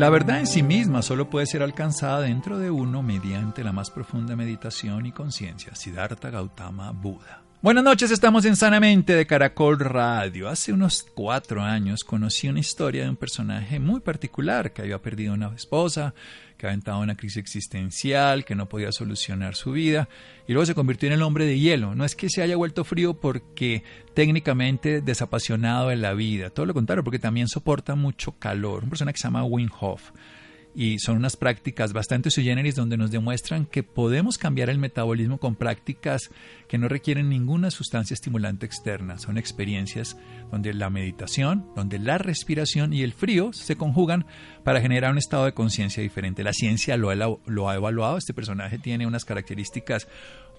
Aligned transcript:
La 0.00 0.08
verdad 0.08 0.38
en 0.38 0.46
sí 0.46 0.62
misma 0.62 1.02
solo 1.02 1.28
puede 1.28 1.44
ser 1.44 1.62
alcanzada 1.62 2.22
dentro 2.22 2.58
de 2.58 2.70
uno 2.70 3.02
mediante 3.02 3.62
la 3.62 3.70
más 3.70 3.90
profunda 3.90 4.34
meditación 4.34 5.04
y 5.04 5.12
conciencia. 5.12 5.74
Siddhartha 5.74 6.30
Gautama 6.30 6.90
Buda. 6.92 7.49
Buenas 7.62 7.84
noches, 7.84 8.10
estamos 8.10 8.46
en 8.46 8.56
Sanamente 8.56 9.14
de 9.14 9.26
Caracol 9.26 9.78
Radio. 9.78 10.48
Hace 10.48 10.72
unos 10.72 11.06
cuatro 11.14 11.60
años 11.60 12.04
conocí 12.04 12.48
una 12.48 12.60
historia 12.60 13.02
de 13.02 13.10
un 13.10 13.16
personaje 13.16 13.78
muy 13.78 14.00
particular 14.00 14.72
que 14.72 14.80
había 14.80 15.02
perdido 15.02 15.34
una 15.34 15.54
esposa, 15.54 16.14
que 16.56 16.64
había 16.64 16.76
entrado 16.76 17.00
en 17.00 17.10
una 17.10 17.18
crisis 17.18 17.36
existencial, 17.36 18.46
que 18.46 18.54
no 18.54 18.66
podía 18.66 18.92
solucionar 18.92 19.56
su 19.56 19.72
vida 19.72 20.08
y 20.48 20.54
luego 20.54 20.64
se 20.64 20.74
convirtió 20.74 21.08
en 21.08 21.12
el 21.12 21.22
hombre 21.22 21.44
de 21.44 21.58
hielo. 21.58 21.94
No 21.94 22.06
es 22.06 22.16
que 22.16 22.30
se 22.30 22.40
haya 22.40 22.56
vuelto 22.56 22.82
frío 22.82 23.12
porque 23.12 23.84
técnicamente 24.14 25.02
desapasionado 25.02 25.88
de 25.88 25.96
la 25.96 26.14
vida, 26.14 26.48
todo 26.48 26.64
lo 26.64 26.72
contrario, 26.72 27.04
porque 27.04 27.18
también 27.18 27.46
soporta 27.46 27.94
mucho 27.94 28.32
calor. 28.38 28.84
Un 28.84 28.88
personaje 28.88 29.16
que 29.16 29.20
se 29.20 29.28
llama 29.28 29.44
Wim 29.44 29.68
Hof 29.80 30.12
y 30.74 30.98
son 30.98 31.16
unas 31.16 31.36
prácticas 31.36 31.92
bastante 31.92 32.30
sui 32.30 32.44
generis 32.44 32.76
donde 32.76 32.96
nos 32.96 33.10
demuestran 33.10 33.66
que 33.66 33.82
podemos 33.82 34.38
cambiar 34.38 34.70
el 34.70 34.78
metabolismo 34.78 35.38
con 35.38 35.56
prácticas 35.56 36.30
que 36.68 36.78
no 36.78 36.88
requieren 36.88 37.28
ninguna 37.28 37.70
sustancia 37.70 38.14
estimulante 38.14 38.66
externa. 38.66 39.18
Son 39.18 39.36
experiencias 39.36 40.16
donde 40.50 40.72
la 40.72 40.90
meditación, 40.90 41.66
donde 41.74 41.98
la 41.98 42.18
respiración 42.18 42.92
y 42.92 43.02
el 43.02 43.12
frío 43.12 43.52
se 43.52 43.76
conjugan 43.76 44.26
para 44.64 44.80
generar 44.80 45.10
un 45.10 45.18
estado 45.18 45.44
de 45.44 45.54
conciencia 45.54 46.02
diferente. 46.02 46.44
La 46.44 46.52
ciencia 46.52 46.96
lo 46.96 47.10
ha, 47.10 47.38
lo 47.46 47.68
ha 47.68 47.74
evaluado. 47.74 48.16
Este 48.16 48.34
personaje 48.34 48.78
tiene 48.78 49.06
unas 49.06 49.24
características 49.24 50.06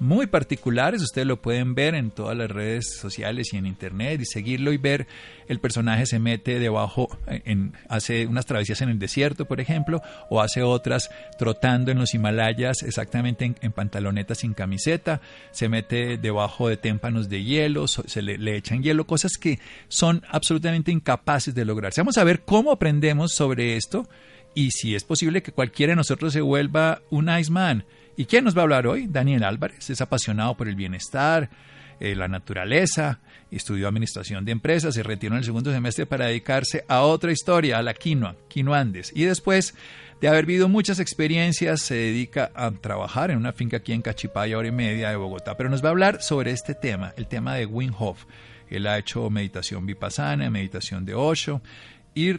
muy 0.01 0.25
particulares. 0.25 1.03
Ustedes 1.03 1.27
lo 1.27 1.39
pueden 1.43 1.75
ver 1.75 1.93
en 1.93 2.09
todas 2.09 2.35
las 2.35 2.49
redes 2.49 2.97
sociales 2.97 3.53
y 3.53 3.57
en 3.57 3.67
internet 3.67 4.19
y 4.19 4.25
seguirlo 4.25 4.73
y 4.73 4.77
ver 4.77 5.05
el 5.47 5.59
personaje 5.59 6.07
se 6.07 6.17
mete 6.17 6.57
debajo, 6.57 7.07
en, 7.27 7.73
hace 7.87 8.25
unas 8.25 8.47
travesías 8.47 8.81
en 8.81 8.89
el 8.89 8.97
desierto, 8.97 9.45
por 9.45 9.61
ejemplo, 9.61 10.01
o 10.31 10.41
hace 10.41 10.63
otras 10.63 11.11
trotando 11.37 11.91
en 11.91 11.99
los 11.99 12.15
Himalayas 12.15 12.81
exactamente 12.81 13.53
en, 13.61 13.71
pantalonetas 13.71 14.39
sin 14.39 14.55
camiseta, 14.55 15.21
se 15.51 15.69
mete 15.69 16.17
debajo 16.17 16.67
de 16.67 16.77
témpanos 16.77 17.29
de 17.29 17.43
hielo, 17.43 17.87
se 17.87 18.21
le, 18.23 18.39
le 18.39 18.57
echan 18.57 18.81
hielo, 18.81 19.05
cosas 19.05 19.33
que 19.33 19.59
son 19.87 20.23
absolutamente 20.29 20.91
incapaces 20.91 21.53
de 21.53 21.63
lograrse. 21.63 22.01
Vamos 22.01 22.17
a 22.17 22.23
ver 22.23 22.41
cómo 22.41 22.71
aprendemos 22.71 23.33
sobre 23.33 23.77
esto 23.77 24.09
y 24.55 24.71
si 24.71 24.95
es 24.95 25.03
posible 25.03 25.43
que 25.43 25.51
cualquiera 25.51 25.91
de 25.91 25.97
nosotros 25.97 26.33
se 26.33 26.41
vuelva 26.41 27.03
un 27.11 27.29
Iceman. 27.29 27.85
¿Y 28.21 28.25
quién 28.25 28.45
nos 28.45 28.55
va 28.55 28.59
a 28.59 28.63
hablar 28.65 28.85
hoy? 28.85 29.07
Daniel 29.07 29.43
Álvarez, 29.43 29.89
es 29.89 29.99
apasionado 29.99 30.55
por 30.55 30.67
el 30.67 30.75
bienestar, 30.75 31.49
eh, 31.99 32.13
la 32.13 32.27
naturaleza, 32.27 33.17
estudió 33.49 33.87
administración 33.87 34.45
de 34.45 34.51
empresas, 34.51 34.93
se 34.93 35.01
retiró 35.01 35.33
en 35.33 35.39
el 35.39 35.43
segundo 35.43 35.71
semestre 35.71 36.05
para 36.05 36.27
dedicarse 36.27 36.85
a 36.87 37.01
otra 37.01 37.31
historia, 37.31 37.79
a 37.79 37.81
la 37.81 37.95
quinoa, 37.95 38.35
quinoandes. 38.47 39.11
Y 39.15 39.23
después 39.23 39.73
de 40.21 40.27
haber 40.27 40.45
vivido 40.45 40.69
muchas 40.69 40.99
experiencias, 40.99 41.81
se 41.81 41.95
dedica 41.95 42.51
a 42.53 42.69
trabajar 42.69 43.31
en 43.31 43.37
una 43.37 43.53
finca 43.53 43.77
aquí 43.77 43.91
en 43.91 44.03
Cachipaya, 44.03 44.55
hora 44.55 44.67
y 44.67 44.71
media 44.71 45.09
de 45.09 45.15
Bogotá. 45.15 45.57
Pero 45.57 45.71
nos 45.71 45.83
va 45.83 45.87
a 45.87 45.89
hablar 45.89 46.21
sobre 46.21 46.51
este 46.51 46.75
tema, 46.75 47.15
el 47.17 47.25
tema 47.25 47.55
de 47.55 47.65
Wim 47.65 47.95
Hof. 47.97 48.25
Él 48.69 48.85
ha 48.85 48.99
hecho 48.99 49.31
meditación 49.31 49.87
vipassana, 49.87 50.47
meditación 50.51 51.05
de 51.05 51.15
Osho, 51.15 51.59
y 52.13 52.35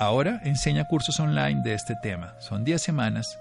ahora 0.00 0.40
enseña 0.42 0.88
cursos 0.88 1.20
online 1.20 1.60
de 1.62 1.74
este 1.74 1.94
tema. 2.02 2.34
Son 2.40 2.64
10 2.64 2.82
semanas. 2.82 3.38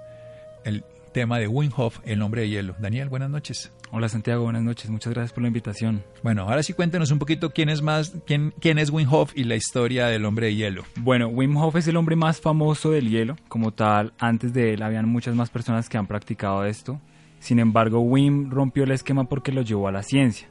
Tema 1.09 1.39
de 1.39 1.47
Wim 1.47 1.71
Hof, 1.75 1.99
el 2.03 2.21
hombre 2.21 2.41
de 2.41 2.49
hielo. 2.49 2.75
Daniel, 2.79 3.09
buenas 3.09 3.29
noches. 3.29 3.71
Hola 3.91 4.07
Santiago, 4.09 4.43
buenas 4.43 4.63
noches. 4.63 4.89
Muchas 4.89 5.13
gracias 5.13 5.33
por 5.33 5.41
la 5.41 5.47
invitación. 5.47 6.03
Bueno, 6.23 6.43
ahora 6.43 6.63
sí 6.63 6.73
cuéntenos 6.73 7.11
un 7.11 7.19
poquito 7.19 7.49
quién 7.49 7.69
es 7.69 7.81
más, 7.81 8.15
quién, 8.25 8.53
quién 8.59 8.77
es 8.77 8.91
Wim 8.91 9.11
Hof 9.11 9.31
y 9.35 9.43
la 9.43 9.55
historia 9.55 10.07
del 10.07 10.25
hombre 10.25 10.47
de 10.47 10.55
hielo. 10.55 10.83
Bueno, 10.97 11.27
Wim 11.27 11.57
Hof 11.57 11.75
es 11.75 11.87
el 11.87 11.97
hombre 11.97 12.15
más 12.15 12.39
famoso 12.39 12.91
del 12.91 13.09
hielo. 13.09 13.35
Como 13.47 13.71
tal, 13.71 14.13
antes 14.19 14.53
de 14.53 14.73
él 14.73 14.83
habían 14.83 15.09
muchas 15.09 15.35
más 15.35 15.49
personas 15.49 15.89
que 15.89 15.97
han 15.97 16.07
practicado 16.07 16.65
esto. 16.65 17.01
Sin 17.39 17.59
embargo, 17.59 17.99
Wim 18.01 18.51
rompió 18.51 18.83
el 18.83 18.91
esquema 18.91 19.23
porque 19.23 19.51
lo 19.51 19.61
llevó 19.61 19.87
a 19.87 19.91
la 19.91 20.03
ciencia. 20.03 20.47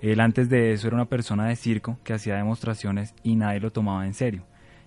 Él 0.00 0.20
antes 0.20 0.48
de 0.48 0.72
eso 0.72 0.88
era 0.88 0.96
una 0.96 1.06
persona 1.06 1.46
de 1.46 1.56
circo 1.56 1.98
que 2.02 2.12
hacía 2.12 2.36
demostraciones 2.36 3.14
y 3.22 3.36
nadie 3.36 3.60
lo 3.60 3.70
tomaba 3.70 4.06
en 4.06 4.14
serio. 4.14 4.44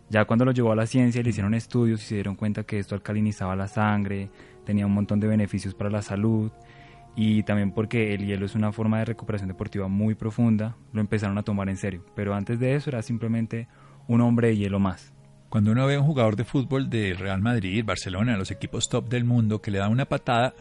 Ya 0.09 0.25
cuando 0.25 0.45
lo 0.45 0.51
llevó 0.51 0.71
a 0.71 0.75
la 0.75 0.85
ciencia 0.85 1.23
le 1.23 1.29
hicieron 1.29 1.53
estudios 1.53 2.03
y 2.03 2.05
se 2.05 2.15
dieron 2.15 2.35
cuenta 2.35 2.63
que 2.63 2.77
esto 2.77 2.95
alcalinizaba 2.95 3.55
la 3.55 3.67
sangre, 3.67 4.29
tenía 4.65 4.85
un 4.85 4.93
montón 4.93 5.19
de 5.19 5.27
beneficios 5.27 5.73
para 5.73 5.89
la 5.89 6.01
salud 6.01 6.51
y 7.15 7.43
también 7.43 7.71
porque 7.71 8.13
el 8.13 8.25
hielo 8.25 8.45
es 8.45 8.55
una 8.55 8.71
forma 8.71 8.99
de 8.99 9.05
recuperación 9.05 9.47
deportiva 9.47 9.87
muy 9.87 10.15
profunda, 10.15 10.75
lo 10.91 10.99
empezaron 10.99 11.37
a 11.37 11.43
tomar 11.43 11.69
en 11.69 11.77
serio. 11.77 12.03
Pero 12.15 12.35
antes 12.35 12.59
de 12.59 12.75
eso 12.75 12.89
era 12.89 13.01
simplemente 13.01 13.67
un 14.07 14.21
hombre 14.21 14.49
de 14.49 14.57
hielo 14.57 14.79
más. 14.79 15.13
Cuando 15.49 15.71
uno 15.71 15.85
ve 15.85 15.95
a 15.95 16.01
un 16.01 16.05
jugador 16.05 16.35
de 16.35 16.43
fútbol 16.43 16.89
de 16.89 17.13
Real 17.13 17.41
Madrid, 17.41 17.85
Barcelona, 17.85 18.35
los 18.35 18.51
equipos 18.51 18.89
top 18.89 19.07
del 19.07 19.23
mundo, 19.23 19.61
que 19.61 19.71
le 19.71 19.77
da 19.77 19.87
una 19.87 20.05
patada, 20.05 20.53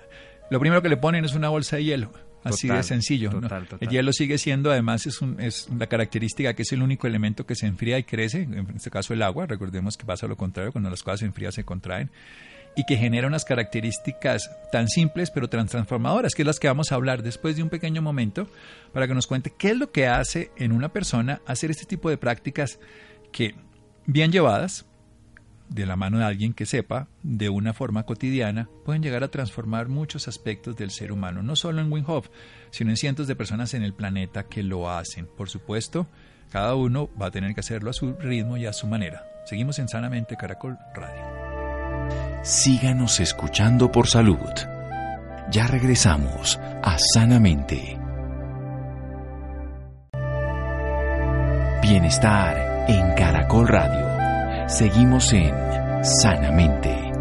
lo 0.51 0.61
primero 0.61 0.83
que 0.83 0.89
le 0.89 0.97
ponen 0.97 1.25
es 1.25 1.35
una 1.35 1.49
bolsa 1.49 1.77
de 1.77 1.85
hielo. 1.85 2.13
Así 2.45 2.69
de 2.69 2.83
sencillo. 2.83 3.31
El 3.81 3.89
hielo 3.89 4.13
sigue 4.13 4.37
siendo, 4.37 4.71
además, 4.71 5.07
es, 5.07 5.23
un, 5.23 5.41
es 5.41 5.69
la 5.77 5.87
característica 5.87 6.53
que 6.55 6.63
es 6.63 6.73
el 6.73 6.83
único 6.83 7.07
elemento 7.07 7.47
que 7.47 7.55
se 7.55 7.67
enfría 7.67 7.99
y 7.99 8.05
crece, 8.05 8.43
en 8.43 8.67
este 8.77 8.91
caso 8.91 9.15
el 9.15 9.23
agua, 9.23 9.47
recordemos 9.47 9.97
que 9.97 10.05
pasa 10.05 10.27
lo 10.27 10.37
contrario, 10.37 10.71
cuando 10.71 10.91
las 10.91 11.03
cosas 11.03 11.21
se 11.21 11.27
enfrían 11.27 11.53
se 11.53 11.65
contraen, 11.65 12.11
y 12.77 12.85
que 12.85 12.97
genera 12.97 13.27
unas 13.27 13.45
características 13.45 14.51
tan 14.73 14.89
simples 14.89 15.31
pero 15.31 15.49
tan 15.49 15.67
transformadoras, 15.67 16.35
que 16.35 16.43
es 16.43 16.47
las 16.47 16.59
que 16.59 16.69
vamos 16.69 16.91
a 16.91 16.97
hablar 16.97 17.23
después 17.23 17.57
de 17.57 17.63
un 17.63 17.71
pequeño 17.71 18.03
momento, 18.03 18.49
para 18.93 19.07
que 19.07 19.15
nos 19.15 19.27
cuente 19.27 19.53
qué 19.57 19.71
es 19.71 19.79
lo 19.79 19.93
que 19.93 20.07
hace 20.07 20.51
en 20.57 20.73
una 20.73 20.91
persona 20.91 21.41
hacer 21.47 21.71
este 21.71 21.87
tipo 21.87 22.11
de 22.11 22.19
prácticas 22.19 22.79
que, 23.33 23.55
bien 24.07 24.33
llevadas, 24.33 24.87
de 25.69 25.87
la 25.87 25.97
mano 25.97 26.19
de 26.19 26.25
alguien 26.25 26.53
que 26.53 26.67
sepa, 26.67 27.09
de 27.23 27.49
una 27.49 27.73
forma 27.73 28.05
cotidiana, 28.05 28.69
pueden 28.85 29.03
llegar 29.03 29.25
a 29.25 29.29
transformar 29.29 29.89
muchos 29.89 30.29
aspectos 30.29 30.77
del 30.77 30.91
ser 30.91 31.11
humano, 31.11 31.43
no 31.43 31.57
solo 31.57 31.81
en 31.81 31.91
Wim 31.91 32.05
Hof, 32.07 32.29
sino 32.71 32.91
en 32.91 32.97
cientos 32.97 33.27
de 33.27 33.37
personas 33.37 33.75
en 33.75 33.83
el 33.83 33.95
planeta 33.95 34.45
que 34.45 34.63
lo 34.63 34.91
hacen. 34.91 35.27
Por 35.27 35.49
supuesto, 35.49 36.07
cada 36.51 36.75
uno 36.75 37.11
va 37.21 37.27
a 37.27 37.31
tener 37.31 37.55
que 37.55 37.61
hacerlo 37.61 37.91
a 37.91 37.95
su 37.95 38.13
ritmo 38.15 38.57
y 38.57 38.67
a 38.67 38.73
su 38.73 38.87
manera. 38.87 39.25
Seguimos 39.47 39.79
en 39.79 39.89
Sanamente 39.89 40.37
Caracol 40.37 40.79
Radio. 40.95 41.34
Síganos 42.45 43.21
escuchando 43.21 43.91
por 43.91 44.07
salud. 44.07 44.37
Ya 45.51 45.67
regresamos 45.67 46.61
a 46.83 46.99
Sanamente. 46.99 47.99
Bienestar 51.81 52.85
en 52.87 53.15
Caracol 53.15 53.67
Radio. 53.67 54.69
Seguimos 54.69 55.33
en 55.33 55.55
Sanamente. 56.05 57.15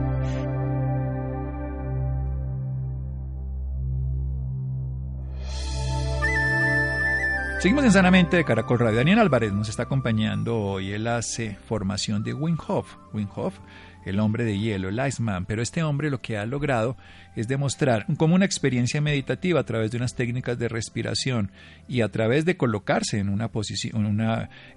Seguimos 7.63 7.85
en 7.85 7.91
Sanamente 7.93 8.35
de 8.35 8.43
Caracol 8.43 8.79
Radio. 8.79 8.97
Daniel 8.97 9.19
Álvarez 9.19 9.53
nos 9.53 9.69
está 9.69 9.83
acompañando 9.83 10.59
hoy. 10.59 10.91
Él 10.91 11.07
hace 11.07 11.55
formación 11.55 12.21
de 12.21 12.33
Wim 12.33 12.57
Hof. 12.67 12.97
Wim 13.13 13.29
Hof 13.33 13.57
el 14.05 14.19
hombre 14.19 14.43
de 14.43 14.57
hielo, 14.57 14.89
el 14.89 15.07
Iceman, 15.07 15.45
pero 15.45 15.61
este 15.61 15.83
hombre 15.83 16.09
lo 16.09 16.21
que 16.21 16.37
ha 16.37 16.45
logrado 16.45 16.97
es 17.35 17.47
demostrar 17.47 18.05
como 18.17 18.35
una 18.35 18.45
experiencia 18.45 19.01
meditativa 19.01 19.59
a 19.59 19.65
través 19.65 19.91
de 19.91 19.97
unas 19.97 20.15
técnicas 20.15 20.57
de 20.59 20.69
respiración 20.69 21.51
y 21.87 22.01
a 22.01 22.09
través 22.09 22.45
de 22.45 22.57
colocarse 22.57 23.19
en 23.19 23.29
una 23.29 23.49
posición, 23.49 24.19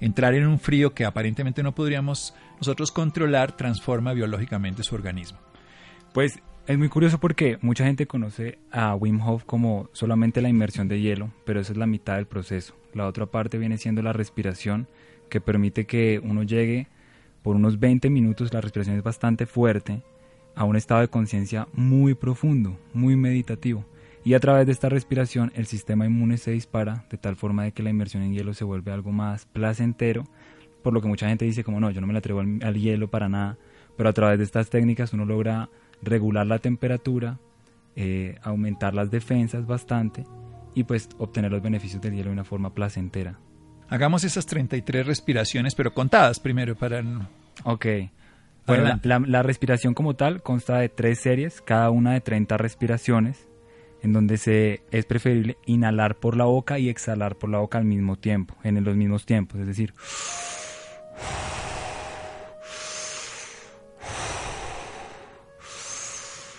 entrar 0.00 0.34
en 0.34 0.46
un 0.46 0.58
frío 0.58 0.94
que 0.94 1.04
aparentemente 1.04 1.62
no 1.62 1.74
podríamos 1.74 2.34
nosotros 2.58 2.90
controlar, 2.90 3.56
transforma 3.56 4.12
biológicamente 4.12 4.82
su 4.82 4.94
organismo. 4.94 5.38
Pues 6.12 6.38
es 6.66 6.78
muy 6.78 6.88
curioso 6.88 7.20
porque 7.20 7.58
mucha 7.60 7.84
gente 7.84 8.06
conoce 8.06 8.58
a 8.72 8.94
Wim 8.96 9.20
Hof 9.20 9.44
como 9.44 9.88
solamente 9.92 10.40
la 10.40 10.48
inmersión 10.48 10.88
de 10.88 11.00
hielo, 11.00 11.32
pero 11.44 11.60
eso 11.60 11.72
es 11.72 11.78
la 11.78 11.86
mitad 11.86 12.16
del 12.16 12.26
proceso. 12.26 12.74
La 12.92 13.06
otra 13.06 13.26
parte 13.26 13.58
viene 13.58 13.78
siendo 13.78 14.02
la 14.02 14.12
respiración, 14.12 14.88
que 15.28 15.40
permite 15.40 15.86
que 15.86 16.20
uno 16.22 16.42
llegue 16.42 16.88
por 17.46 17.54
unos 17.54 17.78
20 17.78 18.10
minutos, 18.10 18.52
la 18.52 18.60
respiración 18.60 18.96
es 18.96 19.04
bastante 19.04 19.46
fuerte, 19.46 20.02
a 20.56 20.64
un 20.64 20.74
estado 20.74 21.02
de 21.02 21.06
conciencia 21.06 21.68
muy 21.74 22.14
profundo, 22.14 22.76
muy 22.92 23.14
meditativo. 23.14 23.84
Y 24.24 24.34
a 24.34 24.40
través 24.40 24.66
de 24.66 24.72
esta 24.72 24.88
respiración 24.88 25.52
el 25.54 25.66
sistema 25.66 26.06
inmune 26.06 26.38
se 26.38 26.50
dispara 26.50 27.04
de 27.08 27.18
tal 27.18 27.36
forma 27.36 27.62
de 27.62 27.70
que 27.70 27.84
la 27.84 27.90
inmersión 27.90 28.24
en 28.24 28.34
hielo 28.34 28.52
se 28.52 28.64
vuelve 28.64 28.90
algo 28.90 29.12
más 29.12 29.46
placentero, 29.46 30.24
por 30.82 30.92
lo 30.92 31.00
que 31.00 31.06
mucha 31.06 31.28
gente 31.28 31.44
dice 31.44 31.62
como 31.62 31.78
no, 31.78 31.88
yo 31.92 32.00
no 32.00 32.08
me 32.08 32.14
la 32.14 32.18
atrevo 32.18 32.40
al, 32.40 32.74
hielo 32.74 33.08
para 33.10 33.28
nada, 33.28 33.58
pero 33.96 34.08
a 34.08 34.12
través 34.12 34.38
de 34.38 34.44
estas 34.44 34.68
técnicas 34.68 35.12
uno 35.12 35.24
logra 35.24 35.70
regular 36.02 36.48
la 36.48 36.58
temperatura, 36.58 37.38
eh, 37.94 38.40
aumentar 38.42 38.92
las 38.92 39.12
defensas 39.12 39.68
bastante 39.68 40.24
y 40.74 40.82
pues 40.82 41.08
obtener 41.18 41.52
los 41.52 41.62
beneficios 41.62 42.02
del 42.02 42.16
hielo 42.16 42.30
de 42.30 42.32
una 42.32 42.44
forma 42.44 42.74
placentera. 42.74 43.38
Hagamos 43.88 44.24
esas 44.24 44.46
33 44.46 45.06
respiraciones, 45.06 45.74
pero 45.74 45.94
contadas 45.94 46.40
primero 46.40 46.74
para... 46.74 47.02
Ok. 47.64 47.86
Bueno, 48.66 48.98
la, 49.02 49.20
la, 49.20 49.42
respiración 49.44 49.94
como 49.94 50.16
tal 50.16 50.42
consta 50.42 50.78
de 50.78 50.88
tres 50.88 51.20
series, 51.20 51.60
cada 51.60 51.90
una 51.90 52.12
de 52.14 52.20
30 52.20 52.56
respiraciones, 52.56 53.46
en 54.02 54.12
donde 54.12 54.38
se, 54.38 54.82
es 54.90 55.06
preferible 55.06 55.56
inhalar 55.66 56.16
por 56.16 56.36
la 56.36 56.46
boca 56.46 56.80
y 56.80 56.88
exhalar 56.88 57.36
por 57.36 57.48
la 57.48 57.58
boca 57.58 57.78
al 57.78 57.84
mismo 57.84 58.16
tiempo, 58.16 58.56
en 58.64 58.82
los 58.82 58.96
mismos 58.96 59.24
tiempos, 59.24 59.60
es 59.60 59.68
decir... 59.68 59.94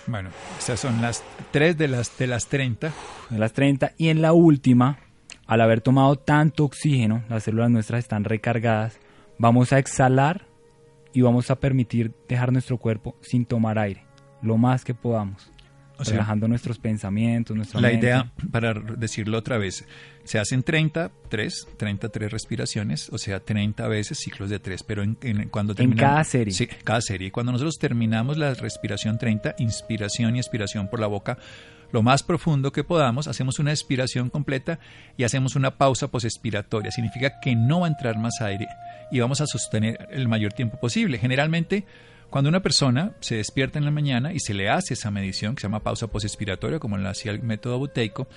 Bueno, 0.08 0.30
esas 0.58 0.80
son 0.80 1.02
las 1.02 1.22
tres 1.52 1.78
de 1.78 1.90
las, 1.90 2.18
de 2.18 2.28
las 2.28 2.48
30. 2.48 2.94
De 3.30 3.38
las 3.38 3.52
30. 3.52 3.92
Y 3.98 4.08
en 4.08 4.22
la 4.22 4.32
última, 4.32 5.00
al 5.48 5.62
haber 5.62 5.82
tomado 5.82 6.16
tanto 6.16 6.66
oxígeno, 6.66 7.24
las 7.30 7.44
células 7.44 7.72
nuestras 7.72 8.00
están 8.00 8.24
recargadas, 8.24 9.00
vamos 9.40 9.74
a 9.74 9.80
exhalar 9.80 10.46
y 11.14 11.22
vamos 11.22 11.50
a 11.50 11.60
permitir 11.60 12.14
dejar 12.28 12.52
nuestro 12.52 12.78
cuerpo 12.78 13.16
sin 13.22 13.46
tomar 13.46 13.80
aire, 13.80 14.04
lo 14.42 14.58
más 14.58 14.86
que 14.86 14.94
podamos 14.94 15.52
relajando 16.00 16.48
nuestros 16.48 16.78
pensamientos, 16.78 17.56
nuestra 17.56 17.82
La 17.82 17.92
idea, 17.92 18.32
para 18.52 18.74
decirlo 18.74 19.38
otra 19.38 19.58
vez, 19.58 19.86
se 20.24 20.40
hacen 20.40 20.64
33, 20.64 21.68
33 21.78 22.32
respiraciones, 22.32 23.10
o 23.12 23.18
sea, 23.18 23.40
30 23.40 23.88
veces 23.88 24.18
ciclos 24.20 24.50
de 24.50 24.60
3, 24.60 24.84
pero 24.84 25.04
en, 25.04 25.16
cuando 25.50 25.74
terminamos... 25.74 26.04
En 26.04 26.10
cada 26.10 26.24
serie. 26.24 26.54
Sí, 26.54 26.68
cada 26.68 27.02
serie. 27.02 27.32
Cuando 27.32 27.52
nosotros 27.52 27.78
terminamos 27.80 28.38
la 28.38 28.54
respiración 28.54 29.18
30, 29.18 29.56
inspiración 29.60 30.36
y 30.36 30.40
expiración 30.40 30.90
por 30.90 31.00
la 31.00 31.08
boca, 31.08 31.38
lo 31.92 32.04
más 32.04 32.24
profundo 32.24 32.72
que 32.72 32.84
podamos, 32.84 33.28
hacemos 33.28 33.60
una 33.60 33.72
expiración 33.72 34.30
completa 34.30 34.80
y 35.16 35.24
hacemos 35.24 35.56
una 35.56 35.78
pausa 35.78 36.10
posexpiratoria. 36.10 36.92
Significa 36.92 37.40
que 37.40 37.56
no 37.56 37.82
va 37.82 37.88
a 37.88 37.90
entrar 37.90 38.18
más 38.18 38.42
aire 38.42 38.68
y 39.12 39.20
vamos 39.20 39.42
a 39.42 39.48
sostener 39.48 40.08
el 40.12 40.28
mayor 40.28 40.54
tiempo 40.54 40.78
posible. 40.78 41.18
Generalmente 41.18 41.86
cuando 42.30 42.50
una 42.50 42.62
persona 42.62 43.14
se 43.22 43.36
despierta 43.36 43.80
en 43.80 43.86
la 43.86 43.92
mañana 43.92 44.34
y 44.34 44.40
se 44.40 44.54
le 44.54 44.70
hace 44.70 44.94
esa 44.96 45.12
medición, 45.12 45.56
que 45.56 45.62
se 45.62 45.68
llama 45.68 45.84
pausa 45.84 46.08
postexpiratoria, 46.08 46.80
como 46.80 46.98
lo 46.98 47.10
hacía 47.10 47.32
el 47.32 47.42
método 47.42 47.80
buteico, 47.80 48.28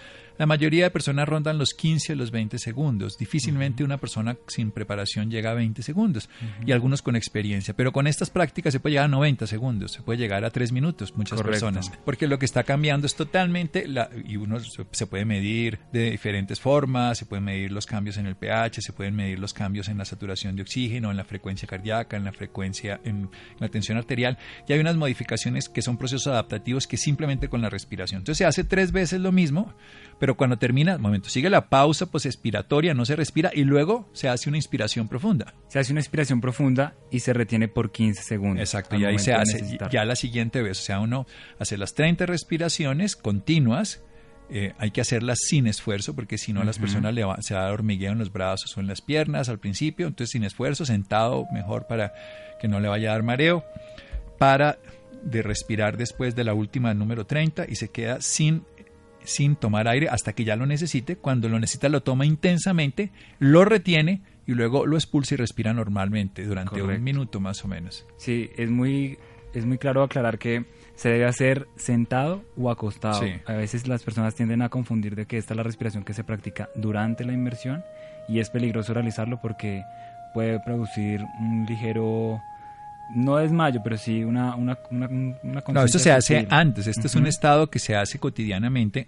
la 0.40 0.46
mayoría 0.46 0.84
de 0.84 0.90
personas 0.90 1.28
rondan 1.28 1.58
los 1.58 1.74
15 1.74 2.14
a 2.14 2.16
los 2.16 2.30
20 2.30 2.58
segundos. 2.58 3.18
Difícilmente 3.18 3.84
una 3.84 3.98
persona 3.98 4.38
sin 4.46 4.70
preparación 4.70 5.30
llega 5.30 5.50
a 5.50 5.54
20 5.54 5.82
segundos 5.82 6.30
y 6.64 6.72
algunos 6.72 7.02
con 7.02 7.14
experiencia. 7.14 7.76
Pero 7.76 7.92
con 7.92 8.06
estas 8.06 8.30
prácticas 8.30 8.72
se 8.72 8.80
puede 8.80 8.94
llegar 8.94 9.04
a 9.04 9.08
90 9.08 9.46
segundos, 9.46 9.92
se 9.92 10.00
puede 10.00 10.18
llegar 10.18 10.46
a 10.46 10.50
3 10.50 10.72
minutos, 10.72 11.14
muchas 11.14 11.42
personas. 11.42 11.92
Porque 12.06 12.26
lo 12.26 12.38
que 12.38 12.46
está 12.46 12.62
cambiando 12.64 13.06
es 13.06 13.16
totalmente, 13.16 13.86
la, 13.86 14.08
y 14.26 14.36
uno 14.36 14.56
se 14.60 15.06
puede 15.06 15.26
medir 15.26 15.78
de 15.92 16.10
diferentes 16.12 16.58
formas, 16.58 17.18
se 17.18 17.26
pueden 17.26 17.44
medir 17.44 17.70
los 17.70 17.84
cambios 17.84 18.16
en 18.16 18.24
el 18.24 18.34
pH, 18.34 18.80
se 18.80 18.94
pueden 18.94 19.14
medir 19.14 19.38
los 19.38 19.52
cambios 19.52 19.90
en 19.90 19.98
la 19.98 20.06
saturación 20.06 20.56
de 20.56 20.62
oxígeno, 20.62 21.10
en 21.10 21.18
la 21.18 21.24
frecuencia 21.24 21.68
cardíaca, 21.68 22.16
en 22.16 22.24
la 22.24 22.32
frecuencia, 22.32 22.98
en 23.04 23.28
la 23.58 23.68
tensión 23.68 23.98
arterial. 23.98 24.38
Y 24.66 24.72
hay 24.72 24.80
unas 24.80 24.96
modificaciones 24.96 25.68
que 25.68 25.82
son 25.82 25.98
procesos 25.98 26.28
adaptativos 26.28 26.86
que 26.86 26.96
simplemente 26.96 27.50
con 27.50 27.60
la 27.60 27.68
respiración. 27.68 28.20
Entonces 28.20 28.38
se 28.38 28.46
hace 28.46 28.64
tres 28.64 28.90
veces 28.90 29.20
lo 29.20 29.32
mismo 29.32 29.74
pero 30.20 30.29
cuando 30.36 30.58
termina, 30.58 30.98
momento, 30.98 31.28
sigue 31.28 31.50
la 31.50 31.68
pausa 31.68 32.08
expiratoria, 32.24 32.94
no 32.94 33.04
se 33.04 33.16
respira 33.16 33.50
y 33.54 33.64
luego 33.64 34.08
se 34.12 34.28
hace 34.28 34.48
una 34.48 34.58
inspiración 34.58 35.08
profunda. 35.08 35.54
Se 35.68 35.78
hace 35.78 35.92
una 35.92 36.00
inspiración 36.00 36.40
profunda 36.40 36.94
y 37.10 37.20
se 37.20 37.32
retiene 37.32 37.68
por 37.68 37.92
15 37.92 38.22
segundos. 38.22 38.60
Exacto, 38.60 38.96
y 38.96 39.04
ahí 39.04 39.18
se 39.18 39.32
hace 39.32 39.78
ya 39.90 40.04
la 40.04 40.16
siguiente 40.16 40.62
vez, 40.62 40.78
o 40.80 40.82
sea, 40.82 41.00
uno 41.00 41.26
hace 41.58 41.76
las 41.76 41.94
30 41.94 42.26
respiraciones 42.26 43.16
continuas, 43.16 44.02
eh, 44.52 44.74
hay 44.78 44.90
que 44.90 45.00
hacerlas 45.00 45.38
sin 45.42 45.68
esfuerzo 45.68 46.14
porque 46.14 46.36
si 46.36 46.52
no 46.52 46.64
las 46.64 46.78
personas 46.78 47.14
le 47.14 47.22
va, 47.22 47.40
se 47.40 47.54
va 47.54 47.68
a 47.68 47.72
hormigueo 47.72 48.10
en 48.10 48.18
los 48.18 48.32
brazos 48.32 48.76
o 48.76 48.80
en 48.80 48.88
las 48.88 49.00
piernas 49.00 49.48
al 49.48 49.60
principio, 49.60 50.08
entonces 50.08 50.32
sin 50.32 50.42
esfuerzo, 50.42 50.84
sentado 50.84 51.46
mejor 51.52 51.86
para 51.86 52.12
que 52.60 52.66
no 52.66 52.80
le 52.80 52.88
vaya 52.88 53.10
a 53.10 53.12
dar 53.12 53.22
mareo, 53.22 53.64
para 54.38 54.78
de 55.22 55.42
respirar 55.42 55.96
después 55.96 56.34
de 56.34 56.44
la 56.44 56.54
última 56.54 56.94
número 56.94 57.26
30 57.26 57.66
y 57.68 57.76
se 57.76 57.88
queda 57.88 58.20
sin 58.20 58.64
sin 59.24 59.56
tomar 59.56 59.88
aire 59.88 60.08
hasta 60.08 60.32
que 60.32 60.44
ya 60.44 60.56
lo 60.56 60.66
necesite. 60.66 61.16
Cuando 61.16 61.48
lo 61.48 61.58
necesita 61.58 61.88
lo 61.88 62.02
toma 62.02 62.26
intensamente, 62.26 63.10
lo 63.38 63.64
retiene 63.64 64.22
y 64.46 64.52
luego 64.52 64.86
lo 64.86 64.96
expulsa 64.96 65.34
y 65.34 65.36
respira 65.36 65.72
normalmente 65.72 66.44
durante 66.44 66.82
un 66.82 67.02
minuto 67.02 67.40
más 67.40 67.64
o 67.64 67.68
menos. 67.68 68.06
Sí, 68.16 68.50
es 68.56 68.70
muy, 68.70 69.18
es 69.54 69.66
muy 69.66 69.78
claro 69.78 70.02
aclarar 70.02 70.38
que 70.38 70.64
se 70.96 71.08
debe 71.08 71.26
hacer 71.26 71.68
sentado 71.76 72.44
o 72.56 72.70
acostado. 72.70 73.22
A 73.46 73.52
veces 73.52 73.86
las 73.86 74.02
personas 74.02 74.34
tienden 74.34 74.62
a 74.62 74.68
confundir 74.68 75.14
de 75.14 75.26
que 75.26 75.38
esta 75.38 75.54
es 75.54 75.56
la 75.56 75.62
respiración 75.62 76.04
que 76.04 76.14
se 76.14 76.24
practica 76.24 76.68
durante 76.74 77.24
la 77.24 77.32
inmersión 77.32 77.84
y 78.28 78.40
es 78.40 78.50
peligroso 78.50 78.92
realizarlo 78.92 79.40
porque 79.40 79.82
puede 80.34 80.60
producir 80.60 81.24
un 81.40 81.66
ligero 81.66 82.40
no 83.14 83.36
desmayo, 83.36 83.80
pero 83.82 83.96
sí 83.96 84.24
una, 84.24 84.54
una, 84.54 84.78
una, 84.90 85.62
No, 85.72 85.84
esto 85.84 85.98
se 85.98 86.12
hace 86.12 86.46
antes, 86.50 86.86
este 86.86 87.06
es 87.06 87.14
un 87.14 87.26
estado 87.26 87.68
que 87.68 87.78
se 87.78 87.96
hace 87.96 88.18
cotidianamente. 88.18 89.06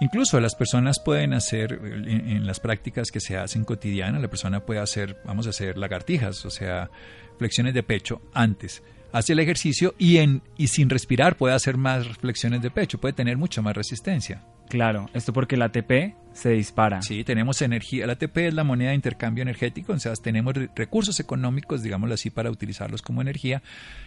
Incluso 0.00 0.40
las 0.40 0.54
personas 0.54 0.98
pueden 0.98 1.34
hacer, 1.34 1.80
en, 1.82 2.46
las 2.46 2.58
prácticas 2.60 3.10
que 3.10 3.20
se 3.20 3.36
hacen 3.36 3.64
cotidianas, 3.64 4.20
la 4.20 4.28
persona 4.28 4.60
puede 4.60 4.80
hacer, 4.80 5.16
vamos 5.24 5.46
a 5.46 5.50
hacer 5.50 5.78
lagartijas, 5.78 6.44
o 6.44 6.50
sea, 6.50 6.90
flexiones 7.38 7.74
de 7.74 7.82
pecho 7.82 8.20
antes. 8.34 8.82
Hace 9.12 9.34
el 9.34 9.38
ejercicio 9.38 9.94
y, 9.96 10.16
en, 10.16 10.42
y 10.56 10.66
sin 10.66 10.90
respirar 10.90 11.36
puede 11.36 11.54
hacer 11.54 11.76
más 11.76 12.08
flexiones 12.18 12.60
de 12.60 12.70
pecho, 12.72 12.98
puede 12.98 13.14
tener 13.14 13.36
mucha 13.36 13.62
más 13.62 13.76
resistencia. 13.76 14.42
Claro, 14.68 15.08
esto 15.14 15.32
porque 15.32 15.56
la 15.56 15.66
ATP 15.66 16.14
se 16.34 16.50
dispara. 16.50 17.00
Sí, 17.00 17.24
tenemos 17.24 17.62
energía. 17.62 18.06
La 18.06 18.14
ATP 18.14 18.36
es 18.38 18.54
la 18.54 18.64
moneda 18.64 18.90
de 18.90 18.96
intercambio 18.96 19.42
energético, 19.42 19.92
o 19.92 19.98
sea, 19.98 20.12
tenemos 20.14 20.54
recursos 20.74 21.18
económicos, 21.20 21.82
digámoslo 21.82 22.14
así, 22.14 22.28
para 22.28 22.50
utilizarlos 22.50 23.02
como 23.02 23.22
energía 23.22 23.62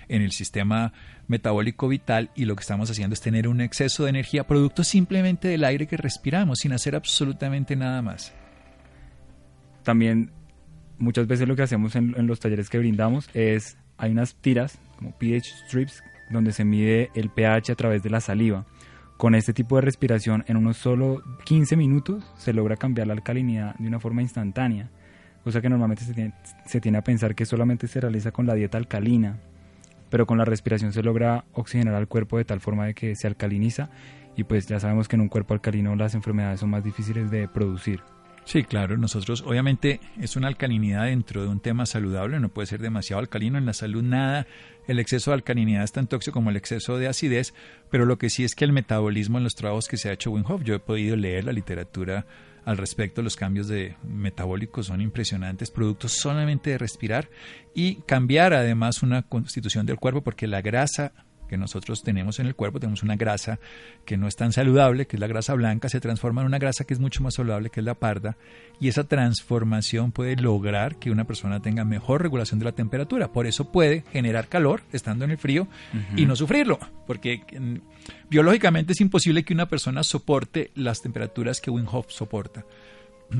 en 0.09 0.21
el 0.21 0.31
sistema 0.31 0.94
metabólico 1.27 1.88
vital 1.88 2.29
y 2.35 2.45
lo 2.45 2.56
que 2.56 2.62
estamos 2.62 2.91
haciendo 2.91 3.13
es 3.13 3.21
tener 3.21 3.47
un 3.47 3.62
exceso 3.62 4.03
de 4.03 4.09
energía 4.09 4.45
producto 4.45 4.83
simplemente 4.83 5.47
del 5.47 5.63
aire 5.63 5.88
que 5.88 5.97
respiramos, 5.97 6.59
sin 6.59 6.74
hacer 6.74 6.95
absolutamente 6.95 7.75
nada 7.75 8.01
más. 8.01 8.33
También 9.83 10.31
muchas 10.97 11.27
veces 11.27 11.47
lo 11.47 11.56
que 11.56 11.63
hacemos 11.63 11.95
en, 11.95 12.13
en 12.18 12.27
los 12.27 12.41
talleres 12.41 12.69
que 12.69 12.77
brindamos 12.77 13.29
es, 13.34 13.77
hay 13.98 14.12
unas 14.12 14.36
tiras 14.36 14.77
como 14.98 15.17
pH 15.17 15.46
strips 15.65 16.03
donde 16.29 16.51
se 16.51 16.65
mide 16.65 17.10
el 17.15 17.29
pH 17.29 17.72
a 17.72 17.75
través 17.75 18.03
de 18.03 18.10
la 18.10 18.19
saliva 18.19 18.65
con 19.17 19.33
este 19.33 19.53
tipo 19.53 19.75
de 19.75 19.81
respiración, 19.81 20.43
en 20.47 20.57
unos 20.57 20.77
solo 20.77 21.24
15 21.45 21.75
minutos 21.75 22.24
se 22.38 22.53
logra 22.53 22.77
cambiar 22.77 23.07
la 23.07 23.13
alcalinidad 23.13 23.75
de 23.75 23.88
una 23.88 24.00
forma 24.00 24.21
instantánea, 24.21 24.89
cosa 25.43 25.59
que 25.59 25.69
normalmente 25.69 26.03
se 26.03 26.13
tiene, 26.13 26.33
se 26.65 26.79
tiene 26.79 27.00
a 27.00 27.03
pensar 27.03 27.33
que 27.33 27.45
solamente 27.45 27.88
se 27.88 28.00
realiza 28.00 28.31
con 28.31 28.45
la 28.45 28.53
dieta 28.53 28.77
alcalina, 28.77 29.39
pero 30.09 30.27
con 30.27 30.38
la 30.38 30.45
respiración 30.45 30.93
se 30.93 31.03
logra 31.03 31.45
oxigenar 31.53 31.95
al 31.95 32.07
cuerpo 32.07 32.38
de 32.38 32.45
tal 32.45 32.59
forma 32.59 32.86
de 32.86 32.93
que 32.93 33.15
se 33.15 33.27
alcaliniza 33.27 33.89
y 34.36 34.43
pues 34.43 34.67
ya 34.67 34.79
sabemos 34.79 35.07
que 35.07 35.15
en 35.15 35.21
un 35.21 35.29
cuerpo 35.29 35.55
alcalino 35.55 35.95
las 35.95 36.13
enfermedades 36.13 36.59
son 36.59 36.69
más 36.69 36.83
difíciles 36.83 37.31
de 37.31 37.47
producir. 37.47 38.01
Sí, 38.48 38.63
claro, 38.63 38.96
nosotros 38.96 39.44
obviamente 39.46 40.00
es 40.22 40.38
una 40.38 40.48
alcalinidad 40.48 41.04
dentro 41.04 41.42
de 41.42 41.50
un 41.50 41.60
tema 41.60 41.86
saludable, 41.86 42.39
no 42.39 42.48
puede 42.48 42.66
ser 42.66 42.80
demasiado 42.80 43.20
alcalino, 43.20 43.58
en 43.58 43.66
la 43.66 43.74
salud 43.74 44.01
nada, 44.01 44.48
el 44.88 45.00
exceso 45.00 45.32
de 45.32 45.36
alcalinidad 45.36 45.84
es 45.84 45.92
tan 45.92 46.08
tóxico 46.08 46.36
como 46.36 46.50
el 46.50 46.56
exceso 46.56 46.98
de 46.98 47.10
acidez, 47.10 47.54
pero 47.92 48.06
lo 48.06 48.18
que 48.18 48.30
sí 48.30 48.46
es 48.46 48.56
que 48.56 48.63
el 48.63 48.72
metabolismo 48.72 49.38
en 49.38 49.44
los 49.44 49.56
trabajos 49.56 49.89
que 49.89 49.98
se 49.98 50.08
ha 50.08 50.13
hecho 50.13 50.32
Wim 50.32 50.46
yo 50.63 50.75
he 50.75 50.80
podido 50.80 51.18
leer 51.18 51.44
la 51.44 51.51
literatura 51.51 52.25
al 52.63 52.77
respecto, 52.77 53.22
los 53.22 53.36
cambios 53.36 53.68
de 53.68 53.98
metabólicos 54.08 54.86
son 54.86 55.01
impresionantes, 55.01 55.70
productos 55.70 56.13
solamente 56.13 56.70
de 56.70 56.77
respirar 56.77 57.30
y 57.75 57.96
cambiar 58.08 58.54
además 58.54 59.04
una 59.04 59.24
constitución 59.24 59.86
del 59.86 59.98
cuerpo 59.98 60.22
porque 60.22 60.48
la 60.48 60.62
grasa 60.62 61.12
que 61.48 61.58
nosotros 61.58 62.04
tenemos 62.04 62.39
en 62.39 62.48
el 62.48 62.56
cuerpo, 62.56 62.80
tenemos 62.80 63.04
una 63.04 63.16
grasa 63.16 63.60
que 64.06 64.18
no 64.18 64.27
es 64.27 64.36
tan 64.36 64.51
saludable, 64.54 65.08
que 65.08 65.16
es 65.16 65.20
la 65.20 65.27
grasa 65.27 65.54
blanca, 65.54 65.89
se 65.89 66.00
transforma 66.00 66.42
en 66.42 66.48
una 66.48 66.60
grasa 66.60 66.84
que 66.84 66.94
es 66.94 67.00
mucho 67.00 67.24
más 67.24 67.36
saludable, 67.36 67.70
que 67.70 67.80
es 67.80 67.86
la 67.86 67.96
parda, 67.96 68.38
y 68.80 68.88
esa 68.88 69.06
transformación 69.06 70.12
puede 70.12 70.36
lograr 70.36 70.98
que 70.98 71.12
una 71.12 71.25
persona 71.25 71.62
tenga 71.62 71.86
mejor 71.86 72.22
regulación 72.22 72.60
de 72.60 72.66
la 72.66 72.72
temperatura. 72.74 73.32
Por 73.32 73.48
eso 73.48 73.72
puede 73.72 74.04
generar 74.12 74.48
calor 74.48 74.82
estando 74.92 75.25
en 75.25 75.32
el 75.32 75.38
frío 75.38 75.68
y 76.16 76.25
no 76.25 76.36
sufrirlo, 76.36 76.80
porque 77.06 77.42
mm, 77.60 78.30
biológicamente 78.30 78.94
es 78.94 79.01
imposible 79.01 79.44
que 79.44 79.54
una 79.54 79.68
persona 79.68 80.04
soporte 80.04 80.72
las 80.75 81.01
temperaturas 81.01 81.62
que 81.62 81.72
Wim 81.72 81.88
Hof 81.92 82.08
soporta. 82.10 82.66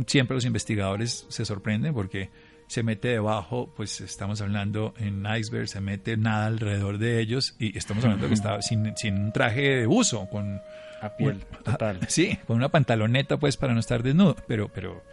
Siempre 0.06 0.36
los 0.36 0.46
investigadores 0.46 1.26
se 1.30 1.46
sorprenden 1.46 1.94
porque 1.94 2.30
se 2.68 2.84
mete 2.84 3.10
debajo, 3.10 3.74
pues 3.76 4.02
estamos 4.02 4.42
hablando 4.42 4.94
en 5.00 5.26
iceberg, 5.26 5.68
se 5.68 5.80
mete 5.82 6.18
nada 6.18 6.48
alrededor 6.48 6.98
de 6.98 7.20
ellos 7.20 7.56
y 7.60 7.78
estamos 7.78 8.04
hablando 8.04 8.28
que 8.28 8.34
está 8.34 8.62
sin, 8.62 8.96
sin 8.98 9.18
un 9.18 9.32
traje 9.32 9.78
de 9.78 9.86
buzo, 9.86 10.28
con... 10.30 10.62
A 11.00 11.16
piel, 11.16 11.46
total. 11.64 12.00
sí, 12.08 12.40
con 12.48 12.58
una 12.58 12.70
pantaloneta 12.70 13.38
pues 13.38 13.56
para 13.56 13.74
no 13.74 13.80
estar 13.80 14.04
desnudo, 14.04 14.36
pero... 14.48 14.70
pero 14.70 15.04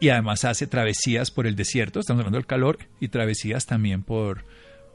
y 0.00 0.08
además 0.08 0.44
hace 0.44 0.66
travesías 0.66 1.30
por 1.30 1.46
el 1.46 1.54
desierto, 1.54 2.00
estamos 2.00 2.20
hablando 2.20 2.38
del 2.38 2.46
calor, 2.46 2.78
y 2.98 3.06
travesías 3.06 3.66
también 3.66 4.02
por, 4.02 4.44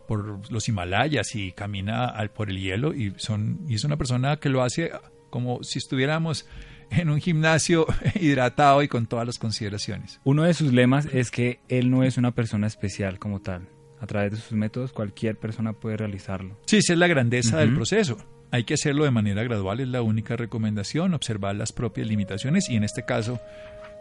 por 0.06 0.52
los 0.52 0.68
Himalayas 0.68 1.34
y 1.36 1.54
camina 1.54 2.08
al, 2.08 2.32
por 2.32 2.50
el 2.50 2.60
hielo 2.60 2.94
y, 2.94 3.14
son, 3.16 3.62
y 3.70 3.76
es 3.76 3.86
una 3.86 3.96
persona 3.96 4.36
que 4.38 4.50
lo 4.50 4.64
hace 4.64 4.92
como 5.30 5.64
si 5.64 5.80
estuviéramos 5.80 6.46
en 6.92 7.10
un 7.10 7.20
gimnasio 7.20 7.86
hidratado 8.20 8.82
y 8.84 8.88
con 8.88 9.08
todas 9.08 9.26
las 9.26 9.38
consideraciones. 9.38 10.20
Uno 10.24 10.44
de 10.44 10.54
sus 10.54 10.74
lemas 10.74 11.08
es 11.14 11.32
que 11.32 11.60
él 11.70 11.90
no 11.90 12.04
es 12.04 12.18
una 12.18 12.34
persona 12.34 12.68
especial 12.68 13.20
como 13.20 13.42
tal. 13.42 13.68
A 14.00 14.06
través 14.06 14.32
de 14.32 14.38
sus 14.38 14.52
métodos 14.52 14.94
cualquier 14.94 15.38
persona 15.38 15.74
puede 15.74 15.98
realizarlo. 15.98 16.60
Sí, 16.66 16.78
esa 16.78 16.94
es 16.94 17.00
la 17.00 17.08
grandeza 17.08 17.58
del 17.58 17.74
proceso. 17.74 18.18
Hay 18.52 18.64
que 18.64 18.76
hacerlo 18.76 19.04
de 19.04 19.12
manera 19.12 19.44
gradual, 19.44 19.80
es 19.80 19.88
la 19.88 20.02
única 20.02 20.36
recomendación, 20.36 21.14
observar 21.14 21.56
las 21.56 21.72
propias 21.72 22.08
limitaciones 22.08 22.70
y 22.70 22.76
en 22.76 22.84
este 22.84 23.04
caso, 23.04 23.42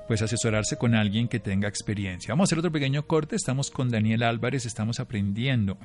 pues 0.06 0.22
asesorarse 0.22 0.76
con 0.76 0.94
alguien 0.94 1.28
que 1.28 1.40
tenga 1.40 1.66
experiencia. 1.66 2.32
Vamos 2.32 2.44
a 2.44 2.48
hacer 2.48 2.58
otro 2.58 2.70
pequeño 2.70 3.06
corte, 3.06 3.34
estamos 3.36 3.70
con 3.70 3.90
Daniel 3.90 4.22
Álvarez, 4.22 4.66
estamos 4.66 5.00
aprendiendo 5.00 5.78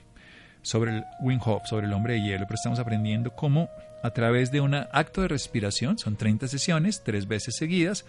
sobre 0.62 0.98
el 0.98 1.04
Wim 1.22 1.40
Hof, 1.44 1.64
sobre 1.68 1.88
el 1.88 1.94
hombre 1.94 2.16
de 2.16 2.22
hielo, 2.22 2.46
pero 2.46 2.56
estamos 2.56 2.80
aprendiendo 2.80 3.32
cómo 3.36 3.70
a 4.04 4.12
través 4.12 4.52
de 4.52 4.62
un 4.62 4.74
acto 4.74 5.22
de 5.22 5.28
respiración, 5.28 5.98
son 5.98 6.16
30 6.16 6.48
sesiones, 6.48 7.04
tres 7.04 7.28
veces 7.28 7.56
seguidas, 7.56 8.06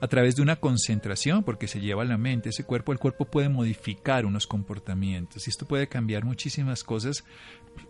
a 0.00 0.08
través 0.08 0.36
de 0.36 0.42
una 0.42 0.56
concentración, 0.56 1.44
porque 1.44 1.66
se 1.66 1.80
lleva 1.80 2.02
a 2.02 2.06
la 2.06 2.18
mente 2.18 2.50
ese 2.50 2.64
cuerpo, 2.64 2.92
el 2.92 2.98
cuerpo 2.98 3.24
puede 3.24 3.48
modificar 3.48 4.26
unos 4.26 4.46
comportamientos 4.46 5.46
y 5.46 5.50
esto 5.50 5.66
puede 5.66 5.88
cambiar 5.88 6.24
muchísimas 6.24 6.84
cosas, 6.84 7.24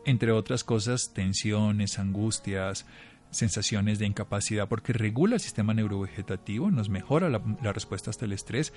entre 0.04 0.30
otras 0.30 0.62
cosas, 0.62 1.12
tensiones, 1.12 1.98
angustias, 1.98 2.86
sensaciones 3.30 3.98
de 3.98 4.06
incapacidad, 4.06 4.68
porque 4.68 4.92
regula 4.92 5.34
el 5.34 5.40
sistema 5.40 5.74
neurovegetativo, 5.74 6.70
nos 6.70 6.88
mejora 6.88 7.28
la, 7.28 7.42
la 7.62 7.72
respuesta 7.72 8.10
hasta 8.10 8.26
el 8.26 8.32
estrés, 8.32 8.72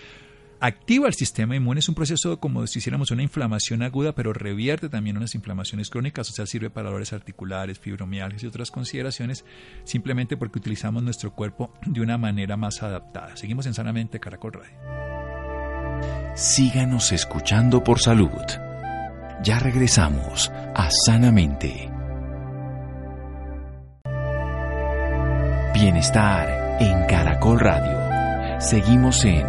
activa 0.59 1.07
el 1.07 1.13
sistema 1.13 1.55
inmune, 1.55 1.79
es 1.79 1.89
un 1.89 1.95
proceso 1.95 2.39
como 2.39 2.65
si 2.67 2.79
hiciéramos 2.79 3.11
una 3.11 3.23
inflamación 3.23 3.83
aguda, 3.83 4.13
pero 4.13 4.33
revierte 4.33 4.89
también 4.89 5.17
unas 5.17 5.35
inflamaciones 5.35 5.89
crónicas, 5.89 6.29
o 6.29 6.33
sea, 6.33 6.45
sirve 6.45 6.69
para 6.69 6.87
dolores 6.87 7.13
articulares, 7.13 7.79
fibromialgias 7.79 8.43
y 8.43 8.47
otras 8.47 8.71
consideraciones, 8.71 9.45
simplemente 9.83 10.37
porque 10.37 10.59
utilizamos 10.59 11.03
nuestro 11.03 11.33
cuerpo 11.33 11.73
de 11.85 12.01
una 12.01 12.17
manera 12.17 12.57
más 12.57 12.83
adaptada. 12.83 13.35
Seguimos 13.37 13.65
en 13.65 13.73
Sanamente 13.73 14.19
Caracol 14.19 14.53
Radio. 14.53 14.77
Síganos 16.35 17.11
escuchando 17.11 17.83
por 17.83 17.99
salud. 17.99 18.29
Ya 19.43 19.59
regresamos 19.59 20.51
a 20.75 20.89
Sanamente. 20.91 21.89
Bienestar 25.73 26.77
en 26.79 27.05
Caracol 27.05 27.59
Radio. 27.59 28.59
Seguimos 28.59 29.23
en 29.25 29.45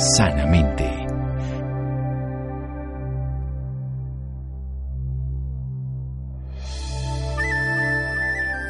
sanamente. 0.00 0.88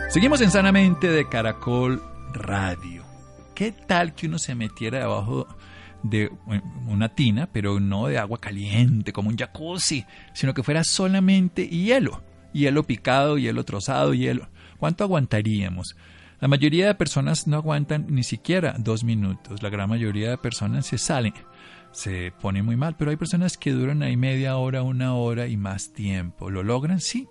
Seguimos 0.09 0.41
en 0.41 0.51
Sanamente 0.51 1.09
de 1.09 1.29
Caracol 1.29 2.03
Radio. 2.33 3.05
¿Qué 3.55 3.71
tal 3.71 4.15
que 4.15 4.27
uno 4.27 4.39
se 4.41 4.57
metiera 4.57 4.99
debajo 4.99 5.47
de 6.03 6.33
una 6.89 7.11
tina, 7.11 7.49
pero 7.53 7.79
no 7.79 8.09
de 8.09 8.19
agua 8.19 8.41
caliente, 8.41 9.13
como 9.13 9.29
un 9.29 9.37
jacuzzi, 9.37 10.05
sino 10.35 10.53
que 10.53 10.65
fuera 10.65 10.83
solamente 10.83 11.69
hielo? 11.69 12.25
Hielo 12.53 12.83
picado, 12.83 13.39
hielo 13.39 13.65
trozado, 13.65 14.15
hielo. 14.15 14.49
¿Cuánto 14.79 15.05
aguantaríamos? 15.05 15.95
La 16.41 16.49
mayoría 16.49 16.87
de 16.87 16.95
personas 16.95 17.47
no 17.47 17.57
aguantan 17.59 18.07
ni 18.09 18.23
siquiera 18.23 18.75
dos 18.79 19.05
minutos. 19.05 19.63
La 19.63 19.69
gran 19.69 19.91
mayoría 19.91 20.31
de 20.31 20.39
personas 20.39 20.87
se 20.87 20.97
salen, 20.97 21.35
se 21.93 22.33
ponen 22.41 22.65
muy 22.65 22.77
mal, 22.77 22.97
pero 22.97 23.11
hay 23.11 23.19
personas 23.19 23.59
que 23.59 23.73
duran 23.73 24.03
ahí 24.03 24.17
media 24.17 24.57
hora, 24.57 24.83
una 24.83 25.15
hora 25.15 25.49
y 25.49 25.59
más 25.59 25.93
tiempo. 25.93 26.49
¿Lo 26.49 26.63
logran? 26.63 27.01
Sí. 27.01 27.29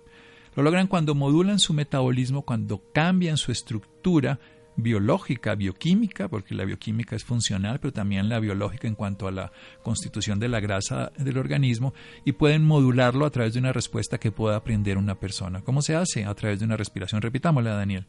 Lo 0.54 0.62
logran 0.62 0.86
cuando 0.86 1.16
modulan 1.16 1.58
su 1.58 1.74
metabolismo, 1.74 2.42
cuando 2.42 2.84
cambian 2.94 3.36
su 3.36 3.50
estructura 3.50 4.38
biológica, 4.76 5.56
bioquímica, 5.56 6.28
porque 6.28 6.54
la 6.54 6.64
bioquímica 6.64 7.16
es 7.16 7.24
funcional, 7.24 7.80
pero 7.80 7.92
también 7.92 8.28
la 8.28 8.38
biológica 8.38 8.86
en 8.86 8.94
cuanto 8.94 9.26
a 9.26 9.32
la 9.32 9.50
constitución 9.82 10.38
de 10.38 10.48
la 10.48 10.60
grasa 10.60 11.10
del 11.18 11.36
organismo, 11.36 11.94
y 12.24 12.32
pueden 12.32 12.64
modularlo 12.64 13.26
a 13.26 13.30
través 13.30 13.54
de 13.54 13.58
una 13.58 13.72
respuesta 13.72 14.18
que 14.18 14.30
pueda 14.30 14.54
aprender 14.54 14.98
una 14.98 15.18
persona. 15.18 15.62
¿Cómo 15.62 15.82
se 15.82 15.96
hace? 15.96 16.24
A 16.26 16.34
través 16.34 16.60
de 16.60 16.64
una 16.64 16.76
respiración. 16.76 17.20
Repitámosla, 17.20 17.74
Daniel 17.74 18.06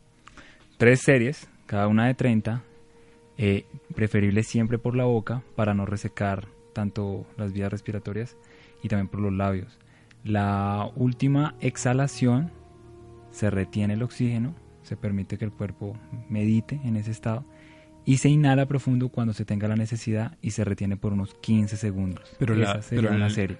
tres 0.81 1.01
series, 1.01 1.47
cada 1.67 1.87
una 1.87 2.07
de 2.07 2.15
30, 2.15 2.63
eh, 3.37 3.67
preferible 3.93 4.41
siempre 4.41 4.79
por 4.79 4.95
la 4.95 5.03
boca 5.03 5.43
para 5.55 5.75
no 5.75 5.85
resecar 5.85 6.47
tanto 6.73 7.27
las 7.37 7.53
vías 7.53 7.69
respiratorias 7.71 8.35
y 8.81 8.87
también 8.87 9.07
por 9.07 9.19
los 9.19 9.31
labios. 9.31 9.77
La 10.23 10.89
última 10.95 11.53
exhalación 11.59 12.49
se 13.29 13.51
retiene 13.51 13.93
el 13.93 14.01
oxígeno, 14.01 14.55
se 14.81 14.97
permite 14.97 15.37
que 15.37 15.45
el 15.45 15.51
cuerpo 15.51 15.95
medite 16.29 16.81
en 16.83 16.95
ese 16.95 17.11
estado 17.11 17.45
y 18.03 18.17
se 18.17 18.29
inhala 18.29 18.65
profundo 18.65 19.09
cuando 19.09 19.33
se 19.33 19.45
tenga 19.45 19.67
la 19.67 19.75
necesidad 19.75 20.35
y 20.41 20.49
se 20.49 20.63
retiene 20.63 20.97
por 20.97 21.13
unos 21.13 21.35
15 21.35 21.77
segundos. 21.77 22.35
Pero 22.39 22.55
la, 22.55 22.81
pero 22.89 23.29
serie. 23.29 23.57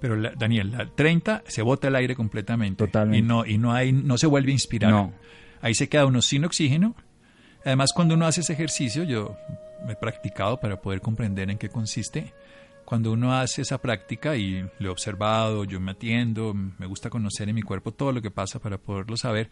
Pero 0.00 0.16
Daniel, 0.38 0.72
la 0.72 0.86
30 0.86 1.42
se 1.48 1.60
bota 1.60 1.88
el 1.88 1.96
aire 1.96 2.16
completamente. 2.16 2.78
Totalmente. 2.86 3.18
Y 3.18 3.22
no, 3.28 3.44
y 3.44 3.58
no 3.58 3.74
hay, 3.74 3.92
no 3.92 4.16
se 4.16 4.26
vuelve 4.26 4.52
a 4.52 4.54
inspirar. 4.54 4.90
No. 4.90 5.12
Ahí 5.60 5.74
se 5.74 5.88
queda 5.88 6.06
uno 6.06 6.22
sin 6.22 6.44
oxígeno. 6.44 6.94
Además, 7.64 7.92
cuando 7.94 8.14
uno 8.14 8.26
hace 8.26 8.42
ese 8.42 8.52
ejercicio, 8.52 9.04
yo 9.04 9.36
me 9.86 9.94
he 9.94 9.96
practicado 9.96 10.58
para 10.60 10.80
poder 10.80 11.00
comprender 11.00 11.50
en 11.50 11.58
qué 11.58 11.68
consiste. 11.68 12.32
Cuando 12.84 13.12
uno 13.12 13.34
hace 13.34 13.62
esa 13.62 13.78
práctica 13.78 14.36
y 14.36 14.64
lo 14.78 14.88
he 14.88 14.92
observado, 14.92 15.64
yo 15.64 15.80
me 15.80 15.92
atiendo, 15.92 16.54
me 16.54 16.86
gusta 16.86 17.10
conocer 17.10 17.48
en 17.48 17.56
mi 17.56 17.62
cuerpo 17.62 17.92
todo 17.92 18.12
lo 18.12 18.22
que 18.22 18.30
pasa 18.30 18.60
para 18.60 18.78
poderlo 18.78 19.16
saber, 19.16 19.50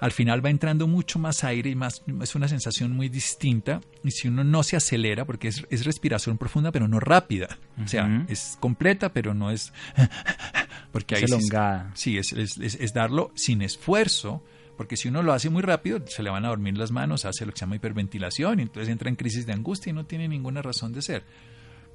al 0.00 0.12
final 0.12 0.44
va 0.44 0.50
entrando 0.50 0.86
mucho 0.88 1.18
más 1.18 1.44
aire 1.44 1.70
y 1.70 1.74
más 1.74 2.02
es 2.22 2.34
una 2.34 2.48
sensación 2.48 2.92
muy 2.92 3.08
distinta 3.08 3.80
y 4.02 4.10
si 4.10 4.28
uno 4.28 4.42
no 4.42 4.62
se 4.62 4.76
acelera 4.76 5.24
porque 5.24 5.48
es, 5.48 5.84
respiración 5.84 6.38
profunda 6.38 6.72
pero 6.72 6.88
no 6.88 7.00
rápida 7.00 7.58
o 7.82 7.86
sea 7.86 8.24
es 8.28 8.56
completa 8.60 9.12
pero 9.12 9.34
no 9.34 9.50
es 9.50 9.72
porque 10.92 11.16
es 11.16 11.24
elongada 11.24 11.90
sí 11.94 12.18
es, 12.18 12.32
es, 12.32 12.94
darlo 12.94 13.30
sin 13.34 13.62
esfuerzo 13.62 14.42
porque 14.80 14.96
si 14.96 15.08
uno 15.08 15.22
lo 15.22 15.34
hace 15.34 15.50
muy 15.50 15.60
rápido, 15.60 16.00
se 16.06 16.22
le 16.22 16.30
van 16.30 16.46
a 16.46 16.48
dormir 16.48 16.78
las 16.78 16.90
manos, 16.90 17.26
hace 17.26 17.44
lo 17.44 17.52
que 17.52 17.58
se 17.58 17.66
llama 17.66 17.76
hiperventilación, 17.76 18.60
y 18.60 18.62
entonces 18.62 18.88
entra 18.88 19.10
en 19.10 19.14
crisis 19.14 19.44
de 19.44 19.52
angustia 19.52 19.90
y 19.90 19.92
no 19.92 20.06
tiene 20.06 20.26
ninguna 20.26 20.62
razón 20.62 20.94
de 20.94 21.02
ser. 21.02 21.22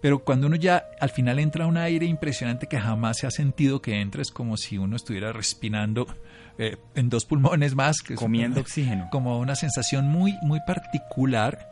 Pero 0.01 0.19
cuando 0.19 0.45
uno 0.45 0.55
ya 0.55 0.85
al 1.01 1.09
final 1.09 1.39
entra 1.39 1.65
un 1.65 1.77
aire 1.77 2.05
impresionante 2.05 2.67
que 2.67 2.79
jamás 2.79 3.17
se 3.17 3.25
ha 3.25 3.31
sentido 3.31 3.81
que 3.81 3.99
entra, 4.01 4.21
es 4.21 4.29
como 4.29 4.55
si 4.55 4.77
uno 4.77 4.97
estuviera 4.97 5.33
respirando 5.33 6.05
eh, 6.59 6.77
en 6.93 7.09
dos 7.09 7.25
pulmones 7.25 7.73
más. 7.73 8.03
Que 8.03 8.13
Comiendo 8.13 8.61
oxígeno. 8.61 9.07
Como 9.11 9.39
una 9.39 9.55
sensación 9.55 10.07
muy, 10.07 10.35
muy 10.43 10.59
particular. 10.67 11.67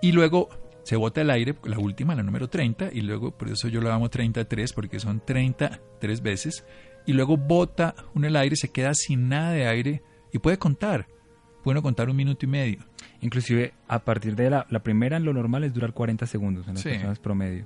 Y 0.00 0.12
luego 0.12 0.50
se 0.84 0.94
bota 0.94 1.22
el 1.22 1.30
aire, 1.30 1.56
la 1.64 1.80
última, 1.80 2.14
la 2.14 2.22
número 2.22 2.48
30, 2.48 2.90
y 2.92 3.00
luego, 3.00 3.32
por 3.32 3.48
eso 3.48 3.66
yo 3.66 3.80
lo 3.80 3.88
llamo 3.88 4.08
33, 4.08 4.72
porque 4.72 5.00
son 5.00 5.20
30 5.26 5.80
tres 5.98 6.22
veces, 6.22 6.64
y 7.06 7.12
luego 7.12 7.36
bota 7.36 7.94
uno 8.14 8.26
el 8.26 8.36
aire, 8.36 8.56
se 8.56 8.70
queda 8.70 8.92
sin 8.94 9.28
nada 9.28 9.52
de 9.52 9.66
aire 9.66 10.02
y 10.32 10.38
puede 10.38 10.58
contar. 10.58 11.06
Puede 11.62 11.82
contar 11.82 12.08
un 12.08 12.16
minuto 12.16 12.46
y 12.46 12.48
medio. 12.48 12.78
Inclusive 13.20 13.72
a 13.88 14.00
partir 14.00 14.36
de 14.36 14.50
la, 14.50 14.66
la 14.70 14.80
primera, 14.80 15.18
lo 15.18 15.32
normal 15.32 15.64
es 15.64 15.74
durar 15.74 15.92
40 15.92 16.26
segundos 16.26 16.68
en 16.68 16.74
las 16.74 16.82
personas 16.82 17.18
promedio. 17.18 17.64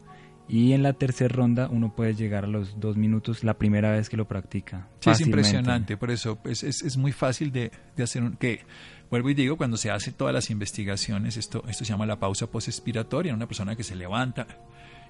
Y 0.48 0.72
en 0.72 0.82
la 0.82 0.94
tercera 0.94 1.32
ronda 1.32 1.68
uno 1.70 1.94
puede 1.94 2.14
llegar 2.14 2.44
a 2.44 2.48
los 2.48 2.80
dos 2.80 2.96
minutos 2.96 3.44
la 3.44 3.54
primera 3.54 3.92
vez 3.92 4.08
que 4.08 4.16
lo 4.16 4.26
practica. 4.26 4.88
Sí, 4.98 5.10
es 5.10 5.20
impresionante, 5.20 5.96
por 5.96 6.10
eso 6.10 6.38
es, 6.44 6.64
es, 6.64 6.82
es 6.82 6.96
muy 6.96 7.12
fácil 7.12 7.52
de, 7.52 7.70
de, 7.96 8.02
hacer 8.02 8.22
un... 8.22 8.36
que 8.36 8.64
Vuelvo 9.10 9.28
y 9.30 9.34
digo, 9.34 9.56
cuando 9.56 9.76
se 9.76 9.90
hace 9.90 10.12
todas 10.12 10.32
las 10.32 10.50
investigaciones, 10.50 11.36
esto, 11.36 11.64
esto 11.68 11.84
se 11.84 11.92
llama 11.92 12.06
la 12.06 12.20
pausa 12.20 12.46
postexpiratoria, 12.48 13.34
una 13.34 13.46
persona 13.46 13.74
que 13.74 13.82
se 13.82 13.96
levanta, 13.96 14.46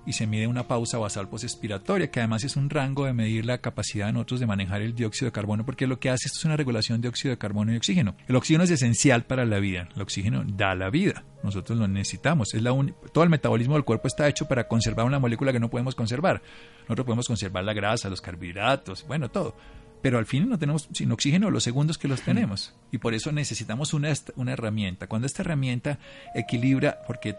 y 0.07 0.13
se 0.13 0.27
mide 0.27 0.47
una 0.47 0.67
pausa 0.67 0.99
basal 0.99 1.29
postexpiratoria, 1.29 2.11
que 2.11 2.21
además 2.21 2.45
es 2.45 2.57
un 2.57 2.71
rango 2.71 3.05
de 3.05 3.13
medir 3.13 3.45
la 3.45 3.59
capacidad 3.59 4.07
de 4.07 4.13
nosotros 4.13 4.41
de 4.41 4.47
manejar 4.47 4.83
el 4.83 4.95
dióxido 4.95 5.27
de 5.27 5.33
carbono, 5.33 5.65
porque 5.65 5.87
lo 5.87 5.99
que 5.99 6.11
hace 6.11 6.27
esto 6.27 6.39
es 6.39 6.45
una 6.45 6.57
regulación 6.57 7.01
de 7.01 7.09
óxido 7.09 7.31
de 7.31 7.39
carbono 7.39 7.73
y 7.73 7.77
oxígeno. 7.77 8.15
El 8.27 8.37
oxígeno 8.37 8.65
es 8.65 8.71
esencial 8.71 9.25
para 9.25 9.45
la 9.45 9.59
vida, 9.59 9.89
el 9.95 10.03
oxígeno 10.03 10.45
da 10.47 10.75
la 10.75 10.91
vida, 10.91 11.25
nosotros 11.43 11.79
lo 11.79 11.89
necesitamos. 11.89 12.55
Es 12.55 12.63
la 12.63 12.71
todo 13.13 13.25
el 13.25 13.31
metabolismo 13.31 13.75
del 13.75 13.85
cuerpo 13.85 14.09
está 14.09 14.29
hecho 14.29 14.47
para 14.47 14.69
conservar 14.69 15.07
una 15.07 15.19
molécula 15.19 15.53
que 15.53 15.61
no 15.61 15.71
podemos 15.71 15.95
conservar. 15.95 16.43
Nosotros 16.83 17.07
podemos 17.07 17.27
conservar 17.27 17.65
la 17.65 17.73
grasa, 17.73 18.09
los 18.09 18.21
carbohidratos, 18.21 19.07
bueno, 19.07 19.31
todo 19.31 19.55
pero 20.03 20.19
al 20.19 20.27
fin 20.27 20.49
no 20.49 20.59
tenemos 20.59 20.89
sin 20.93 21.13
oxígeno 21.13 21.51
los 21.51 21.63
segundos 21.63 21.99
que 21.99 22.09
los 22.09 22.23
tenemos. 22.23 22.75
Y 22.91 22.99
por 22.99 23.15
eso 23.15 23.33
necesitamos 23.33 23.93
una, 23.93 24.13
una 24.37 24.53
herramienta. 24.53 25.07
Cuando 25.07 25.27
esta 25.27 25.43
herramienta 25.43 25.99
equilibra, 26.35 27.01
porque 27.07 27.37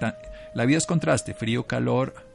la 0.53 0.65
vida 0.65 0.77
es 0.77 0.86
contraste, 0.86 1.34
frío, 1.34 1.65
calor, 1.65 2.30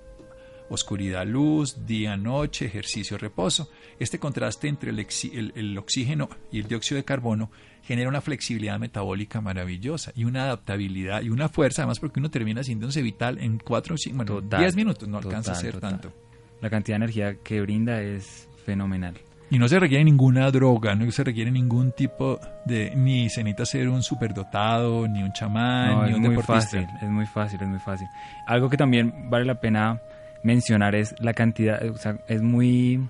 oscuridad, 0.69 1.27
luz, 1.27 1.87
día, 1.87 2.17
noche, 2.17 2.67
ejercicio, 2.67 3.19
reposo. 3.19 3.71
Este 3.99 4.19
contraste 4.19 4.69
entre 4.69 4.91
el, 4.91 5.79
oxígeno 5.79 6.29
y 6.51 6.61
el 6.61 6.69
dióxido 6.69 6.97
de 6.97 7.05
carbono 7.05 7.51
genera 7.83 8.09
una 8.09 8.21
flexibilidad 8.21 8.79
metabólica 8.79 9.41
maravillosa 9.41 10.13
y 10.15 10.25
una 10.25 10.45
adaptabilidad 10.45 11.23
y 11.23 11.31
una 11.31 11.49
fuerza, 11.49 11.83
además 11.83 12.01
porque 12.01 12.19
uno 12.19 12.31
termina 12.31 12.65
sintiéndose 12.65 13.03
vital 13.03 13.39
en 13.39 13.59
4 13.59 13.95
o 13.95 13.99
5, 13.99 14.17
bueno, 14.17 14.41
10 14.41 14.77
minutos, 14.77 15.09
no 15.09 15.19
alcanza 15.19 15.53
a 15.53 15.55
ser 15.55 15.79
tanto. 15.79 16.13
La 16.61 16.71
cantidad 16.71 16.99
de 16.99 17.05
energía 17.05 17.37
que 17.43 17.61
brinda 17.61 18.01
es 18.01 18.49
fenomenal. 18.65 19.15
Y 19.49 19.61
no 19.61 19.69
se 19.69 19.79
requiere 19.79 20.03
ninguna 20.03 20.51
droga, 20.51 20.97
no 20.97 21.09
se 21.13 21.23
requiere 21.23 21.53
ningún 21.53 21.93
tipo 21.93 22.41
de... 22.65 22.93
Ni 22.97 23.31
se 23.31 23.45
necesita 23.45 23.65
ser 23.65 23.89
un 23.89 24.03
superdotado, 24.03 25.07
ni 25.07 25.23
un 25.23 25.33
chamán, 25.33 25.91
No, 25.91 26.03
ni 26.03 26.11
es 26.11 26.17
un 26.17 26.23
muy 26.23 26.31
deportista. 26.31 26.81
fácil, 26.81 26.87
es 27.01 27.09
muy 27.09 27.27
fácil, 27.27 27.63
es 27.63 27.69
muy 27.69 27.79
fácil. 27.79 28.09
Algo 28.49 28.69
que 28.69 28.77
también 28.77 29.31
vale 29.31 29.45
la 29.45 29.61
pena 29.61 30.01
mencionar 30.47 30.95
es 30.95 31.15
la 31.21 31.35
cantidad, 31.35 31.85
o 31.91 31.99
sea, 31.99 32.25
es 32.29 32.41
muy, 32.41 33.01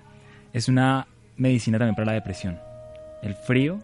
es 0.53 0.69
una 0.69 1.07
medicina 1.37 1.79
también 1.79 1.95
para 1.95 2.07
la 2.07 2.13
depresión. 2.13 2.59
El 3.23 3.35
frío 3.35 3.79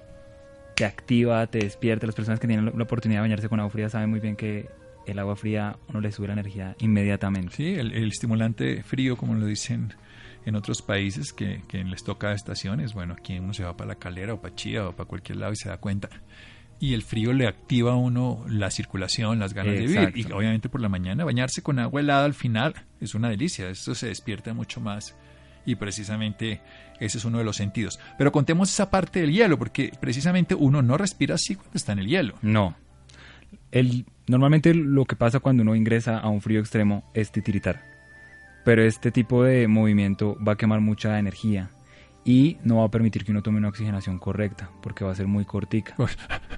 te 0.74 0.86
activa, 0.86 1.46
te 1.46 1.58
despierta. 1.58 2.06
Las 2.06 2.14
personas 2.14 2.40
que 2.40 2.46
tienen 2.46 2.64
la- 2.64 2.82
oportunidad 2.82 3.20
de 3.20 3.28
bañarse 3.28 3.48
con 3.48 3.60
agua 3.60 3.70
fría 3.70 3.88
saben 3.88 4.10
muy 4.10 4.20
bien 4.20 4.36
que 4.36 4.68
el 5.06 5.18
agua 5.18 5.36
fría 5.36 5.76
uno 5.88 6.00
le 6.00 6.10
sube 6.12 6.28
la 6.28 6.32
energía 6.32 6.74
inmediatamente. 6.78 7.54
Sí, 7.54 7.74
el, 7.74 7.92
estimulante 8.08 8.82
frío, 8.82 9.16
como 9.16 9.34
lo 9.34 9.46
dicen 9.46 9.92
en 10.46 10.54
otros 10.56 10.80
países 10.80 11.32
que, 11.32 11.62
que 11.68 11.84
les 11.84 12.02
toca 12.02 12.32
estaciones. 12.32 12.94
Bueno, 12.94 13.14
aquí 13.18 13.38
uno 13.38 13.52
se 13.52 13.64
va 13.64 13.76
para 13.76 13.88
la 13.88 13.94
calera 13.96 14.34
o 14.34 14.40
para 14.40 14.54
Chía 14.54 14.88
o 14.88 14.92
para 14.92 15.06
cualquier 15.08 15.38
lado 15.38 15.52
y 15.52 15.56
se 15.56 15.68
da 15.68 15.76
cuenta. 15.76 16.08
Y 16.82 16.94
el 16.94 17.02
frío 17.02 17.32
le 17.32 17.46
activa 17.46 17.92
a 17.92 17.94
uno 17.94 18.44
la 18.48 18.68
circulación, 18.72 19.38
las 19.38 19.54
ganas 19.54 19.74
de 19.74 19.84
Exacto. 19.84 20.16
vivir. 20.16 20.26
Y 20.28 20.32
obviamente 20.32 20.68
por 20.68 20.80
la 20.80 20.88
mañana 20.88 21.24
bañarse 21.24 21.62
con 21.62 21.78
agua 21.78 22.00
helada 22.00 22.24
al 22.24 22.34
final 22.34 22.74
es 23.00 23.14
una 23.14 23.28
delicia. 23.28 23.70
Esto 23.70 23.94
se 23.94 24.08
despierta 24.08 24.52
mucho 24.52 24.80
más. 24.80 25.14
Y 25.64 25.76
precisamente 25.76 26.60
ese 26.98 27.18
es 27.18 27.24
uno 27.24 27.38
de 27.38 27.44
los 27.44 27.54
sentidos. 27.54 28.00
Pero 28.18 28.32
contemos 28.32 28.68
esa 28.68 28.90
parte 28.90 29.20
del 29.20 29.30
hielo, 29.30 29.60
porque 29.60 29.92
precisamente 30.00 30.56
uno 30.56 30.82
no 30.82 30.98
respira 30.98 31.36
así 31.36 31.54
cuando 31.54 31.76
está 31.76 31.92
en 31.92 32.00
el 32.00 32.08
hielo. 32.08 32.34
No. 32.42 32.74
El, 33.70 34.04
normalmente 34.26 34.74
lo 34.74 35.04
que 35.04 35.14
pasa 35.14 35.38
cuando 35.38 35.62
uno 35.62 35.76
ingresa 35.76 36.18
a 36.18 36.30
un 36.30 36.40
frío 36.40 36.58
extremo 36.58 37.08
es 37.14 37.30
titiritar. 37.30 37.80
Pero 38.64 38.82
este 38.82 39.12
tipo 39.12 39.44
de 39.44 39.68
movimiento 39.68 40.36
va 40.44 40.54
a 40.54 40.56
quemar 40.56 40.80
mucha 40.80 41.16
energía 41.20 41.70
y 42.24 42.58
no 42.64 42.78
va 42.78 42.86
a 42.86 42.90
permitir 42.90 43.24
que 43.24 43.32
uno 43.32 43.42
tome 43.42 43.58
una 43.58 43.68
oxigenación 43.68 44.18
correcta 44.18 44.70
porque 44.82 45.04
va 45.04 45.12
a 45.12 45.14
ser 45.14 45.26
muy 45.26 45.44
cortica. 45.44 45.94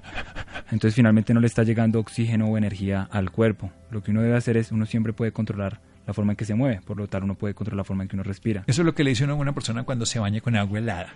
Entonces 0.71 0.95
finalmente 0.95 1.33
no 1.33 1.39
le 1.39 1.47
está 1.47 1.63
llegando 1.63 1.99
oxígeno 1.99 2.47
o 2.47 2.57
energía 2.57 3.07
al 3.11 3.31
cuerpo. 3.31 3.71
Lo 3.91 4.01
que 4.01 4.11
uno 4.11 4.21
debe 4.21 4.35
hacer 4.35 4.57
es, 4.57 4.71
uno 4.71 4.85
siempre 4.85 5.13
puede 5.13 5.31
controlar 5.31 5.79
la 6.07 6.13
forma 6.13 6.33
en 6.33 6.37
que 6.37 6.45
se 6.45 6.55
mueve, 6.55 6.81
por 6.85 6.97
lo 6.97 7.07
tal 7.07 7.23
uno 7.23 7.35
puede 7.35 7.53
controlar 7.53 7.77
la 7.77 7.83
forma 7.83 8.03
en 8.03 8.09
que 8.09 8.15
uno 8.15 8.23
respira. 8.23 8.63
Eso 8.67 8.81
es 8.81 8.85
lo 8.85 8.93
que 8.93 9.03
le 9.03 9.11
dice 9.11 9.23
uno 9.23 9.33
a 9.33 9.37
una 9.37 9.53
persona 9.53 9.83
cuando 9.83 10.05
se 10.05 10.19
baña 10.19 10.41
con 10.41 10.55
agua 10.55 10.79
helada. 10.79 11.13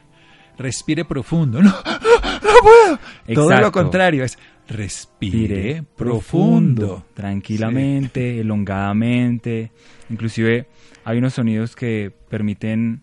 Respire 0.58 1.06
profundo. 1.06 1.62
No, 1.62 1.70
no 1.70 2.50
puedo. 2.62 3.00
Todo 3.34 3.50
lo 3.50 3.56
Exacto. 3.56 3.72
contrario 3.72 4.24
es 4.24 4.38
respire 4.68 5.84
profundo. 5.96 7.06
tranquilamente, 7.14 8.40
elongadamente. 8.42 9.72
Inclusive 10.10 10.68
hay 11.06 11.18
unos 11.18 11.34
sonidos 11.34 11.76
que 11.76 12.12
permiten 12.30 13.02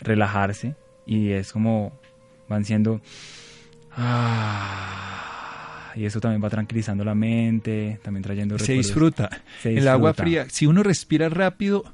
relajarse 0.00 0.74
y 1.06 1.30
es 1.30 1.52
como 1.52 1.92
van 2.48 2.64
siendo 2.64 3.00
ah, 3.96 5.92
y 5.94 6.04
eso 6.04 6.20
también 6.20 6.42
va 6.42 6.48
tranquilizando 6.50 7.04
la 7.04 7.14
mente, 7.14 8.00
también 8.02 8.22
trayendo 8.22 8.58
Se 8.58 8.64
recuerdos. 8.64 8.86
disfruta. 8.86 9.42
Se 9.60 9.76
El 9.76 9.88
agua 9.88 10.10
disfruta. 10.10 10.22
fría, 10.22 10.46
si 10.48 10.66
uno 10.66 10.82
respira 10.82 11.28
rápido, 11.28 11.84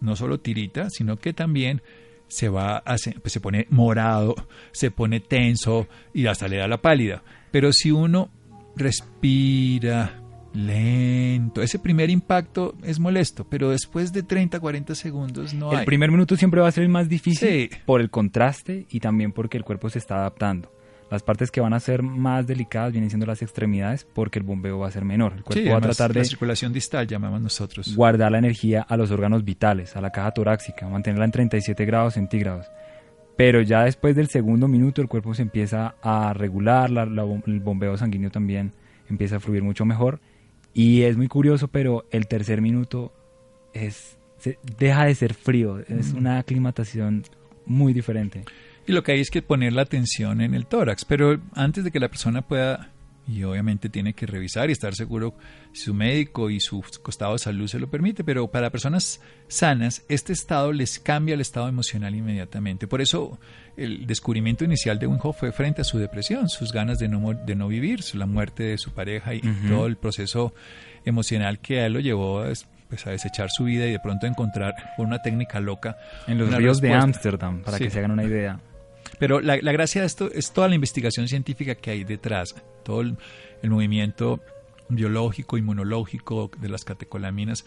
no 0.00 0.16
solo 0.16 0.40
tirita, 0.40 0.90
sino 0.90 1.16
que 1.16 1.32
también 1.32 1.82
se 2.26 2.48
va 2.48 2.78
a, 2.78 2.96
pues 3.20 3.32
se 3.32 3.40
pone 3.40 3.66
morado, 3.70 4.34
se 4.72 4.90
pone 4.90 5.20
tenso 5.20 5.86
y 6.12 6.26
hasta 6.26 6.48
le 6.48 6.56
da 6.56 6.66
la 6.68 6.78
pálida. 6.82 7.22
Pero 7.52 7.72
si 7.72 7.90
uno 7.92 8.30
respira 8.76 10.20
lento, 10.52 11.62
ese 11.62 11.78
primer 11.78 12.10
impacto 12.10 12.74
es 12.82 12.98
molesto, 13.00 13.44
pero 13.48 13.70
después 13.70 14.12
de 14.12 14.22
30, 14.22 14.58
40 14.60 14.94
segundos 14.94 15.52
no 15.54 15.72
El 15.72 15.78
hay. 15.80 15.86
primer 15.86 16.10
minuto 16.10 16.36
siempre 16.36 16.60
va 16.60 16.68
a 16.68 16.72
ser 16.72 16.84
el 16.84 16.88
más 16.90 17.08
difícil 17.08 17.48
Sí. 17.48 17.70
por 17.86 18.00
el 18.00 18.10
contraste 18.10 18.86
y 18.90 19.00
también 19.00 19.32
porque 19.32 19.56
el 19.56 19.64
cuerpo 19.64 19.90
se 19.90 19.98
está 19.98 20.16
adaptando. 20.16 20.72
Las 21.14 21.22
partes 21.22 21.50
que 21.52 21.60
van 21.60 21.72
a 21.72 21.80
ser 21.80 22.02
más 22.02 22.46
delicadas 22.46 22.90
vienen 22.92 23.08
siendo 23.08 23.24
las 23.26 23.40
extremidades 23.40 24.04
porque 24.12 24.40
el 24.40 24.44
bombeo 24.44 24.80
va 24.80 24.88
a 24.88 24.90
ser 24.90 25.04
menor. 25.04 25.32
El 25.36 25.44
cuerpo 25.44 25.62
Sí, 25.62 25.68
va 25.68 25.78
a 25.78 25.80
tratar 25.80 26.12
la 26.14 26.20
de 26.22 26.24
circulación 26.26 26.72
distal 26.72 27.06
llamamos 27.06 27.40
nosotros. 27.40 27.94
guardar 27.94 28.32
la 28.32 28.38
energía 28.38 28.82
a 28.82 28.96
los 28.96 29.10
órganos 29.12 29.44
vitales, 29.44 29.94
a 29.96 30.00
la 30.00 30.10
caja 30.10 30.32
torácica, 30.32 30.88
mantenerla 30.88 31.24
en 31.26 31.30
37 31.30 31.84
grados 31.84 32.14
centígrados. 32.14 32.66
Pero 33.36 33.62
ya 33.62 33.84
después 33.84 34.14
del 34.16 34.28
segundo 34.28 34.66
minuto 34.68 35.00
el 35.02 35.08
cuerpo 35.08 35.34
se 35.34 35.42
empieza 35.42 35.94
a 36.02 36.32
regular, 36.34 36.90
la- 36.90 37.06
la 37.06 37.22
el 37.46 37.60
bombeo 37.60 37.96
sanguíneo 37.96 38.30
también 38.30 38.72
empieza 39.08 39.36
a 39.36 39.40
fluir 39.40 39.62
mucho 39.62 39.84
mejor. 39.84 40.20
Y 40.72 41.02
es 41.02 41.16
muy 41.16 41.28
curioso, 41.28 41.68
pero 41.68 42.04
el 42.10 42.26
tercer 42.26 42.60
minuto 42.60 43.12
es 43.72 44.18
se- 44.38 44.58
deja 44.78 45.04
de 45.06 45.14
ser 45.14 45.32
frío, 45.34 45.78
es 45.88 46.12
Mm. 46.12 46.16
una 46.18 46.38
aclimatación 46.38 47.22
muy 47.66 47.92
diferente. 47.92 48.44
Y 48.86 48.92
lo 48.92 49.02
que 49.02 49.12
hay 49.12 49.20
es 49.20 49.30
que 49.30 49.42
poner 49.42 49.72
la 49.72 49.82
atención 49.82 50.40
en 50.40 50.54
el 50.54 50.66
tórax. 50.66 51.04
Pero 51.04 51.40
antes 51.54 51.84
de 51.84 51.90
que 51.90 52.00
la 52.00 52.08
persona 52.08 52.42
pueda, 52.42 52.90
y 53.26 53.42
obviamente 53.44 53.88
tiene 53.88 54.12
que 54.12 54.26
revisar 54.26 54.68
y 54.68 54.72
estar 54.72 54.94
seguro 54.94 55.34
si 55.72 55.84
su 55.84 55.94
médico 55.94 56.50
y 56.50 56.60
su 56.60 56.84
estado 57.08 57.32
de 57.32 57.38
salud 57.38 57.66
se 57.66 57.78
lo 57.78 57.88
permite, 57.88 58.22
pero 58.22 58.48
para 58.48 58.70
personas 58.70 59.20
sanas, 59.48 60.04
este 60.08 60.32
estado 60.34 60.72
les 60.72 60.98
cambia 60.98 61.34
el 61.34 61.40
estado 61.40 61.68
emocional 61.68 62.14
inmediatamente. 62.14 62.86
Por 62.86 63.00
eso 63.00 63.38
el 63.76 64.06
descubrimiento 64.06 64.64
inicial 64.64 64.98
de 64.98 65.06
Wim 65.06 65.18
Hof 65.22 65.38
fue 65.40 65.52
frente 65.52 65.80
a 65.80 65.84
su 65.84 65.98
depresión, 65.98 66.48
sus 66.50 66.70
ganas 66.72 66.98
de 66.98 67.08
no, 67.08 67.32
de 67.32 67.54
no 67.54 67.68
vivir, 67.68 68.00
la 68.14 68.26
muerte 68.26 68.64
de 68.64 68.78
su 68.78 68.92
pareja 68.92 69.34
y 69.34 69.40
todo 69.68 69.86
el 69.86 69.96
proceso 69.96 70.52
emocional 71.06 71.58
que 71.58 71.80
a 71.80 71.86
él 71.86 71.94
lo 71.94 72.00
llevó 72.00 72.40
a, 72.42 72.52
pues, 72.88 73.06
a 73.06 73.10
desechar 73.10 73.48
su 73.50 73.64
vida 73.64 73.86
y 73.86 73.92
de 73.92 74.00
pronto 74.00 74.26
encontrar 74.26 74.74
una 74.98 75.22
técnica 75.22 75.60
loca 75.60 75.96
En 76.26 76.38
los 76.38 76.54
ríos 76.54 76.80
de. 76.80 76.92
Ámsterdam, 76.92 77.62
para 77.62 77.78
Sí. 77.78 77.84
que 77.84 77.90
se 77.90 77.98
hagan 77.98 78.10
una 78.12 78.24
idea. 78.24 78.60
Pero 79.18 79.40
la, 79.40 79.58
la 79.60 79.72
gracia 79.72 80.00
de 80.00 80.06
esto 80.06 80.30
es 80.32 80.52
toda 80.52 80.68
la 80.68 80.74
investigación 80.74 81.28
científica 81.28 81.74
que 81.74 81.90
hay 81.90 82.04
detrás, 82.04 82.54
todo 82.82 83.00
el, 83.00 83.16
el 83.62 83.70
movimiento 83.70 84.40
biológico, 84.88 85.56
inmunológico 85.56 86.50
de 86.58 86.68
las 86.68 86.84
catecolaminas, 86.84 87.64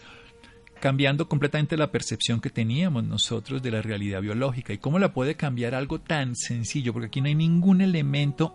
cambiando 0.80 1.28
completamente 1.28 1.76
la 1.76 1.90
percepción 1.90 2.40
que 2.40 2.50
teníamos 2.50 3.04
nosotros 3.04 3.62
de 3.62 3.70
la 3.70 3.82
realidad 3.82 4.20
biológica 4.20 4.72
y 4.72 4.78
cómo 4.78 4.98
la 4.98 5.12
puede 5.12 5.34
cambiar 5.34 5.74
algo 5.74 6.00
tan 6.00 6.36
sencillo, 6.36 6.92
porque 6.92 7.08
aquí 7.08 7.20
no 7.20 7.26
hay 7.26 7.34
ningún 7.34 7.80
elemento, 7.80 8.54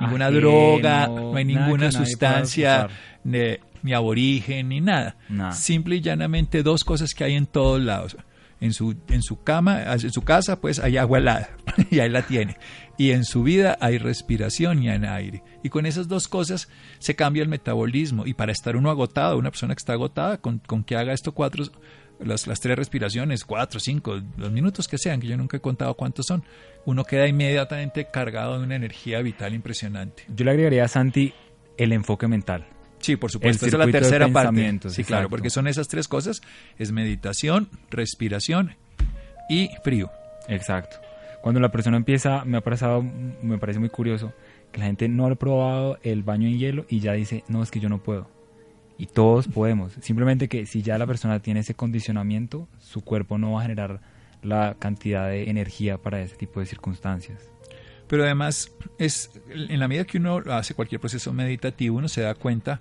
ninguna 0.00 0.26
Ajeno, 0.26 0.40
droga, 0.40 1.06
no 1.08 1.36
hay 1.36 1.44
ninguna 1.44 1.92
sustancia, 1.92 2.88
ni, 3.24 3.38
ni 3.82 3.92
aborigen, 3.92 4.70
ni 4.70 4.80
nada. 4.80 5.16
Nada. 5.28 5.52
Simple 5.52 5.96
y 5.96 6.00
llanamente 6.00 6.62
dos 6.62 6.84
cosas 6.84 7.14
que 7.14 7.24
hay 7.24 7.34
en 7.34 7.46
todos 7.46 7.82
lados. 7.82 8.16
En 8.60 8.72
su, 8.72 8.96
en 9.08 9.22
su 9.22 9.42
cama, 9.42 9.84
en 9.84 10.12
su 10.12 10.22
casa, 10.22 10.60
pues 10.60 10.80
hay 10.80 10.96
agua 10.96 11.18
helada 11.18 11.50
y 11.90 12.00
ahí 12.00 12.08
la 12.08 12.22
tiene. 12.22 12.56
Y 12.96 13.12
en 13.12 13.24
su 13.24 13.44
vida 13.44 13.78
hay 13.80 13.98
respiración 13.98 14.82
y 14.82 14.90
hay 14.90 15.00
aire. 15.04 15.42
Y 15.62 15.68
con 15.68 15.86
esas 15.86 16.08
dos 16.08 16.26
cosas 16.26 16.68
se 16.98 17.14
cambia 17.14 17.44
el 17.44 17.48
metabolismo. 17.48 18.26
Y 18.26 18.34
para 18.34 18.50
estar 18.50 18.76
uno 18.76 18.90
agotado, 18.90 19.38
una 19.38 19.50
persona 19.50 19.74
que 19.74 19.78
está 19.78 19.92
agotada, 19.92 20.38
con, 20.38 20.58
con 20.58 20.82
que 20.82 20.96
haga 20.96 21.12
esto 21.12 21.32
cuatro, 21.32 21.64
las, 22.18 22.46
las 22.46 22.60
tres 22.60 22.76
respiraciones, 22.76 23.44
cuatro, 23.44 23.78
cinco, 23.78 24.20
los 24.36 24.50
minutos 24.50 24.88
que 24.88 24.98
sean, 24.98 25.20
que 25.20 25.28
yo 25.28 25.36
nunca 25.36 25.56
he 25.56 25.60
contado 25.60 25.94
cuántos 25.94 26.26
son, 26.26 26.42
uno 26.84 27.04
queda 27.04 27.28
inmediatamente 27.28 28.08
cargado 28.12 28.58
de 28.58 28.64
una 28.64 28.76
energía 28.76 29.20
vital 29.20 29.54
impresionante. 29.54 30.24
Yo 30.34 30.44
le 30.44 30.50
agregaría 30.50 30.84
a 30.84 30.88
Santi 30.88 31.32
el 31.76 31.92
enfoque 31.92 32.26
mental. 32.26 32.66
Sí, 33.00 33.16
por 33.16 33.30
supuesto, 33.30 33.66
esa 33.66 33.76
es 33.76 33.86
la 33.86 33.90
tercera 33.90 34.28
parte. 34.28 34.80
Sí, 34.88 35.04
claro, 35.04 35.28
porque 35.28 35.50
son 35.50 35.66
esas 35.68 35.88
tres 35.88 36.08
cosas, 36.08 36.42
es 36.78 36.92
meditación, 36.92 37.68
respiración 37.90 38.76
y 39.48 39.70
frío. 39.82 40.10
Exacto. 40.48 40.96
Cuando 41.42 41.60
la 41.60 41.70
persona 41.70 41.96
empieza, 41.96 42.44
me 42.44 42.58
ha 42.58 42.60
pasado, 42.60 43.02
me 43.42 43.58
parece 43.58 43.78
muy 43.78 43.88
curioso, 43.88 44.32
que 44.72 44.80
la 44.80 44.86
gente 44.86 45.08
no 45.08 45.26
ha 45.26 45.34
probado 45.34 45.98
el 46.02 46.22
baño 46.22 46.48
en 46.48 46.58
hielo 46.58 46.84
y 46.88 47.00
ya 47.00 47.12
dice, 47.12 47.44
no, 47.48 47.62
es 47.62 47.70
que 47.70 47.80
yo 47.80 47.88
no 47.88 48.02
puedo. 48.02 48.28
Y 48.98 49.06
todos 49.06 49.46
podemos. 49.46 49.92
Simplemente 50.00 50.48
que 50.48 50.66
si 50.66 50.82
ya 50.82 50.98
la 50.98 51.06
persona 51.06 51.40
tiene 51.40 51.60
ese 51.60 51.74
condicionamiento, 51.74 52.68
su 52.80 53.02
cuerpo 53.02 53.38
no 53.38 53.52
va 53.52 53.60
a 53.60 53.62
generar 53.62 54.00
la 54.42 54.76
cantidad 54.78 55.28
de 55.28 55.48
energía 55.48 55.98
para 55.98 56.20
ese 56.20 56.36
tipo 56.36 56.60
de 56.60 56.66
circunstancias. 56.66 57.50
Pero 58.08 58.24
además, 58.24 58.72
es 58.98 59.30
en 59.50 59.78
la 59.78 59.86
medida 59.86 60.04
que 60.04 60.18
uno 60.18 60.42
hace 60.50 60.74
cualquier 60.74 61.00
proceso 61.00 61.32
meditativo, 61.32 61.98
uno 61.98 62.08
se 62.08 62.22
da 62.22 62.34
cuenta 62.34 62.80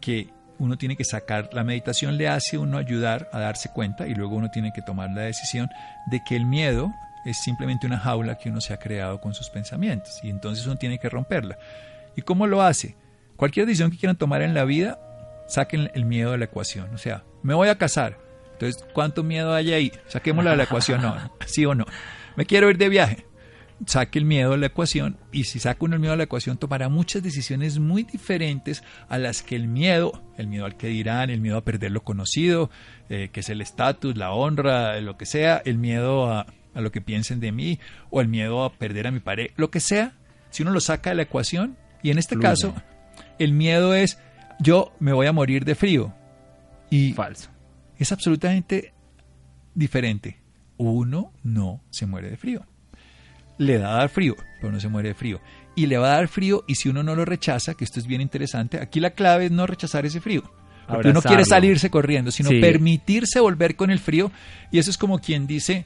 que 0.00 0.28
uno 0.58 0.76
tiene 0.76 0.96
que 0.96 1.04
sacar, 1.04 1.48
la 1.52 1.64
meditación 1.64 2.18
le 2.18 2.28
hace 2.28 2.56
a 2.56 2.60
uno 2.60 2.76
ayudar 2.76 3.30
a 3.32 3.40
darse 3.40 3.70
cuenta 3.72 4.06
y 4.06 4.14
luego 4.14 4.36
uno 4.36 4.50
tiene 4.50 4.72
que 4.74 4.82
tomar 4.82 5.10
la 5.10 5.22
decisión 5.22 5.70
de 6.06 6.22
que 6.22 6.36
el 6.36 6.44
miedo 6.44 6.92
es 7.24 7.40
simplemente 7.40 7.86
una 7.86 7.98
jaula 7.98 8.36
que 8.36 8.50
uno 8.50 8.60
se 8.60 8.74
ha 8.74 8.78
creado 8.78 9.20
con 9.20 9.32
sus 9.32 9.48
pensamientos 9.48 10.20
y 10.22 10.28
entonces 10.28 10.66
uno 10.66 10.76
tiene 10.76 10.98
que 10.98 11.08
romperla. 11.08 11.58
¿Y 12.14 12.22
cómo 12.22 12.46
lo 12.46 12.62
hace? 12.62 12.96
Cualquier 13.36 13.64
decisión 13.64 13.90
que 13.90 13.96
quieran 13.96 14.16
tomar 14.16 14.42
en 14.42 14.52
la 14.52 14.64
vida, 14.64 14.98
saquen 15.48 15.90
el 15.94 16.04
miedo 16.04 16.32
de 16.32 16.38
la 16.38 16.44
ecuación. 16.44 16.94
O 16.94 16.98
sea, 16.98 17.24
me 17.42 17.54
voy 17.54 17.68
a 17.68 17.78
casar. 17.78 18.18
Entonces, 18.52 18.84
¿cuánto 18.92 19.22
miedo 19.22 19.54
hay 19.54 19.72
ahí? 19.72 19.92
Saquémoslo 20.08 20.50
de 20.50 20.56
la 20.58 20.64
ecuación, 20.64 21.00
no, 21.00 21.16
sí 21.46 21.64
o 21.64 21.74
no. 21.74 21.86
Me 22.36 22.44
quiero 22.44 22.68
ir 22.68 22.76
de 22.76 22.90
viaje 22.90 23.29
saque 23.86 24.18
el 24.18 24.24
miedo 24.24 24.52
de 24.52 24.58
la 24.58 24.66
ecuación 24.66 25.16
y 25.32 25.44
si 25.44 25.58
saca 25.58 25.84
uno 25.84 25.94
el 25.94 26.00
miedo 26.00 26.12
de 26.12 26.18
la 26.18 26.24
ecuación 26.24 26.58
tomará 26.58 26.88
muchas 26.88 27.22
decisiones 27.22 27.78
muy 27.78 28.02
diferentes 28.02 28.82
a 29.08 29.18
las 29.18 29.42
que 29.42 29.56
el 29.56 29.68
miedo, 29.68 30.22
el 30.36 30.48
miedo 30.48 30.66
al 30.66 30.76
que 30.76 30.88
dirán, 30.88 31.30
el 31.30 31.40
miedo 31.40 31.56
a 31.56 31.64
perder 31.64 31.90
lo 31.90 32.02
conocido, 32.02 32.70
eh, 33.08 33.30
que 33.32 33.40
es 33.40 33.48
el 33.48 33.60
estatus, 33.60 34.16
la 34.16 34.32
honra, 34.32 35.00
lo 35.00 35.16
que 35.16 35.26
sea, 35.26 35.62
el 35.64 35.78
miedo 35.78 36.30
a, 36.30 36.46
a 36.74 36.80
lo 36.80 36.92
que 36.92 37.00
piensen 37.00 37.40
de 37.40 37.52
mí 37.52 37.78
o 38.10 38.20
el 38.20 38.28
miedo 38.28 38.64
a 38.64 38.72
perder 38.72 39.06
a 39.06 39.10
mi 39.10 39.20
pareja, 39.20 39.54
lo 39.56 39.70
que 39.70 39.80
sea, 39.80 40.12
si 40.50 40.62
uno 40.62 40.72
lo 40.72 40.80
saca 40.80 41.10
de 41.10 41.16
la 41.16 41.22
ecuación, 41.22 41.76
y 42.02 42.10
en 42.10 42.18
este 42.18 42.38
caso, 42.38 42.74
el 43.38 43.52
miedo 43.52 43.94
es 43.94 44.18
yo 44.58 44.92
me 45.00 45.12
voy 45.12 45.26
a 45.26 45.32
morir 45.32 45.64
de 45.64 45.74
frío. 45.74 46.14
Y 46.90 47.12
Falso. 47.12 47.50
es 47.98 48.12
absolutamente 48.12 48.92
diferente. 49.74 50.40
Uno 50.76 51.32
no 51.42 51.82
se 51.90 52.06
muere 52.06 52.30
de 52.30 52.36
frío. 52.36 52.66
Le 53.60 53.78
da 53.78 53.92
a 53.94 53.98
dar 53.98 54.08
frío, 54.08 54.36
pero 54.60 54.72
no 54.72 54.80
se 54.80 54.88
muere 54.88 55.08
de 55.10 55.14
frío. 55.14 55.40
Y 55.76 55.86
le 55.86 55.98
va 55.98 56.12
a 56.12 56.16
dar 56.16 56.28
frío 56.28 56.64
y 56.66 56.76
si 56.76 56.88
uno 56.88 57.02
no 57.02 57.14
lo 57.14 57.24
rechaza, 57.24 57.74
que 57.74 57.84
esto 57.84 58.00
es 58.00 58.06
bien 58.06 58.20
interesante, 58.20 58.78
aquí 58.80 59.00
la 59.00 59.10
clave 59.10 59.44
es 59.46 59.50
no 59.50 59.66
rechazar 59.66 60.06
ese 60.06 60.20
frío. 60.20 60.42
Porque 60.88 61.10
uno 61.10 61.20
quiere 61.20 61.34
Abrazarlo. 61.42 61.44
salirse 61.66 61.90
corriendo, 61.90 62.30
sino 62.32 62.48
Sí. 62.50 62.60
permitirse 62.60 63.38
volver 63.38 63.76
con 63.76 63.90
el 63.90 63.98
frío. 64.00 64.32
Y 64.72 64.78
eso 64.78 64.90
es 64.90 64.98
como 64.98 65.18
quien 65.20 65.46
dice, 65.46 65.84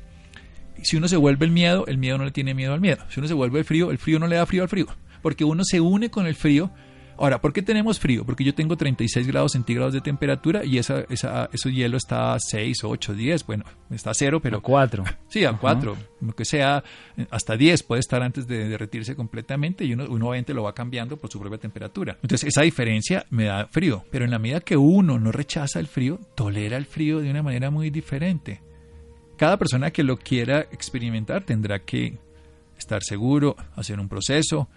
si 0.82 0.96
uno 0.96 1.08
se 1.08 1.16
vuelve 1.16 1.44
el 1.46 1.52
miedo, 1.52 1.84
el 1.86 1.98
miedo 1.98 2.16
no 2.16 2.24
le 2.24 2.30
tiene 2.30 2.54
miedo 2.54 2.72
al 2.72 2.80
miedo. 2.80 3.04
Si 3.10 3.20
uno 3.20 3.28
se 3.28 3.34
vuelve 3.34 3.58
el 3.58 3.64
frío, 3.64 3.90
el 3.90 3.98
frío 3.98 4.18
no 4.18 4.26
le 4.28 4.36
da 4.36 4.46
frío 4.46 4.62
al 4.62 4.68
frío. 4.68 4.86
Porque 5.20 5.44
uno 5.44 5.62
se 5.64 5.80
une 5.80 6.10
con 6.10 6.26
el 6.26 6.34
frío. 6.36 6.70
Ahora, 7.16 7.40
¿por 7.40 7.52
qué 7.52 7.62
tenemos 7.62 7.98
frío? 7.98 8.24
Porque 8.24 8.44
yo 8.44 8.54
tengo 8.54 8.76
36 8.76 9.26
grados 9.26 9.52
centígrados 9.52 9.92
de 9.92 10.00
temperatura 10.00 10.64
y 10.64 10.78
esa, 10.78 11.04
esa, 11.08 11.48
ese 11.52 11.72
hielo 11.72 11.96
está 11.96 12.34
a 12.34 12.38
6, 12.40 12.84
8, 12.84 13.14
10. 13.14 13.46
Bueno, 13.46 13.64
está 13.90 14.10
a 14.10 14.14
cero, 14.14 14.40
pero 14.40 14.58
Pero 14.58 14.62
cuatro. 14.62 15.04
Sí, 15.28 15.44
a 15.44 15.52
4, 15.52 15.96
lo 16.20 16.32
que 16.34 16.44
sea, 16.44 16.82
hasta 17.30 17.56
10 17.56 17.82
puede 17.84 18.00
estar 18.00 18.22
antes 18.22 18.46
de 18.46 18.68
derretirse 18.68 19.14
completamente 19.14 19.84
y 19.84 19.92
uno, 19.92 20.06
uno 20.08 20.28
obviamente 20.28 20.54
lo 20.54 20.64
va 20.64 20.74
cambiando 20.74 21.16
por 21.16 21.30
su 21.30 21.40
propia 21.40 21.58
temperatura. 21.58 22.18
Entonces 22.22 22.48
esa 22.48 22.62
diferencia 22.62 23.26
me 23.30 23.44
da 23.44 23.66
frío, 23.66 24.04
pero 24.10 24.24
en 24.24 24.30
la 24.30 24.38
medida 24.38 24.60
que 24.60 24.76
uno 24.76 25.18
no 25.18 25.32
rechaza 25.32 25.80
el 25.80 25.86
frío, 25.86 26.18
tolera 26.34 26.76
el 26.76 26.86
frío 26.86 27.20
de 27.20 27.30
una 27.30 27.42
manera 27.42 27.70
muy 27.70 27.90
diferente. 27.90 28.60
Cada 29.36 29.56
persona 29.56 29.90
que 29.90 30.04
lo 30.04 30.16
quiera 30.16 30.60
experimentar 30.60 31.44
tendrá 31.44 31.80
que 31.80 32.18
estar 32.78 33.02
seguro, 33.02 33.56
hacer 33.74 33.98
un 33.98 34.08
proceso, 34.08 34.68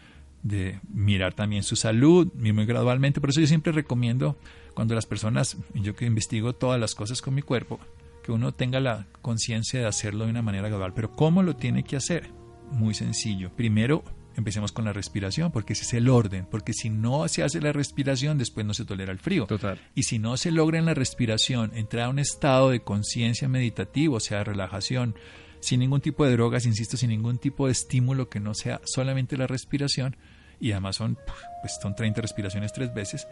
de 0.44 0.80
mirar 0.94 1.34
también 1.34 1.64
su 1.64 1.76
salud, 1.76 2.32
muy 2.34 2.66
gradualmente. 2.66 3.22
Por 3.22 3.30
eso 3.30 3.42
yo 3.42 3.48
siempre 3.48 3.72
recomiendo 3.72 4.38
cuando 4.74 4.96
las 4.96 5.06
personas, 5.06 5.58
yo 5.74 5.96
que 5.96 6.06
investigo 6.06 6.54
todas 6.54 6.80
las 6.80 6.96
cosas 6.96 7.22
con 7.22 7.34
mi 7.34 7.42
cuerpo, 7.42 7.80
que 8.24 8.32
uno 8.32 8.54
tenga 8.54 8.80
la 8.80 9.08
conciencia 9.22 9.80
de 9.80 9.88
hacerlo 9.88 10.26
de 10.26 10.32
una 10.32 10.42
manera 10.42 10.68
gradual. 10.68 10.94
Pero 10.94 11.12
¿cómo 11.16 11.44
lo 11.44 11.56
tiene 11.56 11.84
que 11.84 11.96
hacer? 11.96 12.30
Muy 12.72 12.94
sencillo. 12.94 13.52
Primero, 13.56 14.04
empecemos 14.36 14.72
con 14.72 14.86
la 14.86 14.94
respiración, 14.94 15.52
porque 15.52 15.74
ese 15.74 15.84
es 15.84 15.94
el 15.94 16.10
orden. 16.10 16.46
Porque 16.50 16.74
si 16.74 16.90
no 16.90 17.28
se 17.28 17.44
hace 17.44 17.60
la 17.60 17.74
respiración, 17.74 18.38
después 18.38 18.66
no 18.66 18.74
se 18.74 18.86
tolera 18.86 19.12
el 19.12 19.20
frío. 19.20 19.46
Total. 19.48 19.80
Y 19.96 20.04
si 20.04 20.20
no 20.20 20.38
se 20.38 20.52
logra 20.52 20.78
en 20.78 20.86
la 20.86 20.94
respiración 20.94 21.72
entrar 21.74 22.06
a 22.06 22.10
un 22.10 22.20
estado 22.20 22.70
de 22.70 22.82
conciencia 22.82 23.48
meditativo, 23.48 24.18
o 24.18 24.20
sea, 24.20 24.40
de 24.40 24.44
relajación, 24.44 25.16
sin 25.60 25.80
ningún 25.80 26.02
tipo 26.02 26.26
de 26.26 26.32
drogas, 26.32 26.66
insisto, 26.66 26.98
sin 26.98 27.10
ningún 27.10 27.38
tipo 27.38 27.66
de 27.66 27.72
estímulo 27.72 28.30
que 28.30 28.40
no 28.40 28.54
sea 28.54 28.82
solamente 28.86 29.38
la 29.38 29.48
respiración, 29.48 30.16
y 30.60 30.72
además 30.72 30.96
son, 30.96 31.18
pues, 31.62 31.78
son 31.82 31.96
30 31.96 32.22
respiraciones 32.22 32.74
tres 32.74 32.94
veces, 32.94 33.28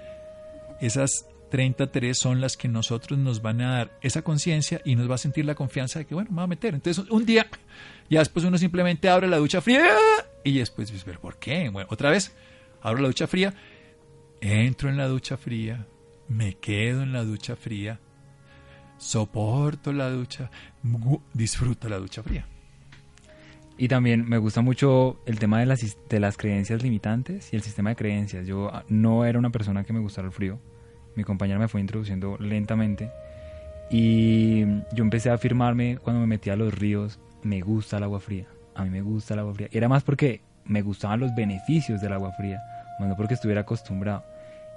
esas 0.82 1.26
33 1.50 2.18
son 2.18 2.42
las 2.42 2.58
que 2.58 2.68
nosotros 2.68 3.18
nos 3.20 3.42
van 3.42 3.62
a 3.62 3.78
dar 3.78 3.98
esa 4.02 4.24
conciencia 4.24 4.82
y 4.84 4.96
nos 4.96 5.10
va 5.10 5.16
a 5.16 5.20
sentir 5.20 5.46
la 5.46 5.56
confianza 5.56 6.00
de 6.00 6.06
que, 6.06 6.16
bueno, 6.16 6.32
me 6.32 6.38
va 6.38 6.44
a 6.44 6.48
meter. 6.48 6.74
Entonces, 6.74 7.06
un 7.10 7.26
día, 7.26 7.48
ya 8.10 8.20
después 8.20 8.46
uno 8.46 8.58
simplemente 8.58 9.10
abre 9.10 9.28
la 9.28 9.38
ducha 9.38 9.62
fría 9.62 9.86
y 10.44 10.58
después, 10.58 10.92
¿pero 11.06 11.20
¿por 11.20 11.38
qué? 11.38 11.70
Bueno, 11.70 11.88
otra 11.92 12.10
vez, 12.10 12.36
abro 12.82 13.02
la 13.02 13.08
ducha 13.08 13.28
fría, 13.28 13.54
entro 14.42 14.90
en 14.90 14.98
la 14.98 15.08
ducha 15.08 15.38
fría, 15.38 15.88
me 16.28 16.56
quedo 16.56 17.04
en 17.04 17.14
la 17.14 17.24
ducha 17.24 17.56
fría, 17.56 18.00
soporto 18.98 19.94
la 19.94 20.10
ducha, 20.10 20.52
disfruto 21.34 21.90
la 21.90 21.98
ducha 21.98 22.24
fría. 22.24 22.46
Y 23.78 23.90
también 23.90 24.28
me 24.28 24.38
gusta 24.38 24.62
mucho 24.62 25.20
el 25.26 25.38
tema 25.38 25.60
de 25.60 25.66
las, 25.66 25.98
de 26.10 26.20
las 26.20 26.38
creencias 26.38 26.82
limitantes 26.82 27.52
y 27.52 27.58
el 27.58 27.62
sistema 27.62 27.90
de 27.90 27.96
creencias. 27.98 28.48
Yo 28.48 28.70
ah, 28.74 28.86
no 28.88 29.26
era 29.26 29.38
una 29.38 29.50
persona 29.50 29.84
que 29.84 29.92
me 29.92 30.00
gustara 30.00 30.28
el 30.28 30.34
frío. 30.34 30.60
Mi 31.16 31.24
compañera 31.24 31.60
me 31.60 31.68
fue 31.68 31.82
introduciendo 31.82 32.38
lentamente. 32.40 33.12
Y 33.90 34.66
yo 34.94 35.04
empecé 35.04 35.30
a 35.30 35.34
afirmarme 35.34 35.98
cuando 35.98 36.22
me 36.22 36.28
metía 36.28 36.54
a 36.54 36.56
los 36.56 36.74
ríos, 36.74 37.20
me 37.44 37.62
gusta 37.62 37.98
el 37.98 38.04
agua 38.04 38.20
fría. 38.20 38.46
A 38.74 38.84
mí 38.84 38.90
me 38.90 39.02
gusta 39.02 39.34
el 39.34 39.42
agua 39.42 39.54
fría. 39.54 39.68
Era 39.72 39.90
más 39.90 40.04
porque 40.04 40.42
me 40.66 40.82
gustaban 40.82 41.20
los 41.20 41.36
beneficios 41.36 42.02
del 42.02 42.14
agua 42.14 42.32
fría, 42.34 42.62
más 43.00 43.10
no 43.10 43.16
porque 43.16 43.36
estuviera 43.36 43.62
acostumbrado. 43.62 44.24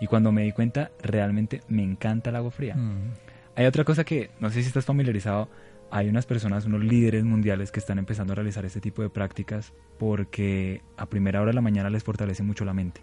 Y 0.01 0.07
cuando 0.07 0.33
me 0.33 0.43
di 0.43 0.53
cuenta, 0.53 0.91
realmente 1.03 1.63
me 1.69 1.83
encanta 1.83 2.31
el 2.31 2.37
agua 2.37 2.51
fría. 2.51 2.75
Mm. 2.75 3.13
Hay 3.57 3.67
otra 3.67 3.85
cosa 3.85 4.05
que 4.05 4.31
no 4.39 4.51
sé 4.51 4.63
si 4.63 4.69
estás 4.69 4.85
familiarizado. 4.85 5.49
Hay 5.91 6.09
unas 6.09 6.27
personas, 6.27 6.67
unos 6.67 6.85
líderes 6.85 7.25
mundiales 7.25 7.73
que 7.73 7.81
están 7.81 7.99
empezando 7.99 8.33
a 8.33 8.37
realizar 8.37 8.65
este 8.65 8.81
tipo 8.81 9.01
de 9.03 9.09
prácticas 9.09 9.73
porque 9.99 10.83
a 10.97 11.07
primera 11.07 11.41
hora 11.41 11.51
de 11.51 11.55
la 11.55 11.63
mañana 11.63 11.89
les 11.89 12.05
fortalece 12.05 12.43
mucho 12.43 12.65
la 12.67 12.75
mente, 12.75 13.03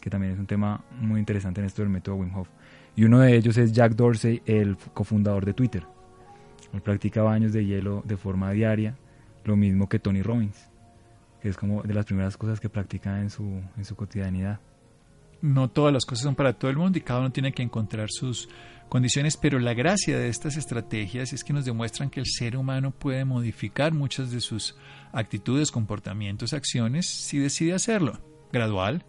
que 0.00 0.10
también 0.10 0.34
es 0.34 0.38
un 0.38 0.46
tema 0.46 0.84
muy 1.00 1.18
interesante 1.18 1.60
en 1.60 1.66
esto 1.66 1.82
del 1.82 1.90
método 1.90 2.16
Wim 2.16 2.34
Hof. 2.36 2.48
Y 2.94 3.04
uno 3.04 3.18
de 3.18 3.36
ellos 3.36 3.56
es 3.56 3.72
Jack 3.72 3.94
Dorsey, 3.94 4.42
el 4.46 4.76
cofundador 4.94 5.44
de 5.44 5.54
Twitter. 5.54 5.84
Él 6.72 6.82
practica 6.82 7.22
baños 7.22 7.52
de 7.52 7.64
hielo 7.64 8.02
de 8.04 8.16
forma 8.16 8.52
diaria, 8.52 8.96
lo 9.44 9.56
mismo 9.56 9.88
que 9.88 9.98
Tony 9.98 10.22
Robbins, 10.22 10.70
que 11.40 11.48
es 11.48 11.56
como 11.56 11.82
de 11.82 11.94
las 11.94 12.06
primeras 12.06 12.36
cosas 12.36 12.60
que 12.60 12.68
practica 12.68 13.20
en 13.20 13.30
su, 13.30 13.60
en 13.76 13.84
su 13.84 13.96
cotidianidad. 13.96 14.60
no 15.42 15.68
todas 15.68 15.92
las 15.92 16.04
cosas 16.04 16.24
son 16.24 16.34
para 16.36 16.52
todo 16.52 16.70
el 16.70 16.76
mundo 16.76 16.98
y 16.98 17.00
cada 17.00 17.20
uno 17.20 17.32
tiene 17.32 17.52
que 17.52 17.62
encontrar 17.62 18.08
sus 18.10 18.48
condiciones, 18.90 19.38
pero 19.38 19.58
la 19.58 19.72
gracia 19.72 20.18
de 20.18 20.28
estas 20.28 20.58
estrategias 20.58 21.32
es 21.32 21.44
que 21.44 21.54
nos 21.54 21.64
demuestran 21.64 22.10
que 22.10 22.20
el 22.20 22.26
ser 22.26 22.56
humano 22.56 22.90
puede 22.90 23.24
modificar 23.24 23.94
muchas 23.94 24.30
de 24.30 24.40
sus 24.40 24.76
actitudes, 25.12 25.70
comportamientos, 25.70 26.52
acciones 26.52 27.06
si 27.06 27.38
decide 27.38 27.72
hacerlo. 27.72 28.20
Gradual. 28.52 29.06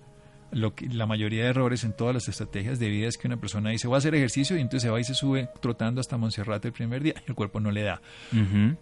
Lo 0.52 0.76
que, 0.76 0.88
la 0.88 1.06
mayoría 1.06 1.44
de 1.44 1.50
errores 1.50 1.86
en 1.86 1.94
todas 1.94 2.13
las 2.13 2.28
estrategias 2.28 2.78
de 2.78 2.89
vida 2.89 3.08
es 3.08 3.17
que 3.17 3.28
una 3.28 3.38
persona 3.38 3.70
dice 3.70 3.88
voy 3.88 3.96
a 3.96 3.98
hacer 4.00 4.13
ejercicio 4.15 4.58
y 4.58 4.60
entonces 4.60 4.84
se 4.84 4.89
va 4.89 5.00
y 5.00 5.04
se 5.06 5.13
sube 5.13 5.50
trotando 5.62 6.02
hasta 6.02 6.17
Monserrate 6.17 6.67
el 6.67 6.74
primer 6.74 7.02
día 7.02 7.15
y 7.26 7.30
el 7.30 7.36
cuerpo 7.36 7.60
no 7.60 7.72
le 7.72 7.84
da. 7.84 8.02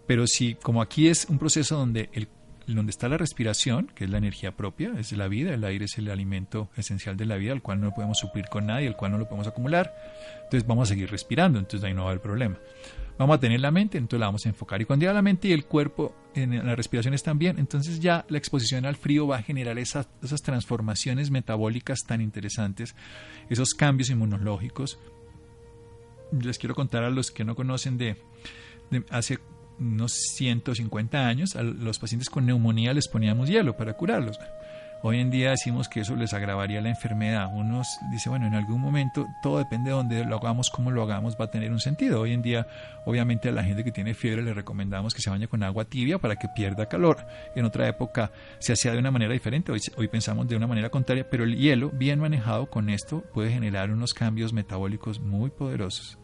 Pero 0.06 0.26
si, 0.26 0.56
como 0.56 0.82
aquí 0.82 1.08
es 1.08 1.26
un 1.28 1.38
proceso 1.38 1.76
donde 1.76 2.10
el 2.12 2.28
donde 2.74 2.90
está 2.90 3.08
la 3.08 3.16
respiración, 3.16 3.90
que 3.94 4.04
es 4.04 4.10
la 4.10 4.18
energía 4.18 4.56
propia, 4.56 4.92
es 4.98 5.12
la 5.12 5.28
vida, 5.28 5.54
el 5.54 5.64
aire 5.64 5.86
es 5.86 5.98
el 5.98 6.10
alimento 6.10 6.70
esencial 6.76 7.16
de 7.16 7.26
la 7.26 7.36
vida, 7.36 7.52
al 7.52 7.62
cual 7.62 7.80
no 7.80 7.86
lo 7.86 7.94
podemos 7.94 8.18
suplir 8.18 8.46
con 8.46 8.66
nadie, 8.66 8.88
al 8.88 8.96
cual 8.96 9.12
no 9.12 9.18
lo 9.18 9.26
podemos 9.26 9.46
acumular. 9.46 9.94
Entonces 10.44 10.66
vamos 10.66 10.88
a 10.88 10.94
seguir 10.94 11.10
respirando, 11.10 11.58
entonces 11.58 11.86
ahí 11.86 11.94
no 11.94 12.04
va 12.04 12.10
haber 12.10 12.22
problema. 12.22 12.58
Vamos 13.18 13.36
a 13.36 13.40
tener 13.40 13.60
la 13.60 13.70
mente, 13.70 13.98
entonces 13.98 14.20
la 14.20 14.26
vamos 14.26 14.46
a 14.46 14.48
enfocar. 14.48 14.80
Y 14.80 14.86
cuando 14.86 15.04
ya 15.04 15.12
la 15.12 15.20
mente 15.20 15.48
y 15.48 15.52
el 15.52 15.66
cuerpo 15.66 16.14
en 16.34 16.66
la 16.66 16.74
respiración 16.74 17.12
están 17.12 17.38
bien, 17.38 17.58
entonces 17.58 18.00
ya 18.00 18.24
la 18.28 18.38
exposición 18.38 18.86
al 18.86 18.96
frío 18.96 19.26
va 19.26 19.36
a 19.36 19.42
generar 19.42 19.78
esas, 19.78 20.08
esas 20.22 20.40
transformaciones 20.40 21.30
metabólicas 21.30 22.00
tan 22.06 22.22
interesantes, 22.22 22.94
esos 23.50 23.74
cambios 23.74 24.08
inmunológicos. 24.08 24.98
Les 26.32 26.58
quiero 26.58 26.74
contar 26.74 27.02
a 27.02 27.10
los 27.10 27.30
que 27.30 27.44
no 27.44 27.54
conocen 27.54 27.98
de, 27.98 28.16
de 28.90 29.04
hace 29.10 29.38
unos 29.80 30.12
150 30.36 31.26
años, 31.26 31.56
a 31.56 31.62
los 31.62 31.98
pacientes 31.98 32.30
con 32.30 32.46
neumonía 32.46 32.92
les 32.92 33.08
poníamos 33.08 33.48
hielo 33.48 33.76
para 33.76 33.94
curarlos. 33.94 34.38
Hoy 35.02 35.18
en 35.18 35.30
día 35.30 35.50
decimos 35.50 35.88
que 35.88 36.00
eso 36.00 36.14
les 36.14 36.34
agravaría 36.34 36.82
la 36.82 36.90
enfermedad. 36.90 37.48
Uno 37.50 37.80
dice, 38.10 38.28
bueno, 38.28 38.46
en 38.46 38.54
algún 38.54 38.82
momento 38.82 39.26
todo 39.42 39.56
depende 39.56 39.88
de 39.88 39.96
dónde 39.96 40.24
lo 40.26 40.36
hagamos, 40.36 40.68
cómo 40.68 40.90
lo 40.90 41.02
hagamos, 41.02 41.38
va 41.40 41.46
a 41.46 41.50
tener 41.50 41.72
un 41.72 41.80
sentido. 41.80 42.20
Hoy 42.20 42.34
en 42.34 42.42
día, 42.42 42.66
obviamente, 43.06 43.48
a 43.48 43.52
la 43.52 43.64
gente 43.64 43.82
que 43.82 43.92
tiene 43.92 44.12
fiebre 44.12 44.42
le 44.42 44.52
recomendamos 44.52 45.14
que 45.14 45.22
se 45.22 45.30
bañe 45.30 45.48
con 45.48 45.62
agua 45.62 45.86
tibia 45.86 46.18
para 46.18 46.36
que 46.36 46.48
pierda 46.54 46.86
calor. 46.86 47.26
En 47.56 47.64
otra 47.64 47.88
época 47.88 48.30
se 48.58 48.74
hacía 48.74 48.92
de 48.92 48.98
una 48.98 49.10
manera 49.10 49.32
diferente, 49.32 49.72
hoy, 49.72 49.80
hoy 49.96 50.08
pensamos 50.08 50.46
de 50.46 50.56
una 50.56 50.66
manera 50.66 50.90
contraria, 50.90 51.26
pero 51.30 51.44
el 51.44 51.56
hielo, 51.56 51.88
bien 51.88 52.20
manejado 52.20 52.66
con 52.66 52.90
esto, 52.90 53.24
puede 53.32 53.50
generar 53.50 53.90
unos 53.90 54.12
cambios 54.12 54.52
metabólicos 54.52 55.18
muy 55.18 55.48
poderosos. 55.48 56.18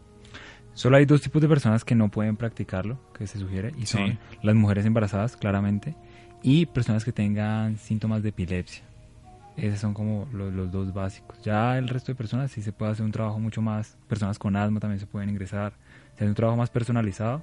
Solo 0.77 0.97
hay 0.97 1.05
dos 1.07 1.21
tipos 1.21 1.41
de 1.41 1.47
personas 1.47 1.83
que 1.83 1.95
no 1.95 2.09
pueden 2.09 2.37
practicarlo, 2.37 2.99
que 3.17 3.25
se 3.25 3.39
sugiere, 3.39 3.73
y 3.79 3.87
son 3.87 4.11
Sí. 4.11 4.17
las 4.43 4.53
mujeres 4.53 4.85
embarazadas, 4.85 5.35
claramente, 5.35 5.95
y 6.43 6.67
personas 6.67 7.03
que 7.03 7.11
tengan 7.11 7.77
síntomas 7.77 8.21
de 8.21 8.29
epilepsia. 8.29 8.83
Esos 9.55 9.79
son 9.79 9.95
como 9.95 10.27
los, 10.31 10.53
los 10.53 10.71
dos 10.71 10.93
básicos. 10.93 11.41
Ya 11.41 11.79
el 11.79 11.87
resto 11.89 12.11
de 12.11 12.15
personas 12.15 12.51
sí 12.51 12.61
se 12.61 12.71
puede 12.71 12.91
hacer 12.91 13.03
un 13.03 13.11
trabajo 13.11 13.39
mucho 13.39 13.59
más, 13.59 13.97
personas 14.07 14.37
con 14.37 14.55
asma 14.55 14.79
también 14.79 14.99
se 14.99 15.07
pueden 15.07 15.29
ingresar, 15.31 15.73
se 16.15 16.23
hace 16.23 16.29
un 16.29 16.35
trabajo 16.35 16.57
más 16.57 16.69
personalizado. 16.69 17.41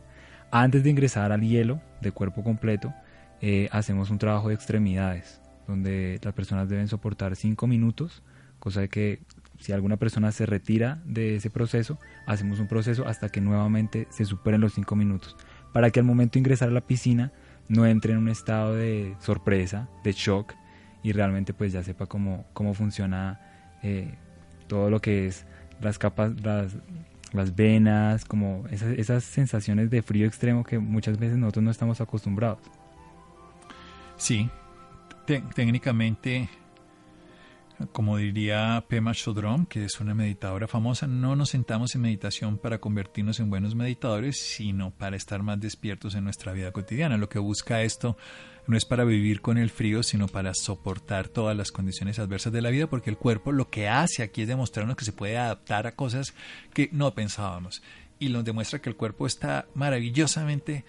Antes 0.53 0.85
de 0.85 0.90
ingresar 0.90 1.33
al 1.33 1.40
hielo 1.40 1.81
de 2.01 2.12
cuerpo 2.12 2.44
completo, 2.44 2.94
eh, 3.40 3.68
hacemos 3.73 4.11
un 4.11 4.18
trabajo 4.18 4.47
de 4.49 4.55
extremidades, 4.55 5.40
donde 5.66 6.20
las 6.23 6.35
personas 6.35 6.68
deben 6.68 6.87
soportar 6.87 7.35
cinco 7.35 7.66
minutos, 7.66 8.23
cosa 8.61 8.81
de 8.83 8.88
que 8.88 9.23
si 9.59 9.73
alguna 9.73 9.97
persona 9.97 10.33
se 10.33 10.47
retira 10.47 11.01
de 11.05 11.37
ese 11.37 11.51
proceso, 11.51 11.99
hacemos 12.27 12.61
un 12.61 12.69
proceso 12.69 13.07
hasta 13.07 13.29
que 13.29 13.40
nuevamente 13.40 14.07
se 14.11 14.25
superen 14.25 14.61
los 14.61 14.75
cinco 14.75 14.97
minutos, 14.97 15.37
para 15.73 15.90
que 15.90 16.01
al 16.01 16.07
momento 16.07 16.35
de 16.35 16.40
ingresar 16.40 16.69
a 16.69 16.73
la 16.73 16.87
piscina 16.87 17.33
no 17.69 17.87
entre 17.87 18.12
en 18.12 18.19
un 18.19 18.29
estado 18.29 18.75
de 18.75 19.17
sorpresa, 19.21 19.88
de 20.03 20.12
shock, 20.12 20.55
y 21.03 21.12
realmente 21.12 21.53
pues 21.55 21.73
ya 21.73 21.83
sepa 21.83 22.07
cómo, 22.07 22.47
cómo 22.53 22.75
funciona 22.75 23.40
eh, 23.83 24.14
todo 24.67 24.90
lo 24.90 25.01
que 25.01 25.27
es 25.27 25.47
las 25.81 25.99
capas, 25.99 26.33
las, 26.43 27.55
venas, 27.55 28.25
como 28.25 28.64
esas 28.71 29.25
sensaciones 29.25 29.90
de 29.90 30.03
frío 30.03 30.27
extremo 30.27 30.64
que 30.64 30.79
muchas 30.79 31.19
veces 31.19 31.37
nosotros 31.37 31.64
no 31.64 31.71
estamos 31.71 32.01
acostumbrados. 32.01 32.61
Sí, 34.17 34.49
técnicamente 35.27 36.49
como 37.92 38.16
diría 38.16 38.84
Pema 38.88 39.12
Chodron, 39.12 39.66
que 39.66 39.84
es 39.84 40.00
una 40.00 40.14
meditadora 40.14 40.68
famosa, 40.68 41.06
no 41.06 41.37
nos 41.37 41.50
sentamos 41.50 41.94
en 41.94 42.02
meditación 42.02 42.58
para 42.58 42.78
convertirnos 42.78 43.40
en 43.40 43.50
buenos 43.50 43.74
meditadores, 43.74 44.38
sino 44.38 44.90
para 44.90 45.16
estar 45.16 45.42
más 45.42 45.60
despiertos 45.60 46.14
en 46.14 46.24
nuestra 46.24 46.52
vida 46.52 46.72
cotidiana. 46.72 47.16
Lo 47.16 47.28
que 47.28 47.38
busca 47.38 47.82
esto 47.82 48.16
no 48.66 48.76
es 48.76 48.84
para 48.84 49.04
vivir 49.04 49.40
con 49.40 49.58
el 49.58 49.70
frío, 49.70 50.02
sino 50.02 50.28
para 50.28 50.54
soportar 50.54 51.28
todas 51.28 51.56
las 51.56 51.72
condiciones 51.72 52.18
adversas 52.18 52.52
de 52.52 52.62
la 52.62 52.70
vida, 52.70 52.87
porque 52.87 53.10
el 53.10 53.18
cuerpo 53.18 53.52
lo 53.52 53.68
que 53.68 53.88
hace 53.88 54.22
aquí 54.22 54.42
es 54.42 54.48
demostrarnos 54.48 54.96
que 54.96 55.04
se 55.04 55.12
puede 55.12 55.37
adaptar 55.37 55.87
a 55.87 55.94
cosas 55.94 56.34
que 56.72 56.88
no 56.92 57.14
pensábamos. 57.14 57.82
Y 58.18 58.28
nos 58.28 58.44
demuestra 58.44 58.80
que 58.80 58.88
el 58.88 58.96
cuerpo 58.96 59.26
está 59.26 59.66
maravillosamente 59.74 60.84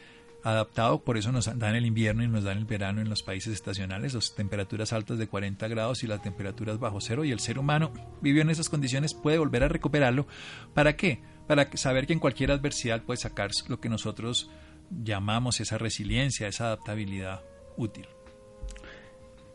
adaptado, 0.46 1.04
por 1.04 1.18
eso 1.18 1.32
nos 1.32 1.46
dan 1.58 1.76
el 1.76 1.88
invierno 1.88 2.24
y 2.24 2.28
nos 2.28 2.44
dan 2.44 2.60
el 2.60 2.66
verano 2.66 3.02
en 3.02 3.10
los 3.10 3.24
países 3.24 3.52
estacionales, 3.52 4.14
las 4.14 4.36
temperaturas 4.36 4.94
altas 4.94 5.18
de 5.18 5.28
40 5.28 5.68
grados 5.68 6.04
y 6.04 6.08
las 6.08 6.22
temperaturas 6.22 6.80
bajo 6.80 7.02
cero, 7.02 7.26
y 7.26 7.32
el 7.32 7.40
ser 7.40 7.58
humano 7.58 7.92
vivió 8.22 8.44
en 8.44 8.52
esas 8.52 8.70
condiciones, 8.70 9.16
puede 9.16 9.40
volver 9.40 9.64
a 9.64 9.68
recuperarlo. 9.68 10.28
¿Para 10.76 10.96
qué? 10.96 11.20
Para 11.48 11.76
saber 11.76 12.06
que 12.06 12.14
en 12.14 12.20
cualquier 12.20 12.52
adversidad 12.52 13.02
puede 13.02 13.18
sacar 13.18 13.50
lo 13.68 13.80
que 13.80 13.90
nosotros 13.90 14.52
llamamos 14.92 15.60
esa 15.60 15.80
resiliencia, 15.80 16.48
esa 16.48 16.66
adaptabilidad 16.68 17.42
útil. 17.76 18.06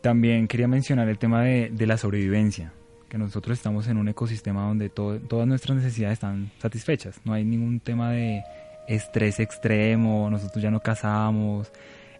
También 0.01 0.49
quería 0.49 0.67
mencionar 0.67 1.07
el 1.07 1.17
tema 1.17 1.43
de, 1.43 1.87
la 1.87 1.97
sobrevivencia, 1.97 2.73
que 3.07 3.17
nosotros 3.17 3.57
estamos 3.57 3.87
en 3.87 3.95
un 3.95 4.09
ecosistema 4.09 4.67
donde 4.67 4.89
todas 4.89 5.47
nuestras 5.47 5.77
necesidades 5.77 6.15
están 6.15 6.51
satisfechas, 6.59 7.21
no 7.23 7.31
hay 7.31 7.45
ningún 7.45 7.79
tema 7.79 8.11
de 8.11 8.43
estrés 8.87 9.39
extremo, 9.39 10.29
nosotros 10.29 10.61
ya 10.61 10.71
no 10.71 10.79
cazamos. 10.79 11.71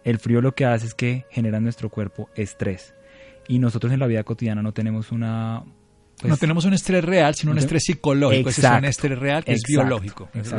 El 0.04 0.18
frío 0.18 0.40
lo 0.40 0.52
que 0.54 0.64
hace 0.64 0.86
es 0.86 0.94
que 0.94 1.26
genera 1.30 1.58
en 1.58 1.64
nuestro 1.64 1.90
cuerpo 1.90 2.28
estrés. 2.34 2.94
Y 3.48 3.58
nosotros 3.58 3.92
en 3.92 4.00
la 4.00 4.06
vida 4.06 4.22
cotidiana 4.24 4.62
no 4.62 4.72
tenemos 4.72 5.12
una... 5.12 5.62
Pues, 6.18 6.30
no 6.30 6.36
tenemos 6.36 6.64
un 6.64 6.74
estrés 6.74 7.04
real, 7.04 7.34
sino 7.34 7.52
un 7.52 7.58
estrés 7.58 7.84
psicológico. 7.84 8.50
Ese 8.50 8.60
es 8.60 8.70
un 8.70 8.84
estrés 8.84 9.18
real 9.18 9.44
que 9.44 9.52
es 9.52 9.62
biológico. 9.66 10.28
es, 10.34 10.52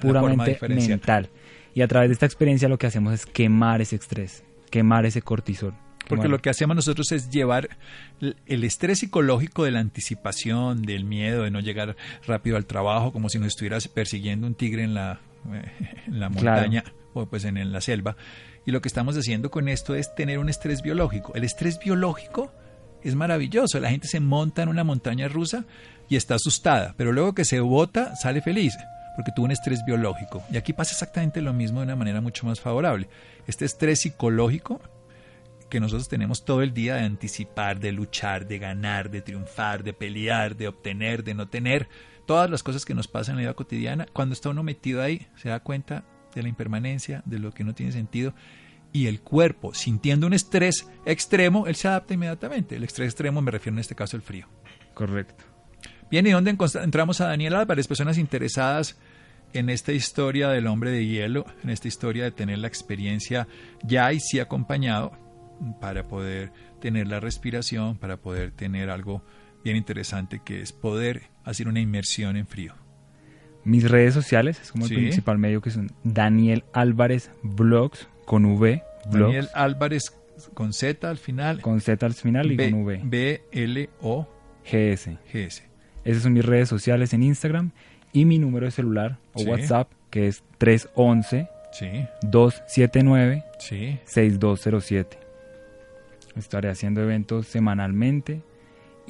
puramente 0.00 0.58
mental. 0.68 1.28
Y 1.74 1.82
a 1.82 1.88
través 1.88 2.08
de 2.08 2.14
esta 2.14 2.26
experiencia 2.26 2.68
lo 2.68 2.78
que 2.78 2.86
hacemos 2.86 3.12
es 3.12 3.26
quemar 3.26 3.80
ese 3.80 3.96
estrés, 3.96 4.42
quemar 4.70 5.04
ese 5.06 5.22
cortisol. 5.22 5.74
Porque 6.08 6.28
lo 6.28 6.40
que 6.40 6.50
hacemos 6.50 6.74
nosotros 6.74 7.12
es 7.12 7.30
llevar 7.30 7.68
el 8.20 8.64
estrés 8.64 8.98
psicológico 8.98 9.64
de 9.64 9.70
la 9.70 9.80
anticipación, 9.80 10.82
del 10.82 11.04
miedo, 11.04 11.44
de 11.44 11.50
no 11.52 11.60
llegar 11.60 11.96
rápido 12.26 12.56
al 12.56 12.66
trabajo, 12.66 13.12
como 13.12 13.28
si 13.28 13.38
nos 13.38 13.48
estuvieras 13.48 13.86
persiguiendo 13.86 14.46
un 14.46 14.54
tigre 14.54 14.82
en 14.82 14.94
la 14.94 15.20
en 16.06 16.20
la 16.20 16.28
montaña 16.28 16.84
o 17.14 17.26
pues 17.26 17.44
en, 17.44 17.72
la 17.72 17.80
selva. 17.80 18.16
Y 18.64 18.72
lo 18.72 18.80
que 18.80 18.88
estamos 18.88 19.16
haciendo 19.16 19.50
con 19.50 19.68
esto 19.68 19.94
es 19.94 20.14
tener 20.14 20.38
un 20.38 20.48
estrés 20.48 20.82
biológico. 20.82 21.34
El 21.34 21.44
estrés 21.44 21.78
biológico 21.78 22.52
es 23.02 23.14
maravilloso. 23.14 23.80
La 23.80 23.90
gente 23.90 24.06
se 24.06 24.20
monta 24.20 24.62
en 24.62 24.68
una 24.68 24.84
montaña 24.84 25.28
rusa 25.28 25.64
y 26.08 26.16
está 26.16 26.34
asustada, 26.34 26.94
pero 26.96 27.12
luego 27.12 27.34
que 27.34 27.44
se 27.44 27.60
bota 27.60 28.14
sale 28.16 28.42
feliz 28.42 28.74
porque 29.16 29.32
tuvo 29.32 29.46
un 29.46 29.52
estrés 29.52 29.84
biológico. 29.84 30.42
Y 30.50 30.56
aquí 30.56 30.72
pasa 30.72 30.92
exactamente 30.92 31.42
lo 31.42 31.52
mismo 31.52 31.80
de 31.80 31.84
una 31.84 31.96
manera 31.96 32.20
mucho 32.20 32.46
más 32.46 32.60
favorable. 32.60 33.08
Este 33.46 33.64
estrés 33.64 34.00
psicológico 34.00 34.80
que 35.68 35.80
nosotros 35.80 36.08
tenemos 36.08 36.44
todo 36.44 36.62
el 36.62 36.72
día 36.74 36.96
de 36.96 37.02
anticipar, 37.02 37.80
de 37.80 37.92
luchar, 37.92 38.46
de 38.46 38.58
ganar, 38.58 39.10
de 39.10 39.22
triunfar, 39.22 39.84
de 39.84 39.92
pelear, 39.92 40.56
de 40.56 40.68
obtener, 40.68 41.22
de 41.22 41.34
no 41.34 41.48
tener, 41.48 41.88
todas 42.30 42.48
las 42.48 42.62
cosas 42.62 42.84
que 42.84 42.94
nos 42.94 43.08
pasan 43.08 43.32
en 43.32 43.36
la 43.38 43.42
vida 43.48 43.54
cotidiana, 43.54 44.06
cuando 44.12 44.34
está 44.34 44.50
uno 44.50 44.62
metido 44.62 45.02
ahí, 45.02 45.26
se 45.34 45.48
da 45.48 45.58
cuenta 45.58 46.04
de 46.32 46.44
la 46.44 46.48
impermanencia, 46.48 47.24
de 47.26 47.40
lo 47.40 47.50
que 47.50 47.64
no 47.64 47.74
tiene 47.74 47.90
sentido, 47.90 48.34
y 48.92 49.08
el 49.08 49.20
cuerpo, 49.20 49.74
sintiendo 49.74 50.28
un 50.28 50.32
estrés 50.32 50.88
extremo, 51.04 51.66
él 51.66 51.74
se 51.74 51.88
adapta 51.88 52.14
inmediatamente. 52.14 52.76
El 52.76 52.84
estrés 52.84 53.08
extremo 53.08 53.42
me 53.42 53.50
refiero 53.50 53.74
en 53.74 53.80
este 53.80 53.96
caso 53.96 54.16
al 54.16 54.22
frío. 54.22 54.46
Correcto. 54.94 55.42
Bien, 56.08 56.24
¿y 56.24 56.30
dónde 56.30 56.56
entramos 56.80 57.20
a 57.20 57.26
Daniel 57.26 57.56
Álvarez? 57.56 57.88
Personas 57.88 58.16
interesadas 58.16 58.96
en 59.52 59.68
esta 59.68 59.90
historia 59.90 60.50
del 60.50 60.68
hombre 60.68 60.92
de 60.92 61.06
hielo, 61.06 61.46
en 61.64 61.70
esta 61.70 61.88
historia 61.88 62.22
de 62.22 62.30
tener 62.30 62.58
la 62.58 62.68
experiencia 62.68 63.48
ya 63.82 64.12
y 64.12 64.20
sí 64.20 64.38
acompañado 64.38 65.10
para 65.80 66.06
poder 66.06 66.52
tener 66.80 67.08
la 67.08 67.18
respiración, 67.18 67.98
para 67.98 68.18
poder 68.18 68.52
tener 68.52 68.88
algo 68.88 69.24
bien 69.64 69.76
interesante 69.76 70.40
que 70.44 70.60
es 70.60 70.72
poder 70.72 71.22
hacer 71.44 71.68
una 71.68 71.80
inmersión 71.80 72.36
en 72.36 72.46
frío. 72.46 72.74
Mis 73.64 73.88
redes 73.90 74.14
sociales, 74.14 74.58
es 74.60 74.72
como 74.72 74.86
el 74.86 74.94
principal 74.94 75.38
medio 75.38 75.60
que 75.60 75.70
son 75.70 75.92
Daniel 76.02 76.64
Álvarez 76.72 77.30
Blogs 77.42 78.08
con 78.24 78.46
V. 78.46 78.82
Daniel 79.10 79.48
Álvarez 79.54 80.16
con 80.54 80.72
Z 80.72 81.08
al 81.08 81.18
final. 81.18 81.60
Con 81.60 81.80
Z 81.80 82.04
al 82.04 82.14
final 82.14 82.52
y 82.52 82.56
con 82.56 82.84
V. 82.84 83.00
B 83.04 83.42
L 83.52 83.90
O 84.00 84.26
G 84.64 84.92
S. 84.92 85.62
Esas 86.04 86.22
son 86.22 86.32
mis 86.32 86.44
redes 86.44 86.68
sociales 86.68 87.12
en 87.12 87.22
Instagram 87.22 87.72
y 88.12 88.24
mi 88.24 88.38
número 88.38 88.66
de 88.66 88.72
celular 88.72 89.18
o 89.34 89.42
WhatsApp 89.42 89.90
que 90.08 90.26
es 90.26 90.42
311 90.58 91.48
279 92.22 93.44
6207. 94.04 95.18
Estaré 96.36 96.70
haciendo 96.70 97.02
eventos 97.02 97.46
semanalmente 97.46 98.42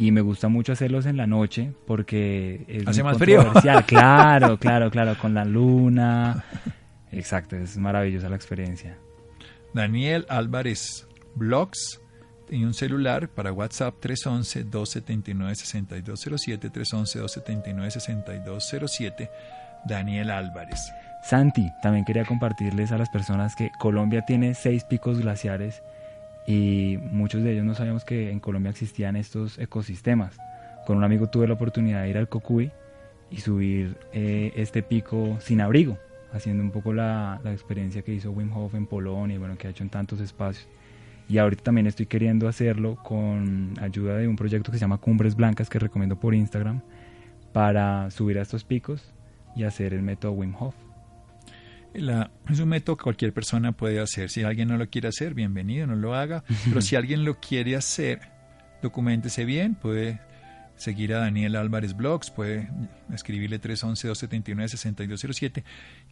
y 0.00 0.10
me 0.12 0.20
gusta 0.22 0.48
mucho 0.48 0.72
hacerlos 0.72 1.04
en 1.04 1.18
la 1.18 1.26
noche 1.26 1.74
porque 1.86 2.64
es 2.66 2.88
hace 2.88 3.02
más 3.02 3.18
frío. 3.18 3.52
Claro, 3.86 4.56
claro, 4.58 4.90
claro, 4.90 5.14
con 5.20 5.34
la 5.34 5.44
luna. 5.44 6.42
Exacto, 7.12 7.56
es 7.56 7.76
maravillosa 7.76 8.30
la 8.30 8.36
experiencia. 8.36 8.96
Daniel 9.74 10.24
Álvarez 10.30 11.06
Blogs 11.34 12.00
y 12.48 12.64
un 12.64 12.72
celular 12.72 13.28
para 13.28 13.52
WhatsApp 13.52 13.94
311-279-6207, 14.02 16.72
311-279-6207, 16.72 19.28
Daniel 19.84 20.30
Álvarez. 20.30 20.80
Santi, 21.22 21.70
también 21.82 22.06
quería 22.06 22.24
compartirles 22.24 22.90
a 22.90 22.98
las 22.98 23.10
personas 23.10 23.54
que 23.54 23.70
Colombia 23.78 24.24
tiene 24.26 24.54
seis 24.54 24.84
picos 24.84 25.20
glaciares 25.20 25.82
y 26.46 26.98
muchos 27.10 27.42
de 27.42 27.52
ellos 27.52 27.64
no 27.64 27.74
sabíamos 27.74 28.04
que 28.04 28.30
en 28.30 28.40
Colombia 28.40 28.70
existían 28.70 29.16
estos 29.16 29.58
ecosistemas. 29.58 30.38
Con 30.86 30.96
un 30.96 31.04
amigo 31.04 31.28
tuve 31.28 31.46
la 31.46 31.54
oportunidad 31.54 32.02
de 32.02 32.10
ir 32.10 32.18
al 32.18 32.28
Cocuy 32.28 32.70
y 33.30 33.38
subir 33.38 33.96
eh, 34.12 34.52
este 34.56 34.82
pico 34.82 35.38
sin 35.40 35.60
abrigo, 35.60 35.98
haciendo 36.32 36.62
un 36.62 36.70
poco 36.70 36.92
la, 36.92 37.40
la, 37.44 37.52
experiencia 37.52 38.02
que 38.02 38.12
hizo 38.12 38.30
Wim 38.32 38.52
Hof 38.56 38.74
en 38.74 38.86
Polonia 38.86 39.36
y 39.36 39.38
bueno, 39.38 39.56
que 39.56 39.68
ha 39.68 39.70
hecho 39.70 39.84
en 39.84 39.90
tantos 39.90 40.20
espacios. 40.20 40.68
Y 41.28 41.38
ahorita 41.38 41.62
también 41.62 41.86
estoy 41.86 42.06
queriendo 42.06 42.48
hacerlo 42.48 42.96
con 42.96 43.74
ayuda 43.80 44.16
de 44.16 44.26
un 44.26 44.34
proyecto 44.34 44.72
que 44.72 44.78
se 44.78 44.82
llama 44.82 44.98
Cumbres 44.98 45.36
Blancas 45.36 45.68
que 45.68 45.78
recomiendo 45.78 46.18
por 46.18 46.34
Instagram 46.34 46.80
para 47.52 48.10
subir 48.10 48.38
a 48.38 48.42
estos 48.42 48.64
picos 48.64 49.12
y 49.54 49.62
hacer 49.62 49.94
el 49.94 50.02
método 50.02 50.32
Wim 50.32 50.54
Hof 50.58 50.74
es 51.94 52.60
un 52.60 52.68
método 52.68 52.96
que 52.96 53.04
cualquier 53.04 53.32
persona 53.32 53.72
puede 53.72 54.00
hacer. 54.00 54.30
Si 54.30 54.42
alguien 54.42 54.68
no 54.68 54.76
lo 54.76 54.88
quiere 54.88 55.08
hacer, 55.08 55.34
bienvenido, 55.34 55.86
no 55.86 55.96
lo 55.96 56.14
haga. 56.14 56.44
Pero 56.64 56.80
si 56.80 56.96
alguien 56.96 57.24
lo 57.24 57.40
quiere 57.40 57.76
hacer, 57.76 58.20
documentese 58.82 59.44
bien, 59.44 59.74
puede 59.74 60.20
seguir 60.76 61.14
a 61.14 61.18
Daniel 61.18 61.56
Álvarez 61.56 61.94
Blogs, 61.94 62.30
puede 62.30 62.70
escribirle 63.12 63.60
311-279-6207 63.60 65.62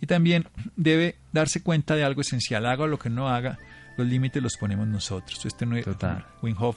y 0.01 0.07
también 0.07 0.47
debe 0.77 1.17
darse 1.33 1.63
cuenta 1.63 1.97
de 1.97 2.05
algo 2.05 2.21
esencial, 2.21 2.67
haga 2.67 2.87
lo 2.87 2.99
que 2.99 3.09
no 3.09 3.31
haga, 3.31 3.59
los 3.97 4.07
límites 4.07 4.43
los 4.43 4.59
ponemos 4.59 4.87
nosotros. 4.87 5.47
Este 5.47 5.65
no 5.65 5.75
es, 5.77 5.87
Total. 5.87 6.27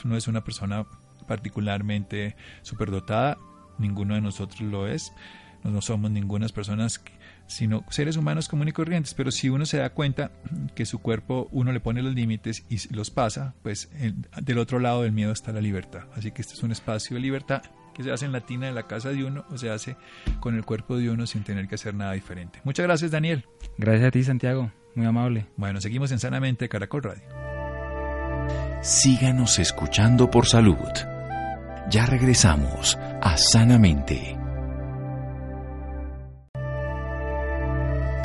No 0.06 0.16
es 0.16 0.28
una 0.30 0.42
persona 0.42 0.86
particularmente 1.28 2.38
superdotada, 2.62 3.38
ninguno 3.78 4.16
de 4.16 4.22
nosotros 4.22 4.62
lo 4.62 4.88
es, 4.88 5.12
no, 5.64 5.82
somos 5.82 6.12
ninguna 6.12 6.48
personas 6.50 7.02
sino 7.48 7.84
seres 7.90 8.16
humanos 8.16 8.48
comunes 8.48 8.72
y 8.72 8.74
corrientes. 8.74 9.14
Pero 9.14 9.32
si 9.32 9.50
uno 9.50 9.66
se 9.66 9.78
da 9.78 9.92
cuenta 9.92 10.32
que 10.74 10.86
su 10.86 11.00
cuerpo, 11.00 11.50
uno 11.52 11.72
le 11.72 11.80
pone 11.80 12.02
los 12.02 12.14
límites 12.14 12.66
y 12.70 12.94
los 12.94 13.12
pasa, 13.12 13.54
pues 13.62 13.90
del 14.42 14.58
otro 14.58 14.80
lado 14.80 15.04
del 15.04 15.12
miedo 15.12 15.32
está 15.32 15.52
la 15.52 15.62
libertad. 15.62 16.04
Así 16.16 16.32
que 16.32 16.42
este 16.42 16.54
es 16.54 16.64
un 16.64 16.72
espacio 16.72 17.16
de 17.16 17.22
libertad 17.22 17.62
que 17.94 18.04
se 18.04 18.12
hace 18.12 18.26
en 18.26 18.32
la 18.32 18.42
tina 18.42 18.68
de 18.68 18.74
la 18.74 18.88
casa 18.88 19.10
de 19.10 19.26
uno 19.26 19.46
o 19.50 19.58
se 19.58 19.70
hace 19.70 19.98
con 20.40 20.56
el 20.56 20.64
cuerpo 20.64 20.98
de 20.98 21.10
uno 21.10 21.28
sin 21.28 21.44
tener 21.44 21.68
que 21.68 21.76
hacer 21.76 21.94
nada 21.94 22.14
diferente. 22.14 22.60
Muchas 22.64 22.86
gracias, 22.86 23.12
Daniel. 23.12 23.46
Gracias 23.78 24.08
a 24.08 24.12
ti, 24.12 24.24
Santiago. 24.24 24.72
Muy 24.96 25.06
amable. 25.06 25.48
Bueno, 25.58 25.82
seguimos 25.82 26.12
en 26.12 26.20
Sanamente 26.20 26.70
Caracol 26.70 27.04
Radio. 27.04 27.24
Síganos 28.82 29.60
escuchando 29.60 30.32
por 30.32 30.48
salud. 30.48 30.78
Ya 31.90 32.06
regresamos 32.06 32.98
a 33.22 33.38
Sanamente. 33.38 34.41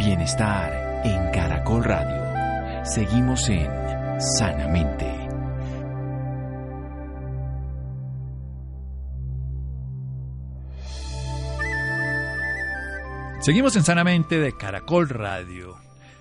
Bienestar 0.07 1.03
en 1.05 1.33
Caracol 1.33 1.83
Radio. 1.83 2.85
Seguimos 2.85 3.49
en 3.49 3.69
Sanamente. 4.21 5.12
Seguimos 13.40 13.75
en 13.75 13.83
Sanamente 13.83 14.38
de 14.38 14.57
Caracol 14.57 15.09
Radio. 15.09 15.75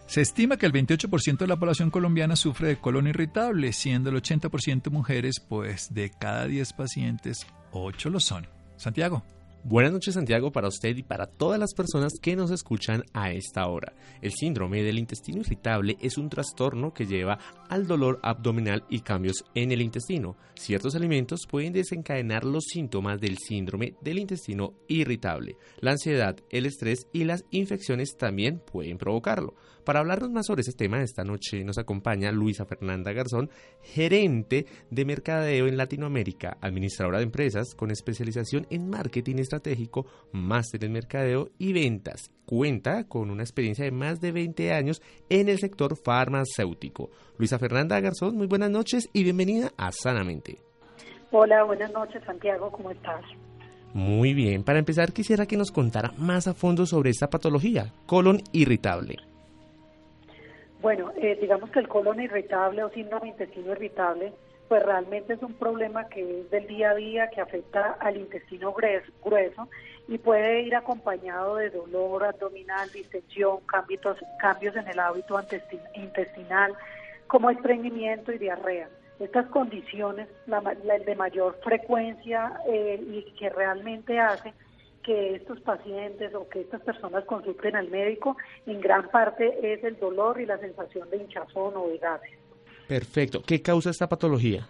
Se 0.07 0.21
estima 0.21 0.57
que 0.57 0.65
el 0.65 0.73
28% 0.73 1.37
de 1.37 1.47
la 1.47 1.57
población 1.57 1.91
colombiana 1.91 2.35
sufre 2.35 2.69
de 2.69 2.77
colon 2.77 3.05
irritable, 3.05 3.71
siendo 3.71 4.09
el 4.09 4.15
80% 4.15 4.89
mujeres, 4.89 5.39
pues 5.39 5.93
de 5.93 6.09
cada 6.09 6.47
10 6.47 6.73
pacientes, 6.73 7.45
8 7.69 8.09
lo 8.09 8.19
son. 8.19 8.47
Santiago. 8.77 9.23
Buenas 9.67 9.93
noches 9.93 10.13
Santiago 10.13 10.51
para 10.51 10.67
usted 10.67 10.95
y 10.95 11.01
para 11.01 11.25
todas 11.25 11.59
las 11.59 11.73
personas 11.73 12.13
que 12.21 12.35
nos 12.35 12.51
escuchan 12.51 13.03
a 13.13 13.31
esta 13.31 13.65
hora. 13.65 13.95
El 14.21 14.31
síndrome 14.31 14.83
del 14.83 14.99
intestino 14.99 15.39
irritable 15.39 15.97
es 15.99 16.19
un 16.19 16.29
trastorno 16.29 16.93
que 16.93 17.07
lleva 17.07 17.39
al 17.67 17.87
dolor 17.87 18.19
abdominal 18.21 18.83
y 18.91 18.99
cambios 18.99 19.43
en 19.55 19.71
el 19.71 19.81
intestino. 19.81 20.37
Ciertos 20.53 20.93
alimentos 20.93 21.47
pueden 21.49 21.73
desencadenar 21.73 22.43
los 22.43 22.65
síntomas 22.65 23.19
del 23.19 23.39
síndrome 23.39 23.95
del 24.01 24.19
intestino 24.19 24.75
irritable. 24.87 25.57
La 25.79 25.93
ansiedad, 25.93 26.37
el 26.51 26.67
estrés 26.67 27.07
y 27.11 27.23
las 27.23 27.43
infecciones 27.49 28.17
también 28.17 28.59
pueden 28.59 28.99
provocarlo. 28.99 29.55
Para 29.85 29.99
hablarnos 29.99 30.31
más 30.31 30.47
sobre 30.47 30.61
ese 30.61 30.73
tema, 30.73 31.03
esta 31.03 31.23
noche 31.23 31.63
nos 31.63 31.77
acompaña 31.77 32.31
Luisa 32.31 32.65
Fernanda 32.65 33.13
Garzón, 33.13 33.51
gerente 33.83 34.65
de 34.89 35.05
mercadeo 35.05 35.67
en 35.67 35.77
Latinoamérica, 35.77 36.57
administradora 36.59 37.19
de 37.19 37.25
empresas 37.25 37.75
con 37.75 37.91
especialización 37.91 38.65
en 38.71 38.89
marketing 38.89 39.35
estratégico, 39.35 40.07
máster 40.31 40.83
en 40.85 40.91
mercadeo 40.91 41.49
y 41.59 41.71
ventas. 41.71 42.31
Cuenta 42.47 43.07
con 43.07 43.29
una 43.29 43.43
experiencia 43.43 43.85
de 43.85 43.91
más 43.91 44.19
de 44.21 44.31
20 44.31 44.73
años 44.73 45.03
en 45.29 45.49
el 45.49 45.59
sector 45.59 45.95
farmacéutico. 45.95 47.11
Luisa 47.37 47.59
Fernanda 47.59 47.99
Garzón, 47.99 48.35
muy 48.37 48.47
buenas 48.47 48.71
noches 48.71 49.07
y 49.13 49.23
bienvenida 49.23 49.71
a 49.77 49.91
Sanamente. 49.91 50.57
Hola, 51.29 51.63
buenas 51.63 51.91
noches 51.91 52.23
Santiago, 52.25 52.71
¿cómo 52.71 52.89
estás? 52.89 53.23
Muy 53.93 54.33
bien, 54.33 54.63
para 54.63 54.79
empezar 54.79 55.13
quisiera 55.13 55.45
que 55.45 55.57
nos 55.57 55.71
contara 55.71 56.11
más 56.17 56.47
a 56.47 56.55
fondo 56.55 56.87
sobre 56.87 57.11
esta 57.11 57.29
patología, 57.29 57.93
colon 58.07 58.41
irritable. 58.51 59.34
Bueno, 60.81 61.11
eh, 61.15 61.37
digamos 61.39 61.71
que 61.71 61.79
el 61.79 61.87
colon 61.87 62.21
irritable 62.21 62.83
o 62.83 62.89
síndrome 62.89 63.29
intestino 63.29 63.71
irritable, 63.71 64.33
pues 64.67 64.83
realmente 64.83 65.33
es 65.33 65.41
un 65.41 65.53
problema 65.53 66.07
que 66.09 66.41
es 66.41 66.49
del 66.49 66.67
día 66.67 66.91
a 66.91 66.95
día, 66.95 67.29
que 67.29 67.41
afecta 67.41 67.97
al 67.99 68.17
intestino 68.17 68.73
grueso, 68.73 69.69
y 70.07 70.17
puede 70.17 70.61
ir 70.61 70.75
acompañado 70.75 71.55
de 71.55 71.69
dolor 71.69 72.23
abdominal, 72.23 72.91
distensión, 72.91 73.59
cambios, 73.65 74.17
cambios 74.39 74.75
en 74.75 74.87
el 74.87 74.99
hábito 74.99 75.39
intestinal, 75.93 76.73
como 77.27 77.49
estreñimiento 77.49 78.31
y 78.31 78.37
diarrea. 78.37 78.89
Estas 79.19 79.47
condiciones, 79.47 80.27
la, 80.45 80.61
de 80.61 81.15
mayor 81.15 81.57
frecuencia 81.63 82.59
eh, 82.67 83.01
y 83.01 83.23
que 83.37 83.49
realmente 83.49 84.19
hacen 84.19 84.53
que 85.05 85.35
estos 85.35 85.61
pacientes 85.61 86.33
o 86.33 86.49
que 86.49 86.61
estas 86.61 86.81
personas 86.81 87.23
consulten 87.25 87.75
al 87.75 87.89
médico, 87.89 88.35
en 88.65 88.81
gran 88.81 89.07
parte 89.09 89.53
es 89.61 89.83
el 89.83 89.97
dolor 89.99 90.41
y 90.41 90.47
la 90.47 90.57
sensación 90.57 91.09
de 91.11 91.17
hinchazón 91.17 91.77
o 91.77 91.87
de 91.87 91.99
gases. 91.99 92.39
Perfecto. 92.87 93.41
¿Qué 93.45 93.61
causa 93.61 93.91
esta 93.91 94.09
patología? 94.09 94.67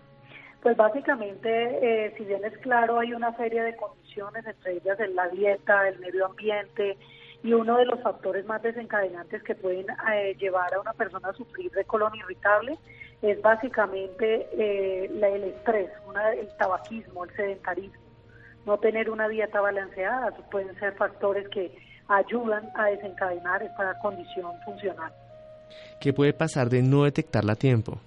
Pues 0.62 0.76
básicamente, 0.76 1.50
eh, 1.50 2.14
si 2.18 2.26
bien 2.26 2.44
es 2.44 2.58
claro, 2.58 3.00
hay 3.00 3.14
una 3.14 3.36
serie 3.38 3.64
de 3.64 3.76
condiciones, 3.76 4.46
entre 4.46 4.74
ellas 4.74 4.98
la 5.14 5.30
dieta, 5.30 5.88
el 5.88 6.00
medio 6.00 6.26
ambiente, 6.26 6.98
y 7.44 7.54
uno 7.54 7.78
de 7.78 7.86
los 7.86 8.02
factores 8.02 8.46
más 8.46 8.62
desencadenantes 8.62 9.44
que 9.44 9.56
pueden 9.56 9.86
eh, 10.12 10.36
llevar 10.40 10.74
a 10.74 10.82
una 10.82 10.94
persona 10.94 11.30
a 11.30 11.34
sufrir 11.34 11.72
de 11.72 11.86
colon 11.86 12.16
irritable 12.16 12.78
es 13.22 13.42
básicamente 13.42 14.48
eh, 14.54 15.06
el 15.06 15.44
estrés, 15.44 15.92
el 16.40 16.58
tabaquismo, 16.58 17.24
el 17.24 17.36
sedentarismo 17.36 18.05
no 18.66 18.78
tener 18.78 19.10
una 19.10 19.28
dieta 19.28 19.62
balanceada, 19.62 20.32
pueden 20.52 20.78
ser 20.80 20.94
factores 20.96 21.48
que 21.50 21.72
ayudan 22.08 22.70
a 22.76 22.86
desencadenar 22.88 23.64
esta 23.64 23.98
condición 24.00 24.54
funcional. 24.64 25.12
¿Qué 26.00 26.14
puede 26.14 26.34
pasar 26.34 26.70
de 26.70 26.82
no 26.82 27.04
detectarla 27.04 27.54
a 27.54 27.56
tiempo? 27.56 28.00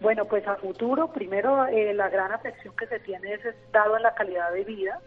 Bueno, 0.00 0.26
pues 0.26 0.46
a 0.46 0.56
futuro, 0.56 1.12
primero 1.12 1.66
eh, 1.66 1.94
la 1.94 2.08
gran 2.08 2.32
afección 2.32 2.74
que 2.76 2.86
se 2.86 3.00
tiene 3.00 3.34
es 3.34 3.40
dado 3.72 3.96
en 3.96 4.02
la 4.02 4.14
calidad 4.14 4.52
de 4.52 4.64
vida. 4.64 5.00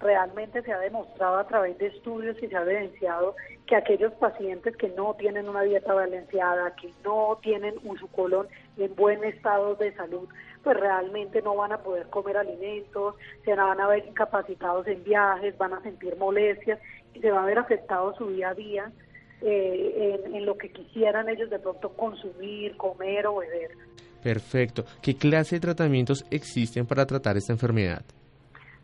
Realmente 0.00 0.62
se 0.62 0.72
ha 0.72 0.78
demostrado 0.78 1.38
a 1.38 1.46
través 1.46 1.76
de 1.78 1.88
estudios 1.88 2.36
y 2.42 2.48
se 2.48 2.56
ha 2.56 2.62
evidenciado 2.62 3.36
que 3.66 3.76
aquellos 3.76 4.12
pacientes 4.14 4.76
que 4.76 4.88
no 4.88 5.14
tienen 5.14 5.48
una 5.48 5.62
dieta 5.62 5.92
balanceada, 5.92 6.74
que 6.74 6.92
no 7.04 7.38
tienen 7.42 7.74
un 7.84 7.98
su 7.98 8.08
colon 8.08 8.48
en 8.78 8.94
buen 8.96 9.22
estado 9.24 9.74
de 9.76 9.94
salud, 9.94 10.28
pues 10.62 10.76
realmente 10.78 11.42
no 11.42 11.56
van 11.56 11.72
a 11.72 11.78
poder 11.78 12.06
comer 12.08 12.36
alimentos, 12.36 13.14
se 13.44 13.54
van 13.54 13.80
a 13.80 13.88
ver 13.88 14.06
incapacitados 14.06 14.86
en 14.86 15.02
viajes, 15.04 15.56
van 15.56 15.72
a 15.72 15.82
sentir 15.82 16.16
molestias 16.16 16.78
y 17.14 17.20
se 17.20 17.30
va 17.30 17.42
a 17.42 17.46
ver 17.46 17.58
afectado 17.58 18.14
su 18.16 18.28
día 18.28 18.50
a 18.50 18.54
día 18.54 18.92
eh, 19.40 20.20
en, 20.34 20.44
lo 20.44 20.58
que 20.58 20.70
quisieran 20.70 21.28
ellos 21.28 21.48
de 21.48 21.58
pronto 21.58 21.90
consumir, 21.90 22.76
comer 22.76 23.26
o 23.26 23.36
beber. 23.36 23.70
Perfecto. 24.22 24.84
¿Qué 25.00 25.16
clase 25.16 25.56
de 25.56 25.60
tratamientos 25.60 26.26
existen 26.30 26.86
para 26.86 27.06
tratar 27.06 27.38
esta 27.38 27.54
enfermedad? 27.54 28.02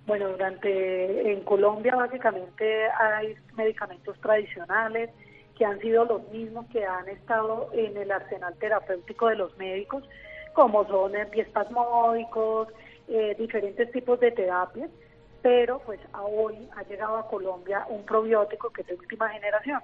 Bueno, 0.07 0.29
durante 0.31 1.33
en 1.33 1.43
Colombia 1.43 1.95
básicamente 1.97 2.89
hay 2.89 3.35
medicamentos 3.57 4.19
tradicionales 4.21 5.11
que 5.59 5.65
han 5.65 5.81
sido 5.81 6.05
los 6.05 6.29
mismos 6.31 6.67
que 6.71 6.85
han 6.85 7.09
estado 7.09 7.71
en 7.73 7.97
el 7.97 8.11
arsenal 8.11 8.55
terapéutico 8.59 9.29
de 9.29 9.37
los 9.37 9.57
médicos 9.59 10.05
como 10.57 10.87
son 10.87 11.15
antiespasmódicos, 11.15 12.69
eh, 13.09 13.37
diferentes 13.39 13.93
tipos 13.93 14.19
de 14.21 14.31
terapias, 14.33 14.89
pero 15.43 15.81
pues 15.81 16.01
a 16.15 16.23
hoy 16.23 16.67
ha 16.75 16.83
llegado 16.85 17.19
a 17.19 17.29
Colombia 17.29 17.85
un 17.91 18.07
probiótico 18.07 18.71
que 18.71 18.81
es 18.81 18.89
de 18.89 18.95
última 18.95 19.29
generación. 19.29 19.83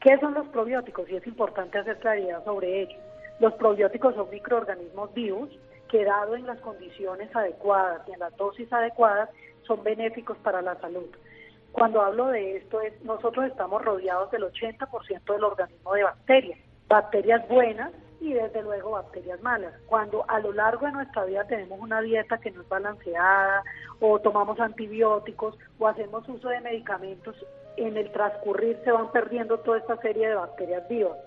¿Qué 0.00 0.18
son 0.18 0.34
los 0.34 0.46
probióticos? 0.48 1.08
Y 1.08 1.16
es 1.16 1.26
importante 1.26 1.78
hacer 1.78 1.98
claridad 1.98 2.44
sobre 2.44 2.82
ellos. 2.82 3.00
Los 3.40 3.54
probióticos 3.54 4.14
son 4.14 4.28
microorganismos 4.28 5.14
vivos 5.14 5.48
que 5.88 6.04
dado 6.04 6.36
en 6.36 6.46
las 6.46 6.60
condiciones 6.60 7.34
adecuadas 7.34 8.06
y 8.06 8.12
en 8.12 8.20
las 8.20 8.36
dosis 8.36 8.70
adecuadas 8.70 9.30
son 9.66 9.82
benéficos 9.82 10.36
para 10.38 10.60
la 10.60 10.78
salud. 10.80 11.08
Cuando 11.72 12.02
hablo 12.02 12.26
de 12.26 12.58
esto 12.58 12.82
es 12.82 13.02
nosotros 13.02 13.46
estamos 13.46 13.82
rodeados 13.82 14.30
del 14.30 14.42
80% 14.42 15.32
del 15.32 15.44
organismo 15.44 15.94
de 15.94 16.04
bacterias, 16.04 16.58
bacterias 16.86 17.48
buenas 17.48 17.92
y 18.22 18.34
desde 18.34 18.62
luego 18.62 18.92
bacterias 18.92 19.42
malas. 19.42 19.74
Cuando 19.86 20.24
a 20.28 20.38
lo 20.38 20.52
largo 20.52 20.86
de 20.86 20.92
nuestra 20.92 21.24
vida 21.24 21.44
tenemos 21.44 21.80
una 21.80 22.00
dieta 22.00 22.38
que 22.38 22.52
no 22.52 22.62
es 22.62 22.68
balanceada 22.68 23.64
o 24.00 24.20
tomamos 24.20 24.60
antibióticos 24.60 25.58
o 25.80 25.88
hacemos 25.88 26.28
uso 26.28 26.48
de 26.48 26.60
medicamentos, 26.60 27.34
en 27.76 27.96
el 27.96 28.12
transcurrir 28.12 28.80
se 28.84 28.92
van 28.92 29.10
perdiendo 29.10 29.58
toda 29.58 29.78
esta 29.78 29.96
serie 29.96 30.28
de 30.28 30.34
bacterias 30.36 30.88
vivas. 30.88 31.18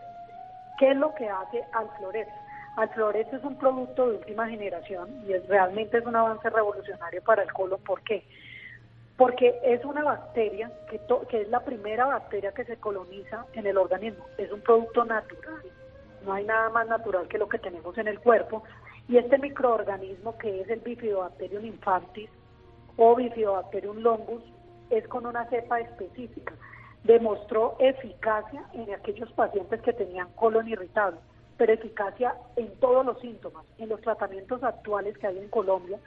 ¿Qué 0.79 0.91
es 0.91 0.97
lo 0.97 1.13
que 1.15 1.27
hace 1.27 1.63
Alflorex? 1.73 2.31
Alflorex 2.77 3.33
es 3.33 3.43
un 3.43 3.57
producto 3.57 4.07
de 4.07 4.17
última 4.17 4.47
generación 4.47 5.21
y 5.27 5.33
es, 5.33 5.45
realmente 5.49 5.97
es 5.97 6.05
un 6.05 6.15
avance 6.15 6.49
revolucionario 6.49 7.21
para 7.23 7.43
el 7.43 7.51
colon. 7.51 7.81
¿Por 7.81 8.01
qué? 8.03 8.23
Porque 9.17 9.59
es 9.63 9.83
una 9.83 10.03
bacteria 10.03 10.71
que, 10.89 11.01
que 11.29 11.41
es 11.41 11.49
la 11.49 11.59
primera 11.59 12.05
bacteria 12.05 12.53
que 12.53 12.63
se 12.63 12.77
coloniza 12.77 13.45
en 13.53 13.67
el 13.67 13.77
organismo. 13.77 14.25
Es 14.37 14.49
un 14.51 14.61
producto 14.61 15.03
natural 15.03 15.61
no 16.25 16.33
hay 16.33 16.45
nada 16.45 16.69
más 16.69 16.87
natural 16.87 17.27
que 17.27 17.37
lo 17.37 17.47
que 17.47 17.59
tenemos 17.59 17.97
en 17.97 18.07
el 18.07 18.19
cuerpo. 18.19 18.63
Y 19.07 19.17
este 19.17 19.37
microorganismo 19.37 20.37
que 20.37 20.61
es 20.61 20.69
el 20.69 20.79
Bifidobacterium 20.79 21.65
infantis 21.65 22.29
o 22.97 23.15
Bifidobacterium 23.15 23.97
longus 23.99 24.43
es 24.89 25.07
con 25.07 25.25
una 25.25 25.45
cepa 25.49 25.79
específica. 25.79 26.53
Demostró 27.03 27.75
eficacia 27.79 28.65
en 28.73 28.93
aquellos 28.93 29.31
pacientes 29.33 29.81
que 29.81 29.93
tenían 29.93 30.27
colon 30.35 30.67
irritable, 30.67 31.19
pero 31.57 31.73
eficacia 31.73 32.35
en 32.55 32.73
todos 32.79 33.05
los 33.05 33.19
síntomas. 33.19 33.65
En 33.77 33.89
los 33.89 34.01
tratamientos 34.01 34.63
actuales 34.63 35.17
que 35.17 35.27
hay 35.27 35.37
en 35.37 35.49
Colombia, 35.49 35.99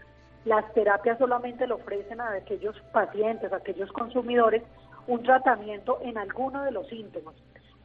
las 0.44 0.72
terapias 0.72 1.18
solamente 1.18 1.66
le 1.66 1.74
ofrecen 1.74 2.20
a 2.20 2.32
aquellos 2.32 2.78
pacientes, 2.92 3.52
a 3.52 3.56
aquellos 3.56 3.92
consumidores, 3.92 4.62
un 5.06 5.22
tratamiento 5.22 5.98
en 6.02 6.18
alguno 6.18 6.64
de 6.64 6.70
los 6.70 6.86
síntomas. 6.88 7.34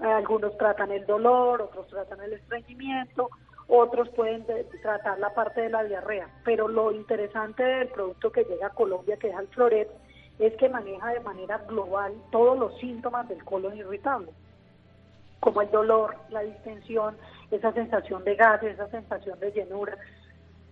Algunos 0.04 0.58
tratan 0.58 0.92
el 0.92 1.06
dolor, 1.06 1.62
otros 1.62 1.88
tratan 1.88 2.22
el 2.22 2.34
estreñimiento, 2.34 3.30
otros 3.68 4.10
pueden 4.10 4.46
tratar 4.82 5.18
la 5.20 5.34
parte 5.34 5.62
de 5.62 5.70
la 5.70 5.84
diarrea. 5.84 6.28
Pero 6.44 6.68
lo 6.68 6.92
interesante 6.92 7.64
del 7.64 7.88
producto 7.88 8.32
que 8.32 8.44
llega 8.44 8.68
a 8.68 8.72
Colombia, 8.72 9.16
que 9.16 9.30
es 9.30 9.40
el 9.40 9.48
Floret, 9.48 9.90
es 10.40 10.54
que 10.58 10.68
maneja 10.68 11.14
de 11.14 11.22
manera 11.22 11.60
global 11.60 12.14
todos 12.32 12.60
los 12.60 12.78
síntomas 12.80 13.30
del 13.30 13.44
colon 13.46 13.78
irritable, 13.78 14.32
como 15.40 15.62
el 15.62 15.72
dolor, 15.72 16.16
la 16.30 16.42
distensión, 16.42 17.16
esa 17.50 17.72
sensación 17.72 18.26
de 18.26 18.36
gases, 18.36 18.74
esa 18.74 18.90
sensación 18.90 19.40
de 19.40 19.52
llenura. 19.52 19.98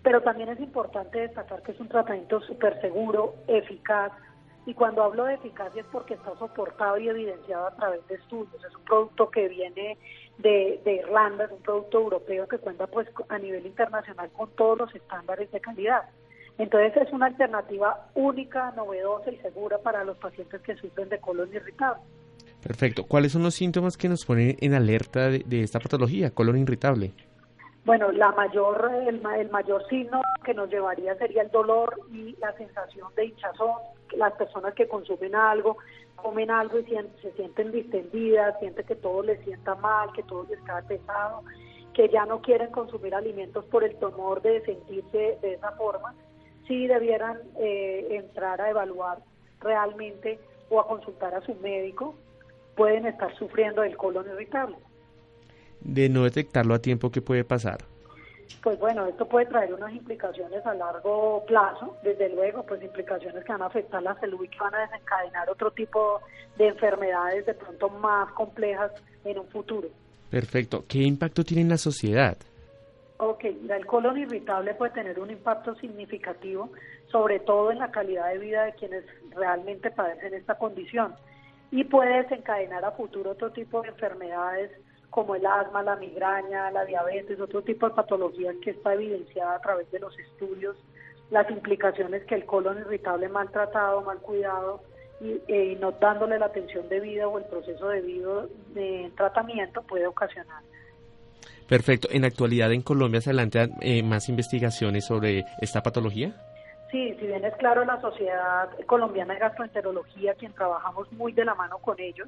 Pero 0.04 0.22
también 0.22 0.50
es 0.50 0.60
importante 0.60 1.20
destacar 1.20 1.62
que 1.62 1.72
es 1.72 1.80
un 1.80 1.88
tratamiento 1.88 2.42
súper 2.42 2.82
seguro, 2.82 3.36
eficaz, 3.48 4.12
y 4.66 4.74
cuando 4.74 5.04
hablo 5.04 5.26
de 5.26 5.36
eficacia 5.36 5.82
es 5.82 5.88
porque 5.92 6.14
está 6.14 6.38
soportado 6.38 6.98
y 6.98 7.10
evidenciado 7.10 7.68
a 7.68 7.76
través 7.76 8.08
de 8.08 8.16
estudios. 8.16 8.64
Es 8.64 8.76
un 8.76 8.84
producto 8.84 9.30
que 9.30 9.48
viene 9.48 9.98
de, 10.38 10.80
Irlanda, 10.86 11.46
es 11.46 11.52
un 11.52 11.62
producto 11.62 12.00
europeo 12.00 12.48
que 12.48 12.60
cuenta 12.60 12.86
pues 12.88 13.08
a 13.30 13.40
nivel 13.40 13.66
internacional 13.66 14.30
con 14.32 14.50
todos 14.52 14.78
los 14.78 14.96
estándares 14.96 15.52
de 15.52 15.60
calidad. 15.60 16.04
Entonces 16.58 17.08
es 17.08 17.12
una 17.12 17.28
alternativa 17.28 18.08
única, 18.14 18.72
novedosa 18.76 19.32
y 19.32 19.38
segura 19.38 19.80
para 19.80 20.04
los 20.04 20.18
pacientes 20.18 20.62
que 20.62 20.76
sufren 20.76 21.10
de 21.10 21.20
colon 21.20 21.52
irritable. 21.54 22.04
Perfecto. 22.62 23.06
¿Cuáles 23.06 23.32
son 23.32 23.42
los 23.42 23.56
síntomas 23.56 23.98
que 23.98 24.10
nos 24.10 24.26
ponen 24.26 24.58
en 24.60 24.76
alerta 24.76 25.30
de, 25.30 25.40
de 25.40 25.64
esta 25.64 25.80
patología, 25.80 26.30
colon 26.30 26.58
irritable? 26.58 27.14
Bueno, 27.84 28.12
la 28.12 28.32
mayor, 28.34 28.92
el, 29.08 29.26
el, 29.26 29.50
mayor 29.50 29.88
signo 29.88 30.22
que 30.44 30.54
nos 30.54 30.70
llevaría 30.70 31.16
sería 31.16 31.42
el 31.42 31.50
dolor 31.50 32.00
y 32.12 32.36
la 32.38 32.54
sensación 32.54 33.08
de 33.16 33.26
hinchazón. 33.26 33.74
Las 34.12 34.34
personas 34.34 34.76
que 34.76 34.88
consumen 34.88 35.34
algo, 35.34 35.78
comen 36.16 36.52
algo 36.52 36.78
y 36.78 36.86
se 37.22 37.32
sienten 37.32 37.72
distendidas, 37.72 38.60
sienten 38.60 38.86
que 38.86 38.96
todo 38.96 39.24
les 39.24 39.44
sienta 39.44 39.74
mal, 39.76 40.12
que 40.14 40.22
todo 40.24 40.46
les 40.48 40.60
cae 40.62 40.84
pesado, 40.84 41.42
que 41.96 42.08
ya 42.10 42.26
no 42.28 42.42
quieren 42.42 42.70
consumir 42.70 43.16
alimentos 43.16 43.66
por 43.66 43.84
el 43.84 43.96
temor 43.96 44.44
de 44.44 44.64
sentirse 44.64 45.40
de 45.42 45.54
esa 45.54 45.72
forma, 45.72 46.14
sí 46.68 46.86
debieran 46.86 47.40
eh, 47.58 48.10
entrar 48.12 48.62
a 48.62 48.70
evaluar 48.70 49.18
realmente 49.60 50.40
o 50.70 50.80
a 50.80 50.88
consultar 50.88 51.34
a 51.34 51.42
su 51.42 51.56
médico, 51.56 52.14
pueden 52.76 53.08
estar 53.08 53.36
sufriendo 53.38 53.82
del 53.82 53.98
colon 53.98 54.28
irritable 54.30 54.78
de 55.82 56.10
no 56.10 56.24
detectarlo 56.24 56.74
a 56.74 56.80
tiempo, 56.80 57.12
¿qué 57.12 57.22
puede 57.22 57.44
pasar? 57.44 57.80
Pues 58.62 58.78
bueno, 58.80 59.08
esto 59.08 59.28
puede 59.28 59.48
traer 59.48 59.74
unas 59.74 59.94
implicaciones 59.94 60.66
a 60.66 60.74
largo 60.74 61.44
plazo, 61.48 61.98
desde 62.04 62.30
luego, 62.30 62.64
pues 62.64 62.82
implicaciones 62.84 63.44
que 63.44 63.52
van 63.52 63.62
a 63.62 63.68
afectar 63.68 64.04
la 64.04 64.20
salud 64.20 64.44
y 64.44 64.48
que 64.50 64.60
van 64.60 64.76
a 64.76 64.82
desencadenar 64.82 65.50
otro 65.50 65.72
tipo 65.72 66.22
de 66.58 66.68
enfermedades 66.68 67.46
de 67.46 67.54
pronto 67.54 67.90
más 67.90 68.32
complejas 68.34 68.92
en 69.26 69.40
un 69.40 69.48
futuro. 69.48 69.88
Perfecto. 70.30 70.86
¿Qué 70.88 71.00
impacto 71.00 71.44
tiene 71.44 71.64
en 71.64 71.70
la 71.70 71.78
sociedad? 71.78 72.38
Ok, 73.18 73.46
el 73.46 73.86
colon 73.86 74.18
irritable 74.18 74.74
puede 74.74 74.94
tener 74.94 75.20
un 75.20 75.30
impacto 75.30 75.76
significativo, 75.76 76.72
sobre 77.12 77.40
todo 77.40 77.72
en 77.72 77.80
la 77.80 77.92
calidad 77.92 78.30
de 78.30 78.40
vida 78.40 78.64
de 78.64 78.74
quienes 78.74 79.04
realmente 79.32 79.92
padecen 79.92 80.34
esta 80.34 80.58
condición 80.58 81.14
y 81.72 81.84
puede 81.84 82.24
desencadenar 82.24 82.84
a 82.84 82.92
futuro 82.92 83.32
otro 83.32 83.52
tipo 83.52 83.82
de 83.82 83.90
enfermedades 83.90 84.72
como 85.12 85.36
el 85.36 85.46
asma, 85.46 85.84
la 85.84 85.98
migraña, 85.98 86.72
la 86.72 86.86
diabetes, 86.86 87.40
otro 87.40 87.62
tipo 87.62 87.88
de 87.88 87.94
patologías 87.94 88.56
que 88.64 88.72
está 88.72 88.94
evidenciada 88.94 89.56
a 89.56 89.62
través 89.62 89.92
de 89.92 90.00
los 90.00 90.18
estudios, 90.18 90.76
las 91.30 91.50
implicaciones 91.52 92.24
que 92.24 92.36
el 92.36 92.46
colon 92.46 92.80
irritable 92.80 93.30
mal 93.30 93.52
tratado, 93.52 94.02
mal 94.02 94.20
cuidado 94.20 94.82
y 95.20 95.40
eh, 95.48 95.78
no 95.80 95.92
dándole 95.92 96.40
la 96.40 96.48
atención 96.48 96.90
debida 96.90 97.28
o 97.28 97.38
el 97.38 97.44
proceso 97.44 97.90
debido 97.90 98.50
de 98.74 99.12
tratamiento 99.16 99.84
puede 99.84 100.08
ocasionar. 100.08 100.64
Perfecto. 101.68 102.08
¿En 102.12 102.22
la 102.22 102.28
actualidad 102.28 102.72
en 102.72 102.82
Colombia 102.82 103.22
se 103.22 103.30
adelantan 103.30 103.72
eh, 103.82 104.04
más 104.04 104.30
investigaciones 104.30 105.06
sobre 105.06 105.46
esta 105.62 105.84
patología? 105.84 106.34
Sí, 106.90 107.16
si 107.20 107.28
bien 107.28 107.46
es 107.46 107.56
claro, 107.56 107.86
la 107.86 108.00
Sociedad 108.02 108.70
Colombiana 108.86 109.34
de 109.34 109.40
Gastroenterología, 109.40 110.34
quien 110.34 110.54
trabajamos 110.54 111.12
muy 111.14 111.32
de 111.32 111.46
la 111.46 111.56
mano 111.56 111.78
con 111.78 111.98
ellos, 112.00 112.28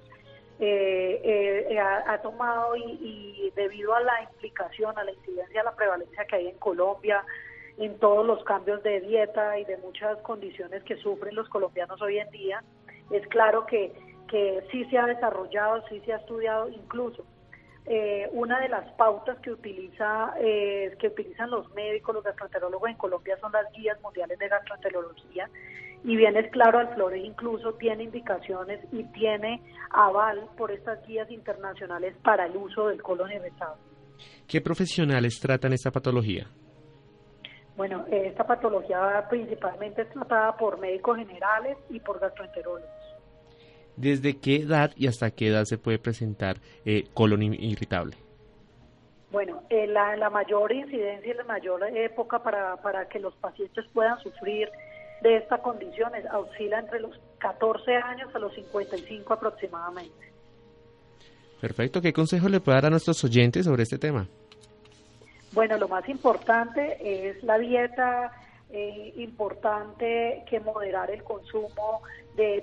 eh, 0.59 1.67
eh, 1.69 1.79
ha, 1.79 2.21
tomado 2.21 2.75
y, 2.75 3.51
debido 3.55 3.93
a 3.93 4.01
la 4.01 4.23
implicación, 4.23 4.97
a 4.97 5.03
la 5.03 5.11
incidencia, 5.11 5.61
a 5.61 5.65
la 5.65 5.75
prevalencia 5.75 6.25
que 6.25 6.35
hay 6.35 6.47
en 6.47 6.57
Colombia, 6.57 7.23
en 7.77 7.97
todos 7.99 8.25
los 8.25 8.43
cambios 8.43 8.83
de 8.83 9.01
dieta 9.01 9.57
y 9.57 9.65
de 9.65 9.77
muchas 9.77 10.17
condiciones 10.19 10.83
que 10.83 10.95
sufren 10.97 11.35
los 11.35 11.49
colombianos 11.49 12.01
hoy 12.01 12.19
en 12.19 12.29
día, 12.29 12.63
es 13.11 13.27
claro 13.27 13.65
que, 13.65 13.91
que 14.27 14.63
sí 14.71 14.85
se 14.85 14.97
ha 14.97 15.07
desarrollado, 15.07 15.83
sí 15.89 16.01
se 16.05 16.13
ha 16.13 16.17
estudiado, 16.17 16.69
incluso 16.69 17.25
eh, 17.85 18.29
una 18.31 18.61
de 18.61 18.69
las 18.69 18.89
pautas 18.93 19.37
que 19.39 19.51
utiliza 19.51 20.33
eh, 20.39 20.95
que 20.99 21.07
utilizan 21.07 21.49
los 21.49 21.69
médicos, 21.73 22.15
los 22.15 22.23
gastroenterólogos 22.23 22.89
en 22.89 22.95
Colombia 22.95 23.37
son 23.41 23.51
las 23.51 23.69
guías 23.73 23.99
mundiales 24.01 24.39
de 24.39 24.47
gastroenterología 24.47 25.49
y 26.05 26.15
bien 26.15 26.37
es 26.37 26.49
claro, 26.51 26.79
Alflores 26.79 27.23
incluso 27.23 27.73
tiene 27.73 28.03
indicaciones 28.03 28.79
y 28.91 29.03
tiene 29.11 29.61
aval 29.89 30.47
por 30.57 30.71
estas 30.71 31.05
guías 31.05 31.29
internacionales 31.29 32.15
para 32.23 32.45
el 32.45 32.55
uso 32.55 32.87
del 32.87 33.01
colon 33.01 33.31
irritable. 33.31 33.81
¿Qué 34.47 34.61
profesionales 34.61 35.39
tratan 35.41 35.73
esta 35.73 35.91
patología? 35.91 36.47
Bueno, 37.75 38.05
esta 38.11 38.45
patología 38.45 39.25
principalmente 39.29 40.03
es 40.03 40.09
tratada 40.09 40.55
por 40.55 40.79
médicos 40.79 41.17
generales 41.17 41.77
y 41.89 41.99
por 41.99 42.19
gastroenterólogos. 42.19 43.02
¿Desde 43.95 44.37
qué 44.37 44.57
edad 44.57 44.91
y 44.95 45.07
hasta 45.07 45.31
qué 45.31 45.47
edad 45.47 45.65
se 45.65 45.77
puede 45.77 45.99
presentar 45.99 46.57
eh, 46.85 47.07
colon 47.13 47.43
irritable? 47.43 48.15
Bueno, 49.31 49.63
eh, 49.69 49.87
la, 49.87 50.15
la, 50.15 50.29
mayor 50.29 50.71
incidencia 50.71 51.33
y 51.33 51.35
la 51.35 51.43
mayor 51.43 51.83
época 51.95 52.43
para, 52.43 52.77
para 52.77 53.07
que 53.07 53.19
los 53.19 53.33
pacientes 53.35 53.85
puedan 53.93 54.19
sufrir 54.19 54.69
de 55.21 55.37
esta 55.37 55.57
condición 55.59 56.11
oscila 56.35 56.79
entre 56.79 56.99
los 56.99 57.19
14 57.39 57.95
años 57.95 58.33
a 58.35 58.39
los 58.39 58.53
55 58.53 59.33
aproximadamente. 59.33 60.33
Perfecto. 61.61 62.01
¿Qué 62.01 62.11
consejo 62.11 62.49
le 62.49 62.59
puede 62.59 62.75
dar 62.75 62.87
a 62.87 62.89
nuestros 62.89 63.23
oyentes 63.23 63.65
sobre 63.65 63.83
este 63.83 63.97
tema? 63.97 64.27
Bueno, 65.53 65.77
lo 65.77 65.87
más 65.87 66.07
importante 66.09 66.97
es 67.29 67.41
la 67.43 67.57
dieta, 67.57 68.31
eh, 68.75 69.13
importante 69.17 70.43
que 70.49 70.59
moderar 70.59 71.11
el 71.11 71.23
consumo 71.23 72.01
de, 72.35 72.59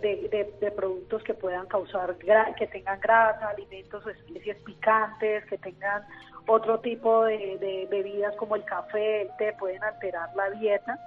de, 0.61 0.71
productos 0.73 1.23
que 1.23 1.35
puedan 1.35 1.67
causar, 1.67 2.17
que 2.17 2.67
tengan 2.67 2.99
grasa, 2.99 3.49
alimentos 3.49 4.05
o 4.05 4.11
especies 4.11 4.57
picantes, 4.65 5.45
que 5.45 5.57
tengan 5.59 6.05
otro 6.49 6.81
tipo 6.81 7.25
de, 7.27 7.87
bebidas 7.89 8.35
como 8.35 8.57
el 8.57 8.65
café, 8.65 9.23
el 9.23 9.37
té, 9.37 9.53
pueden 9.53 9.85
alterar 9.85 10.35
la 10.35 10.51
dieta. 10.51 10.99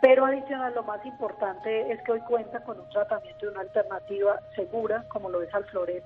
Pero 0.00 0.24
adicional, 0.24 0.74
lo 0.74 0.82
más 0.82 1.04
importante 1.04 1.92
es 1.92 2.02
que 2.02 2.12
hoy 2.12 2.20
cuenta 2.20 2.64
con 2.64 2.80
un 2.80 2.88
tratamiento 2.88 3.44
y 3.44 3.48
una 3.48 3.60
alternativa 3.60 4.40
segura, 4.56 5.04
como 5.10 5.28
lo 5.28 5.42
es 5.42 5.54
Alfloret, 5.54 6.04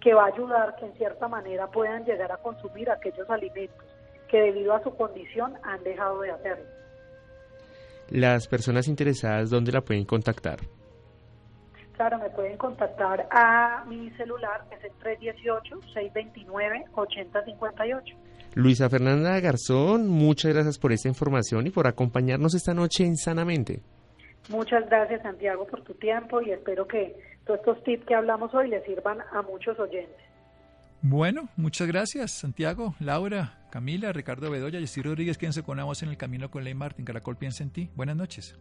que 0.00 0.12
va 0.12 0.24
a 0.24 0.26
ayudar 0.34 0.74
que 0.74 0.86
en 0.86 0.94
cierta 0.94 1.28
manera 1.28 1.68
puedan 1.68 2.04
llegar 2.04 2.32
a 2.32 2.38
consumir 2.38 2.90
aquellos 2.90 3.30
alimentos 3.30 3.86
que 4.26 4.40
debido 4.40 4.74
a 4.74 4.82
su 4.82 4.92
condición 4.96 5.54
han 5.62 5.84
dejado 5.84 6.20
de 6.22 6.32
hacerlo. 6.32 6.79
Las 8.10 8.48
personas 8.48 8.88
interesadas, 8.88 9.50
¿dónde 9.50 9.72
la 9.72 9.80
pueden 9.82 10.04
contactar? 10.04 10.58
Claro, 11.94 12.18
me 12.18 12.30
pueden 12.30 12.56
contactar 12.56 13.28
a 13.30 13.84
mi 13.86 14.10
celular, 14.12 14.64
que 14.68 14.76
es 14.76 14.84
el 14.84 14.92
318-629-8058. 16.94 18.16
Luisa 18.54 18.88
Fernanda 18.88 19.38
Garzón, 19.38 20.08
muchas 20.08 20.52
gracias 20.52 20.78
por 20.78 20.92
esta 20.92 21.08
información 21.08 21.66
y 21.66 21.70
por 21.70 21.86
acompañarnos 21.86 22.54
esta 22.54 22.74
noche 22.74 23.04
en 23.04 23.16
Sanamente. 23.16 23.82
Muchas 24.48 24.88
gracias, 24.88 25.22
Santiago, 25.22 25.66
por 25.66 25.82
tu 25.82 25.94
tiempo 25.94 26.40
y 26.40 26.50
espero 26.50 26.88
que 26.88 27.14
todos 27.46 27.60
estos 27.60 27.84
tips 27.84 28.06
que 28.06 28.14
hablamos 28.14 28.52
hoy 28.54 28.68
les 28.68 28.84
sirvan 28.84 29.18
a 29.32 29.42
muchos 29.42 29.78
oyentes. 29.78 30.16
Bueno, 31.02 31.48
muchas 31.56 31.86
gracias, 31.86 32.32
Santiago, 32.32 32.94
Laura, 32.98 33.59
Camila, 33.70 34.12
Ricardo 34.12 34.50
Bedoya, 34.50 34.80
Jessy 34.80 35.00
Rodríguez, 35.00 35.38
quédense 35.38 35.62
con 35.62 35.76
la 35.76 35.84
voz 35.84 36.02
en 36.02 36.08
el 36.08 36.16
camino 36.16 36.50
con 36.50 36.64
Ley 36.64 36.74
Martín. 36.74 37.04
Caracol 37.04 37.36
piensa 37.36 37.62
en 37.62 37.70
ti. 37.70 37.88
Buenas 37.94 38.16
noches. 38.16 38.56